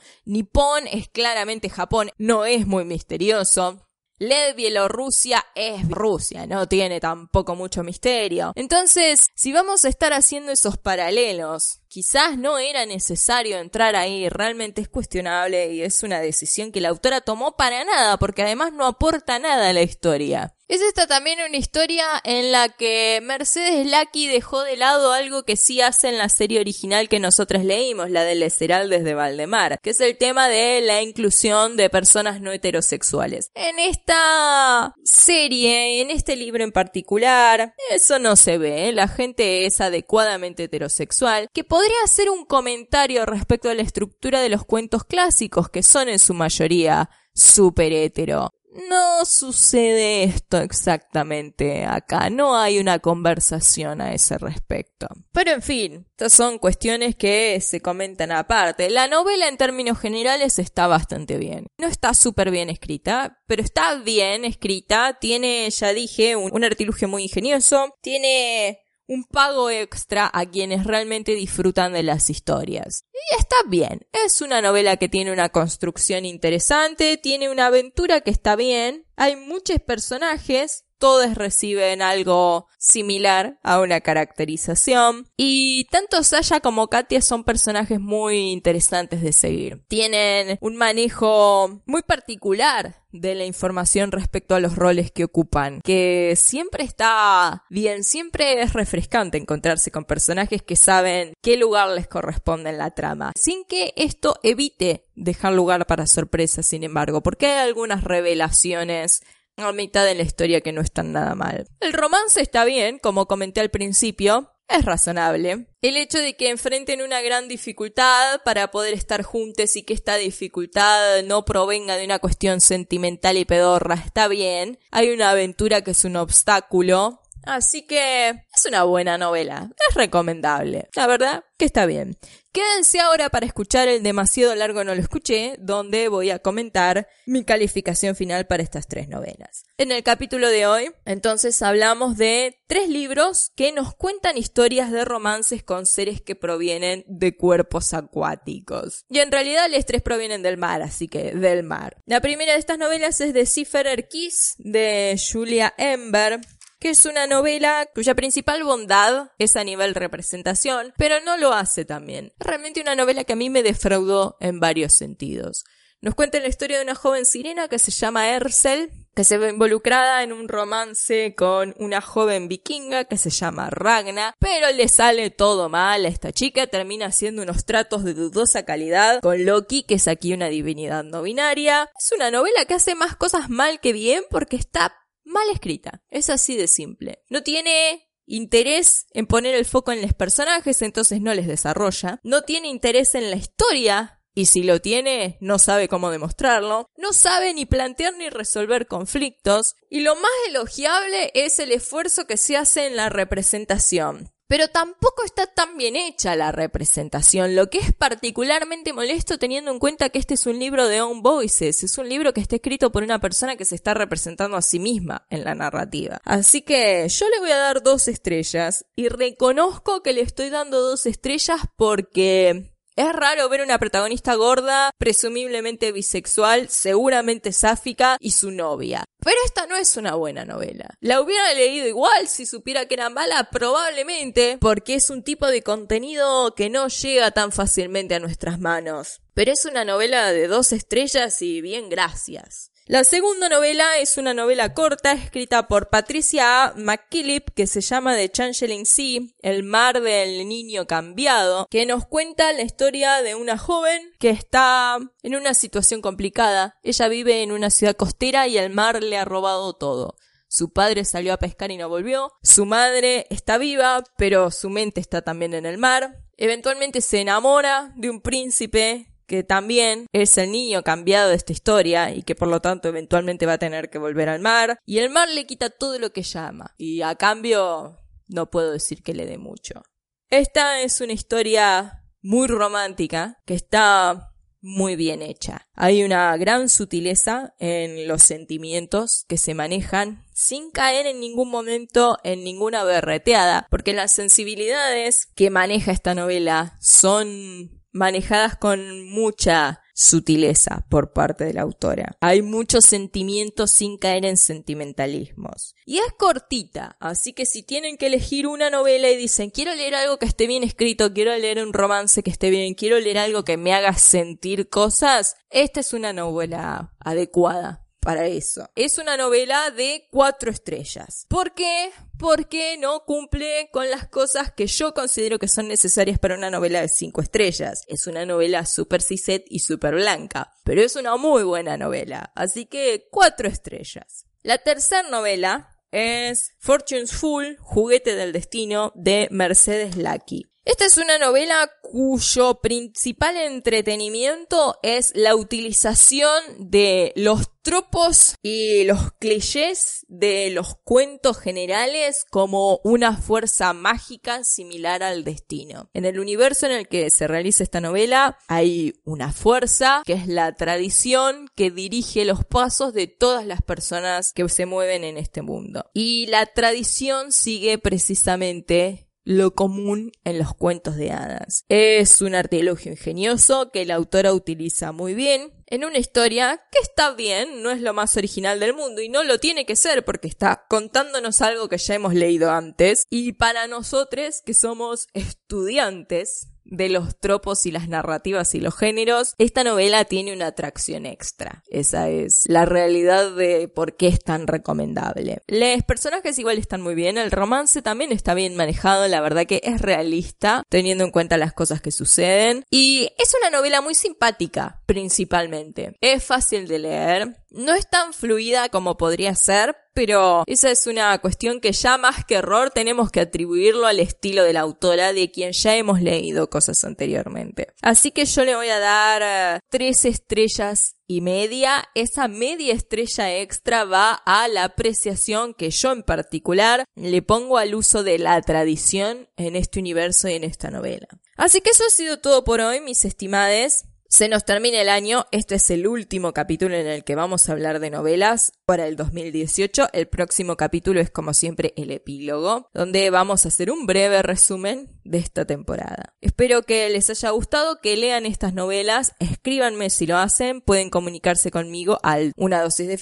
Nippon 0.49 0.87
es 0.87 1.09
claramente 1.09 1.69
Japón, 1.69 2.09
no 2.17 2.45
es 2.45 2.65
muy 2.65 2.83
misterioso. 2.83 3.85
LED 4.17 4.55
Bielorrusia 4.55 5.45
es 5.53 5.87
Rusia, 5.87 6.47
no 6.47 6.67
tiene 6.67 6.99
tampoco 6.99 7.55
mucho 7.55 7.83
misterio. 7.83 8.51
Entonces, 8.55 9.27
si 9.35 9.53
vamos 9.53 9.85
a 9.85 9.89
estar 9.89 10.11
haciendo 10.11 10.51
esos 10.51 10.77
paralelos, 10.77 11.78
quizás 11.89 12.37
no 12.37 12.59
era 12.59 12.85
necesario 12.85 13.57
entrar 13.57 13.95
ahí, 13.95 14.29
realmente 14.29 14.81
es 14.81 14.87
cuestionable 14.87 15.73
y 15.73 15.81
es 15.81 16.03
una 16.03 16.21
decisión 16.21 16.71
que 16.71 16.81
la 16.81 16.89
autora 16.89 17.21
tomó 17.21 17.57
para 17.57 17.83
nada, 17.83 18.17
porque 18.17 18.43
además 18.43 18.71
no 18.71 18.85
aporta 18.85 19.39
nada 19.39 19.69
a 19.69 19.73
la 19.73 19.81
historia. 19.81 20.55
Es 20.69 20.81
esta 20.81 21.07
también 21.07 21.39
una 21.47 21.57
historia 21.57 22.05
en 22.23 22.51
la 22.51 22.69
que 22.69 23.21
Mercedes 23.23 23.87
Lucky 23.87 24.27
dejó 24.27 24.61
de 24.61 24.77
lado 24.77 25.13
algo 25.13 25.41
que 25.41 25.57
sí 25.57 25.81
hace 25.81 26.09
en 26.09 26.19
la 26.19 26.29
serie 26.29 26.59
original 26.59 27.09
que 27.09 27.19
nosotros 27.19 27.65
leímos, 27.65 28.11
la 28.11 28.23
del 28.23 28.43
Esmeralda 28.43 28.99
de 28.99 29.15
Valdemar, 29.15 29.79
que 29.81 29.89
es 29.89 29.99
el 29.99 30.15
tema 30.15 30.47
de 30.47 30.81
la 30.81 31.01
inclusión 31.01 31.75
de 31.75 31.89
personas 31.89 32.39
no 32.39 32.51
heterosexuales. 32.51 33.49
En 33.55 33.79
esta 33.79 34.93
serie, 35.03 36.01
en 36.01 36.11
este 36.11 36.35
libro 36.35 36.63
en 36.63 36.71
particular, 36.71 37.73
eso 37.89 38.19
no 38.19 38.35
se 38.35 38.59
ve, 38.59 38.89
¿eh? 38.89 38.91
la 38.91 39.07
gente 39.07 39.65
es 39.65 39.81
adecuadamente 39.81 40.65
heterosexual, 40.65 41.49
que 41.51 41.63
podría 41.79 42.03
hacer 42.03 42.29
un 42.29 42.43
comentario 42.43 43.25
respecto 43.25 43.69
a 43.69 43.73
la 43.73 43.83
estructura 43.83 44.41
de 44.41 44.49
los 44.49 44.65
cuentos 44.65 45.05
clásicos, 45.05 45.69
que 45.69 45.81
son 45.81 46.09
en 46.09 46.19
su 46.19 46.33
mayoría 46.33 47.09
súper 47.33 47.93
hetero. 47.93 48.49
no 48.89 49.23
sucede 49.23 50.25
esto 50.25 50.57
exactamente 50.57 51.85
acá, 51.85 52.29
no 52.29 52.57
hay 52.57 52.79
una 52.79 52.99
conversación 52.99 54.01
a 54.01 54.13
ese 54.13 54.37
respecto. 54.37 55.07
Pero 55.31 55.51
en 55.51 55.61
fin, 55.61 56.05
estas 56.09 56.33
son 56.33 56.57
cuestiones 56.57 57.15
que 57.15 57.61
se 57.61 57.79
comentan 57.79 58.33
aparte. 58.33 58.89
La 58.89 59.07
novela 59.07 59.47
en 59.47 59.55
términos 59.55 59.97
generales 59.99 60.59
está 60.59 60.85
bastante 60.85 61.37
bien. 61.37 61.67
No 61.77 61.87
está 61.87 62.13
súper 62.13 62.51
bien 62.51 62.69
escrita, 62.69 63.39
pero 63.47 63.63
está 63.63 63.95
bien 63.95 64.43
escrita, 64.43 65.17
tiene, 65.21 65.69
ya 65.69 65.93
dije, 65.93 66.35
un 66.35 66.63
artilugio 66.65 67.07
muy 67.07 67.23
ingenioso, 67.23 67.95
tiene 68.01 68.81
un 69.09 69.23
pago 69.23 69.71
extra 69.71 70.29
a 70.31 70.45
quienes 70.45 70.85
realmente 70.85 71.33
disfrutan 71.33 71.93
de 71.93 72.03
las 72.03 72.29
historias. 72.29 73.05
Y 73.11 73.39
está 73.39 73.55
bien, 73.67 74.07
es 74.23 74.39
una 74.41 74.61
novela 74.61 74.97
que 74.97 75.09
tiene 75.09 75.33
una 75.33 75.49
construcción 75.49 76.25
interesante, 76.25 77.17
tiene 77.17 77.49
una 77.49 77.65
aventura 77.65 78.21
que 78.21 78.29
está 78.29 78.55
bien, 78.55 79.07
hay 79.15 79.35
muchos 79.35 79.79
personajes, 79.79 80.85
todos 80.99 81.35
reciben 81.35 82.01
algo 82.01 82.67
similar 82.77 83.57
a 83.63 83.79
una 83.79 84.01
caracterización. 84.01 85.27
Y 85.37 85.85
tanto 85.91 86.23
Saya 86.23 86.59
como 86.59 86.87
Katia 86.87 87.21
son 87.21 87.43
personajes 87.43 87.99
muy 87.99 88.51
interesantes 88.51 89.21
de 89.21 89.33
seguir. 89.33 89.83
Tienen 89.87 90.57
un 90.61 90.75
manejo 90.75 91.81
muy 91.85 92.03
particular 92.03 92.97
de 93.11 93.33
la 93.35 93.45
información 93.45 94.11
respecto 94.11 94.55
a 94.55 94.59
los 94.59 94.75
roles 94.75 95.11
que 95.11 95.23
ocupan, 95.23 95.81
que 95.81 96.35
siempre 96.35 96.83
está 96.83 97.63
bien, 97.69 98.03
siempre 98.03 98.61
es 98.61 98.73
refrescante 98.73 99.37
encontrarse 99.37 99.89
con 99.91 100.05
personajes 100.05 100.61
que 100.61 100.75
saben 100.75 101.33
qué 101.41 101.57
lugar 101.57 101.89
les 101.89 102.07
corresponde 102.07 102.69
en 102.69 102.77
la 102.77 102.91
trama, 102.91 103.31
sin 103.35 103.65
que 103.65 103.93
esto 103.95 104.39
evite 104.43 105.05
dejar 105.15 105.53
lugar 105.53 105.87
para 105.87 106.05
sorpresas, 106.05 106.67
sin 106.67 106.83
embargo, 106.83 107.21
porque 107.21 107.47
hay 107.47 107.67
algunas 107.67 108.03
revelaciones 108.03 109.21
a 109.67 109.73
mitad 109.73 110.05
de 110.05 110.15
la 110.15 110.23
historia 110.23 110.61
que 110.61 110.71
no 110.71 110.81
están 110.81 111.11
nada 111.11 111.35
mal. 111.35 111.67
El 111.79 111.93
romance 111.93 112.41
está 112.41 112.65
bien, 112.65 112.99
como 112.99 113.27
comenté 113.27 113.61
al 113.61 113.69
principio, 113.69 114.51
es 114.69 114.85
razonable. 114.85 115.65
El 115.81 115.97
hecho 115.97 116.19
de 116.19 116.35
que 116.35 116.49
enfrenten 116.49 117.01
una 117.01 117.21
gran 117.21 117.47
dificultad 117.47 118.41
para 118.45 118.69
poder 118.69 118.93
estar 118.93 119.23
juntos 119.23 119.75
y 119.75 119.83
que 119.83 119.95
esta 119.95 120.15
dificultad 120.17 121.23
no 121.23 121.43
provenga 121.43 121.97
de 121.97 122.05
una 122.05 122.19
cuestión 122.19 122.61
sentimental 122.61 123.37
y 123.37 123.45
pedorra 123.45 123.95
está 123.95 124.27
bien. 124.27 124.77
Hay 124.91 125.09
una 125.09 125.31
aventura 125.31 125.81
que 125.81 125.91
es 125.91 126.05
un 126.05 126.17
obstáculo. 126.17 127.21
Así 127.43 127.85
que 127.85 128.29
es 128.29 128.65
una 128.67 128.83
buena 128.83 129.17
novela. 129.17 129.69
Es 129.89 129.95
recomendable. 129.95 130.87
La 130.95 131.07
verdad 131.07 131.43
que 131.57 131.65
está 131.65 131.85
bien. 131.85 132.17
Quédense 132.51 132.99
ahora 132.99 133.29
para 133.29 133.45
escuchar 133.45 133.87
el 133.89 134.01
demasiado 134.01 134.55
largo 134.55 134.83
no 134.83 134.95
lo 134.95 135.01
escuché, 135.01 135.55
donde 135.59 136.07
voy 136.07 136.31
a 136.31 136.39
comentar 136.39 137.07
mi 137.27 137.43
calificación 137.43 138.15
final 138.15 138.47
para 138.47 138.63
estas 138.63 138.87
tres 138.87 139.07
novelas. 139.07 139.65
En 139.77 139.91
el 139.91 140.01
capítulo 140.01 140.49
de 140.49 140.65
hoy, 140.65 140.91
entonces 141.05 141.61
hablamos 141.61 142.17
de 142.17 142.57
tres 142.65 142.89
libros 142.89 143.51
que 143.55 143.71
nos 143.71 143.93
cuentan 143.93 144.37
historias 144.37 144.91
de 144.91 145.05
romances 145.05 145.61
con 145.61 145.85
seres 145.85 146.21
que 146.21 146.35
provienen 146.35 147.03
de 147.07 147.35
cuerpos 147.35 147.93
acuáticos. 147.93 149.05
Y 149.09 149.19
en 149.19 149.31
realidad 149.31 149.67
los 149.69 149.85
tres 149.85 150.01
provienen 150.01 150.41
del 150.41 150.57
mar, 150.57 150.81
así 150.81 151.07
que 151.07 151.35
del 151.35 151.63
mar. 151.63 151.97
La 152.07 152.19
primera 152.19 152.53
de 152.53 152.59
estas 152.59 152.79
novelas 152.79 153.21
es 153.21 153.33
de 153.33 153.45
Seafarer 153.45 154.07
Kiss, 154.07 154.55
de 154.57 155.19
Julia 155.31 155.73
Ember, 155.77 156.41
que 156.79 156.89
es 156.89 157.05
una 157.05 157.27
novela 157.27 157.87
cuya 157.93 158.15
principal 158.15 158.63
bondad 158.63 159.31
es 159.37 159.55
a 159.55 159.63
nivel 159.63 159.95
representación, 159.95 160.93
pero 160.97 161.19
no 161.21 161.37
lo 161.37 161.53
hace 161.53 161.85
también. 161.85 162.33
Realmente 162.39 162.81
una 162.81 162.95
novela 162.95 163.23
que 163.23 163.33
a 163.33 163.37
mí 163.37 163.49
me 163.49 163.63
defraudó 163.63 164.37
en 164.39 164.59
varios 164.59 164.93
sentidos. 164.93 165.65
Nos 166.01 166.15
cuenta 166.15 166.39
la 166.39 166.47
historia 166.47 166.77
de 166.77 166.83
una 166.83 166.95
joven 166.95 167.25
sirena 167.25 167.67
que 167.67 167.77
se 167.77 167.91
llama 167.91 168.29
Ersel, 168.29 168.89
que 169.13 169.25
se 169.25 169.37
ve 169.37 169.49
involucrada 169.49 170.23
en 170.23 170.31
un 170.31 170.47
romance 170.47 171.35
con 171.35 171.75
una 171.77 171.99
joven 171.99 172.47
vikinga 172.47 173.03
que 173.03 173.17
se 173.17 173.29
llama 173.29 173.69
Ragna, 173.69 174.33
pero 174.39 174.71
le 174.71 174.87
sale 174.87 175.29
todo 175.29 175.67
mal 175.67 176.05
a 176.05 176.07
esta 176.07 176.31
chica, 176.31 176.67
termina 176.67 177.07
haciendo 177.07 177.41
unos 177.41 177.65
tratos 177.65 178.05
de 178.05 178.13
dudosa 178.13 178.63
calidad 178.63 179.19
con 179.19 179.45
Loki, 179.45 179.83
que 179.83 179.95
es 179.95 180.07
aquí 180.07 180.31
una 180.31 180.47
divinidad 180.47 181.03
no 181.03 181.21
binaria. 181.21 181.89
Es 181.99 182.13
una 182.13 182.31
novela 182.31 182.63
que 182.63 182.75
hace 182.75 182.95
más 182.95 183.17
cosas 183.17 183.49
mal 183.49 183.81
que 183.81 183.91
bien 183.91 184.23
porque 184.29 184.55
está 184.55 184.95
mal 185.29 185.47
escrita. 185.53 186.03
Es 186.09 186.29
así 186.29 186.57
de 186.57 186.67
simple. 186.67 187.23
No 187.29 187.43
tiene 187.43 188.09
interés 188.25 189.07
en 189.11 189.27
poner 189.27 189.55
el 189.55 189.65
foco 189.65 189.91
en 189.91 190.01
los 190.01 190.13
personajes, 190.13 190.81
entonces 190.81 191.21
no 191.21 191.33
les 191.33 191.47
desarrolla. 191.47 192.19
No 192.23 192.41
tiene 192.41 192.67
interés 192.67 193.15
en 193.15 193.29
la 193.29 193.37
historia. 193.37 194.19
Y 194.35 194.45
si 194.45 194.63
lo 194.63 194.79
tiene, 194.79 195.37
no 195.41 195.59
sabe 195.59 195.87
cómo 195.87 196.11
demostrarlo, 196.11 196.87
no 196.95 197.13
sabe 197.13 197.53
ni 197.53 197.65
plantear 197.65 198.15
ni 198.15 198.29
resolver 198.29 198.87
conflictos, 198.87 199.75
y 199.89 200.01
lo 200.01 200.15
más 200.15 200.31
elogiable 200.47 201.31
es 201.33 201.59
el 201.59 201.71
esfuerzo 201.71 202.25
que 202.25 202.37
se 202.37 202.55
hace 202.55 202.85
en 202.85 202.95
la 202.95 203.09
representación. 203.09 204.31
Pero 204.49 204.67
tampoco 204.67 205.23
está 205.23 205.45
tan 205.45 205.77
bien 205.77 205.95
hecha 205.95 206.35
la 206.35 206.51
representación, 206.51 207.55
lo 207.55 207.69
que 207.69 207.77
es 207.77 207.93
particularmente 207.93 208.93
molesto 208.93 209.37
teniendo 209.37 209.69
en 209.69 209.77
cuenta 209.77 210.09
que 210.09 210.17
este 210.17 210.33
es 210.33 210.47
un 210.47 210.57
libro 210.57 210.87
de 210.87 211.01
Own 211.01 211.21
Voices, 211.21 211.83
es 211.83 211.95
un 211.99 212.09
libro 212.09 212.33
que 212.33 212.41
está 212.41 212.55
escrito 212.55 212.91
por 212.91 213.03
una 213.03 213.19
persona 213.19 213.57
que 213.57 213.65
se 213.65 213.75
está 213.75 213.93
representando 213.93 214.57
a 214.57 214.63
sí 214.63 214.79
misma 214.79 215.27
en 215.29 215.43
la 215.43 215.53
narrativa. 215.53 216.19
Así 216.23 216.63
que 216.63 217.07
yo 217.07 217.29
le 217.29 217.39
voy 217.41 217.51
a 217.51 217.57
dar 217.57 217.83
dos 217.83 218.07
estrellas 218.07 218.87
y 218.95 219.09
reconozco 219.09 220.01
que 220.01 220.13
le 220.13 220.21
estoy 220.21 220.49
dando 220.49 220.81
dos 220.81 221.05
estrellas 221.05 221.61
porque 221.75 222.73
es 222.99 223.13
raro 223.13 223.47
ver 223.47 223.61
una 223.61 223.79
protagonista 223.79 224.35
gorda, 224.35 224.91
presumiblemente 224.97 225.93
bisexual, 225.93 226.67
seguramente 226.67 227.53
sáfica 227.53 228.17
y 228.19 228.31
su 228.31 228.51
novia. 228.51 229.05
Pero 229.23 229.37
esta 229.45 229.65
no 229.67 229.77
es 229.77 229.95
una 229.95 230.15
buena 230.15 230.43
novela. 230.43 230.97
La 230.99 231.21
hubiera 231.21 231.53
leído 231.53 231.87
igual 231.87 232.27
si 232.27 232.45
supiera 232.45 232.87
que 232.87 232.95
era 232.95 233.09
mala, 233.09 233.49
probablemente, 233.51 234.57
porque 234.59 234.95
es 234.95 235.09
un 235.09 235.23
tipo 235.23 235.47
de 235.47 235.63
contenido 235.63 236.53
que 236.55 236.69
no 236.69 236.89
llega 236.89 237.31
tan 237.31 237.53
fácilmente 237.53 238.15
a 238.15 238.19
nuestras 238.19 238.59
manos. 238.59 239.21
Pero 239.33 239.53
es 239.53 239.63
una 239.63 239.85
novela 239.85 240.33
de 240.33 240.49
dos 240.49 240.73
estrellas 240.73 241.41
y 241.41 241.61
bien 241.61 241.87
gracias. 241.87 242.69
La 242.89 243.03
segunda 243.03 243.49
novela 243.49 243.99
es 243.99 244.17
una 244.17 244.33
novela 244.33 244.73
corta 244.73 245.11
escrita 245.11 245.67
por 245.67 245.89
Patricia 245.89 246.63
A. 246.63 246.73
McKillip 246.73 247.51
que 247.51 247.67
se 247.67 247.81
llama 247.81 248.15
The 248.15 248.31
Changeling 248.31 248.87
Sea, 248.87 249.21
el 249.43 249.61
mar 249.61 250.01
del 250.01 250.47
niño 250.47 250.87
cambiado, 250.87 251.67
que 251.69 251.85
nos 251.85 252.07
cuenta 252.07 252.51
la 252.51 252.63
historia 252.63 253.21
de 253.21 253.35
una 253.35 253.59
joven 253.59 254.01
que 254.17 254.31
está 254.31 254.97
en 255.21 255.35
una 255.35 255.53
situación 255.53 256.01
complicada. 256.01 256.79
Ella 256.81 257.07
vive 257.09 257.43
en 257.43 257.51
una 257.51 257.69
ciudad 257.69 257.95
costera 257.95 258.47
y 258.47 258.57
el 258.57 258.71
mar 258.71 259.03
le 259.03 259.19
ha 259.19 259.25
robado 259.25 259.73
todo. 259.73 260.15
Su 260.47 260.73
padre 260.73 261.05
salió 261.05 261.33
a 261.33 261.37
pescar 261.37 261.69
y 261.69 261.77
no 261.77 261.89
volvió. 261.89 262.31
Su 262.41 262.65
madre 262.65 263.27
está 263.29 263.59
viva, 263.59 264.03
pero 264.17 264.49
su 264.49 264.71
mente 264.71 264.99
está 264.99 265.21
también 265.21 265.53
en 265.53 265.67
el 265.67 265.77
mar. 265.77 266.23
Eventualmente 266.37 267.01
se 267.01 267.21
enamora 267.21 267.93
de 267.97 268.09
un 268.09 268.19
príncipe 268.19 269.09
que 269.29 269.43
también 269.43 270.07
es 270.11 270.37
el 270.39 270.51
niño 270.51 270.81
cambiado 270.83 271.29
de 271.29 271.35
esta 271.35 271.53
historia 271.53 272.13
y 272.13 272.23
que 272.23 272.33
por 272.35 272.47
lo 272.47 272.59
tanto 272.59 272.89
eventualmente 272.89 273.45
va 273.45 273.53
a 273.53 273.57
tener 273.59 273.89
que 273.91 273.99
volver 273.99 274.27
al 274.27 274.41
mar. 274.41 274.79
Y 274.85 274.97
el 274.97 275.11
mar 275.11 275.29
le 275.29 275.45
quita 275.45 275.69
todo 275.69 275.99
lo 275.99 276.11
que 276.11 276.23
llama. 276.23 276.73
Y 276.77 277.03
a 277.03 277.13
cambio 277.15 277.99
no 278.27 278.49
puedo 278.49 278.71
decir 278.71 279.03
que 279.03 279.13
le 279.13 279.27
dé 279.27 279.37
mucho. 279.37 279.83
Esta 280.29 280.81
es 280.81 280.99
una 280.99 281.13
historia 281.13 282.03
muy 282.21 282.47
romántica 282.47 283.37
que 283.45 283.53
está 283.53 284.33
muy 284.61 284.95
bien 284.95 285.21
hecha. 285.21 285.67
Hay 285.73 286.03
una 286.03 286.35
gran 286.35 286.67
sutileza 286.67 287.53
en 287.59 288.07
los 288.07 288.23
sentimientos 288.23 289.25
que 289.29 289.37
se 289.37 289.53
manejan 289.53 290.25
sin 290.33 290.71
caer 290.71 291.05
en 291.05 291.19
ningún 291.19 291.49
momento 291.49 292.17
en 292.23 292.43
ninguna 292.43 292.83
berreteada, 292.83 293.67
porque 293.69 293.93
las 293.93 294.11
sensibilidades 294.11 295.27
que 295.35 295.49
maneja 295.49 295.91
esta 295.91 296.15
novela 296.15 296.77
son 296.81 297.78
manejadas 297.91 298.57
con 298.57 299.05
mucha 299.09 299.81
sutileza 299.93 300.85
por 300.89 301.11
parte 301.11 301.43
de 301.43 301.53
la 301.53 301.63
autora. 301.63 302.17
Hay 302.21 302.41
muchos 302.41 302.85
sentimientos 302.85 303.71
sin 303.71 303.97
caer 303.97 304.25
en 304.25 304.37
sentimentalismos. 304.37 305.75
Y 305.85 305.97
es 305.97 306.13
cortita, 306.17 306.95
así 307.01 307.33
que 307.33 307.45
si 307.45 307.63
tienen 307.63 307.97
que 307.97 308.07
elegir 308.07 308.47
una 308.47 308.69
novela 308.69 309.09
y 309.09 309.17
dicen 309.17 309.49
quiero 309.49 309.75
leer 309.75 309.95
algo 309.95 310.17
que 310.17 310.25
esté 310.25 310.47
bien 310.47 310.63
escrito, 310.63 311.13
quiero 311.13 311.35
leer 311.35 311.61
un 311.61 311.73
romance 311.73 312.23
que 312.23 312.31
esté 312.31 312.49
bien, 312.49 312.75
quiero 312.75 312.97
leer 312.99 313.17
algo 313.17 313.43
que 313.43 313.57
me 313.57 313.73
haga 313.73 313.93
sentir 313.93 314.69
cosas, 314.69 315.35
esta 315.49 315.81
es 315.81 315.91
una 315.91 316.13
novela 316.13 316.93
adecuada 316.99 317.85
para 317.99 318.27
eso. 318.27 318.69
Es 318.75 318.97
una 318.97 319.17
novela 319.17 319.71
de 319.71 320.07
cuatro 320.11 320.49
estrellas. 320.49 321.25
¿Por 321.27 321.53
qué? 321.53 321.91
Porque 322.19 322.77
no 322.77 323.05
cumple 323.05 323.69
con 323.71 323.89
las 323.89 324.09
cosas 324.09 324.51
que 324.51 324.67
yo 324.67 324.93
considero 324.93 325.39
que 325.39 325.47
son 325.47 325.69
necesarias 325.69 326.19
para 326.19 326.35
una 326.35 326.51
novela 326.51 326.81
de 326.81 326.89
cinco 326.89 327.21
estrellas. 327.21 327.83
Es 327.87 328.07
una 328.07 328.25
novela 328.25 328.65
super 328.65 329.01
ciset 329.01 329.45
y 329.49 329.59
super 329.59 329.95
blanca, 329.95 330.51
pero 330.65 330.81
es 330.81 330.97
una 330.97 331.15
muy 331.15 331.43
buena 331.43 331.77
novela. 331.77 332.33
Así 332.35 332.65
que 332.65 333.07
cuatro 333.09 333.47
estrellas. 333.47 334.25
La 334.43 334.57
tercera 334.57 335.09
novela 335.09 335.69
es 335.91 336.51
Fortune's 336.59 337.13
Fool, 337.13 337.57
Juguete 337.61 338.15
del 338.15 338.33
Destino, 338.33 338.91
de 338.95 339.29
Mercedes 339.31 339.95
Lucky. 339.95 340.45
Esta 340.65 340.85
es 340.85 340.97
una 340.97 341.17
novela 341.17 341.71
cuyo 341.81 342.59
principal 342.61 343.37
entretenimiento 343.37 344.77
es 344.83 345.11
la 345.15 345.35
utilización 345.35 346.43
de 346.59 347.11
los 347.15 347.49
tropos 347.61 348.35
y 348.43 348.83
los 348.83 349.11
clichés 349.13 350.05
de 350.07 350.49
los 350.51 350.75
cuentos 350.83 351.39
generales 351.39 352.25
como 352.29 352.81
una 352.83 353.17
fuerza 353.17 353.73
mágica 353.73 354.43
similar 354.43 355.01
al 355.01 355.23
destino. 355.23 355.89
En 355.93 356.05
el 356.05 356.19
universo 356.19 356.65
en 356.65 356.73
el 356.73 356.87
que 356.87 357.09
se 357.09 357.27
realiza 357.27 357.63
esta 357.63 357.81
novela 357.81 358.37
hay 358.47 359.01
una 359.05 359.31
fuerza 359.31 360.03
que 360.05 360.13
es 360.13 360.27
la 360.27 360.53
tradición 360.53 361.49
que 361.55 361.71
dirige 361.71 362.25
los 362.25 362.45
pasos 362.45 362.93
de 362.93 363.07
todas 363.07 363.45
las 363.45 363.61
personas 363.61 364.33
que 364.33 364.47
se 364.49 364.65
mueven 364.65 365.03
en 365.03 365.17
este 365.17 365.41
mundo. 365.41 365.89
Y 365.93 366.27
la 366.27 366.45
tradición 366.45 367.31
sigue 367.31 367.77
precisamente 367.77 369.08
lo 369.29 369.53
común 369.53 370.11
en 370.23 370.39
los 370.39 370.55
cuentos 370.55 370.95
de 370.95 371.11
hadas. 371.11 371.63
Es 371.69 372.19
un 372.23 372.33
artilugio 372.33 372.91
ingenioso 372.91 373.69
que 373.71 373.85
la 373.85 373.93
autora 373.93 374.33
utiliza 374.33 374.91
muy 374.91 375.13
bien 375.13 375.53
en 375.67 375.85
una 375.85 375.99
historia 375.99 376.63
que 376.71 376.79
está 376.79 377.13
bien, 377.13 377.61
no 377.61 377.69
es 377.69 377.79
lo 377.79 377.93
más 377.93 378.17
original 378.17 378.59
del 378.59 378.73
mundo 378.73 379.01
y 379.01 379.09
no 379.09 379.23
lo 379.23 379.37
tiene 379.37 379.67
que 379.67 379.75
ser 379.75 380.03
porque 380.03 380.27
está 380.27 380.65
contándonos 380.67 381.41
algo 381.41 381.69
que 381.69 381.77
ya 381.77 381.93
hemos 381.93 382.15
leído 382.15 382.49
antes 382.49 383.05
y 383.11 383.33
para 383.33 383.67
nosotros 383.67 384.41
que 384.43 384.55
somos 384.55 385.07
estudiantes 385.13 386.48
de 386.71 386.89
los 386.89 387.19
tropos 387.19 387.65
y 387.65 387.71
las 387.71 387.87
narrativas 387.87 388.55
y 388.55 388.59
los 388.59 388.75
géneros, 388.75 389.35
esta 389.37 389.63
novela 389.63 390.05
tiene 390.05 390.33
una 390.33 390.47
atracción 390.47 391.05
extra. 391.05 391.63
Esa 391.69 392.09
es 392.09 392.43
la 392.47 392.65
realidad 392.65 393.35
de 393.35 393.67
por 393.67 393.95
qué 393.95 394.07
es 394.07 394.19
tan 394.19 394.47
recomendable. 394.47 395.41
Los 395.47 395.83
personajes 395.83 396.37
igual 396.39 396.57
están 396.57 396.81
muy 396.81 396.95
bien, 396.95 397.17
el 397.17 397.31
romance 397.31 397.81
también 397.81 398.11
está 398.11 398.33
bien 398.33 398.55
manejado, 398.55 399.07
la 399.07 399.21
verdad 399.21 399.45
que 399.45 399.61
es 399.63 399.81
realista, 399.81 400.63
teniendo 400.69 401.03
en 401.03 401.11
cuenta 401.11 401.37
las 401.37 401.53
cosas 401.53 401.81
que 401.81 401.91
suceden. 401.91 402.65
Y 402.69 403.09
es 403.17 403.33
una 403.39 403.49
novela 403.49 403.81
muy 403.81 403.95
simpática, 403.95 404.81
principalmente. 404.85 405.97
Es 406.01 406.23
fácil 406.23 406.67
de 406.67 406.79
leer, 406.79 407.35
no 407.51 407.73
es 407.73 407.89
tan 407.89 408.13
fluida 408.13 408.69
como 408.69 408.97
podría 408.97 409.35
ser, 409.35 409.75
pero 409.93 410.43
esa 410.45 410.71
es 410.71 410.87
una 410.87 411.17
cuestión 411.19 411.59
que 411.59 411.71
ya 411.71 411.97
más 411.97 412.23
que 412.25 412.35
error 412.35 412.69
tenemos 412.69 413.11
que 413.11 413.19
atribuirlo 413.19 413.85
al 413.85 413.99
estilo 413.99 414.43
de 414.43 414.53
la 414.53 414.61
autora 414.61 415.13
de 415.13 415.31
quien 415.31 415.51
ya 415.51 415.75
hemos 415.75 416.01
leído 416.01 416.49
cosas 416.49 416.83
anteriormente. 416.83 417.73
Así 417.81 418.11
que 418.11 418.25
yo 418.25 418.45
le 418.45 418.55
voy 418.55 418.69
a 418.69 418.79
dar 418.79 419.21
eh, 419.23 419.59
tres 419.69 420.05
estrellas 420.05 420.95
y 421.07 421.21
media. 421.21 421.89
Esa 421.95 422.27
media 422.27 422.73
estrella 422.73 423.39
extra 423.39 423.83
va 423.83 424.13
a 424.13 424.47
la 424.47 424.63
apreciación 424.63 425.53
que 425.53 425.71
yo 425.71 425.91
en 425.91 426.03
particular 426.03 426.85
le 426.95 427.21
pongo 427.21 427.57
al 427.57 427.75
uso 427.75 428.03
de 428.03 428.19
la 428.19 428.39
tradición 428.41 429.27
en 429.35 429.55
este 429.55 429.79
universo 429.79 430.29
y 430.29 430.33
en 430.33 430.43
esta 430.43 430.69
novela. 430.69 431.07
Así 431.35 431.61
que 431.61 431.71
eso 431.71 431.83
ha 431.87 431.89
sido 431.89 432.19
todo 432.19 432.43
por 432.43 432.61
hoy, 432.61 432.79
mis 432.79 433.05
estimades. 433.05 433.85
Se 434.11 434.27
nos 434.27 434.43
termina 434.43 434.81
el 434.81 434.89
año, 434.89 435.27
este 435.31 435.53
es 435.53 435.69
el 435.69 435.85
último 435.85 436.33
capítulo 436.33 436.73
en 436.73 436.87
el 436.87 437.03
que 437.03 437.13
vamos 437.13 437.47
a 437.47 437.51
hablar 437.51 437.79
de 437.79 437.91
novelas 437.91 438.53
para 438.65 438.87
el 438.87 438.95
2018. 438.95 439.89
El 439.93 440.07
próximo 440.07 440.57
capítulo 440.57 440.99
es 440.99 441.11
como 441.11 441.35
siempre 441.35 441.75
el 441.77 441.91
epílogo, 441.91 442.71
donde 442.73 443.11
vamos 443.11 443.45
a 443.45 443.49
hacer 443.49 443.69
un 443.69 443.85
breve 443.85 444.23
resumen 444.23 444.89
de 445.03 445.19
esta 445.19 445.45
temporada. 445.45 446.15
Espero 446.21 446.63
que 446.63 446.89
les 446.89 447.11
haya 447.11 447.29
gustado, 447.29 447.81
que 447.81 447.97
lean 447.97 448.25
estas 448.25 448.55
novelas, 448.55 449.13
escríbanme 449.19 449.91
si 449.91 450.07
lo 450.07 450.17
hacen, 450.17 450.61
pueden 450.61 450.89
comunicarse 450.89 451.51
conmigo 451.51 451.99
al 452.01 452.33
una 452.35 452.63
dosis 452.63 452.87
de 452.87 452.97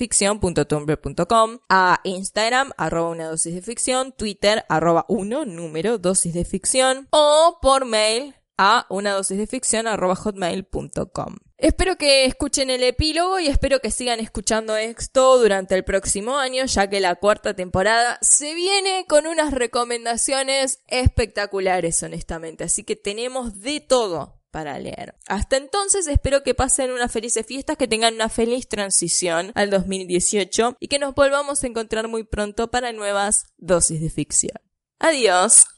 a 1.70 2.02
Instagram 2.04 2.72
arroba 2.78 3.10
una 3.10 3.28
dosis 3.28 3.56
de 3.56 3.62
ficción, 3.62 4.12
Twitter 4.12 4.66
arroba 4.68 5.06
uno 5.08 5.46
número 5.46 6.00
dosis 6.00 6.34
de 6.34 6.44
ficción 6.44 7.08
o 7.12 7.60
por 7.62 7.86
mail 7.86 8.36
a 8.58 8.86
una 8.90 9.14
dosis 9.14 9.38
de 9.38 9.48
ficción 9.48 9.86
hotmail.com. 9.88 11.36
Espero 11.58 11.98
que 11.98 12.26
escuchen 12.26 12.70
el 12.70 12.84
epílogo 12.84 13.40
y 13.40 13.48
espero 13.48 13.80
que 13.80 13.90
sigan 13.90 14.20
escuchando 14.20 14.76
esto 14.76 15.40
durante 15.40 15.74
el 15.74 15.84
próximo 15.84 16.38
año, 16.38 16.66
ya 16.66 16.88
que 16.88 17.00
la 17.00 17.16
cuarta 17.16 17.56
temporada 17.56 18.20
se 18.22 18.54
viene 18.54 19.06
con 19.08 19.26
unas 19.26 19.52
recomendaciones 19.54 20.82
espectaculares, 20.88 22.02
honestamente. 22.04 22.64
Así 22.64 22.84
que 22.84 22.96
tenemos 22.96 23.60
de 23.62 23.80
todo 23.80 24.38
para 24.52 24.80
leer. 24.80 25.16
Hasta 25.28 25.58
entonces 25.58 26.08
espero 26.08 26.44
que 26.44 26.54
pasen 26.54 26.92
unas 26.92 27.12
felices 27.12 27.46
fiestas, 27.46 27.78
que 27.78 27.88
tengan 27.88 28.16
una 28.16 28.30
feliz 28.30 28.68
transición 28.68 29.52
al 29.56 29.70
2018 29.70 30.78
y 30.80 30.88
que 30.88 31.00
nos 31.00 31.16
volvamos 31.16 31.64
a 31.64 31.68
encontrar 31.68 32.08
muy 32.08 32.24
pronto 32.24 32.70
para 32.70 32.92
nuevas 32.92 33.46
dosis 33.58 34.02
de 34.02 34.10
ficción. 34.10 34.60
Adiós. 35.00 35.77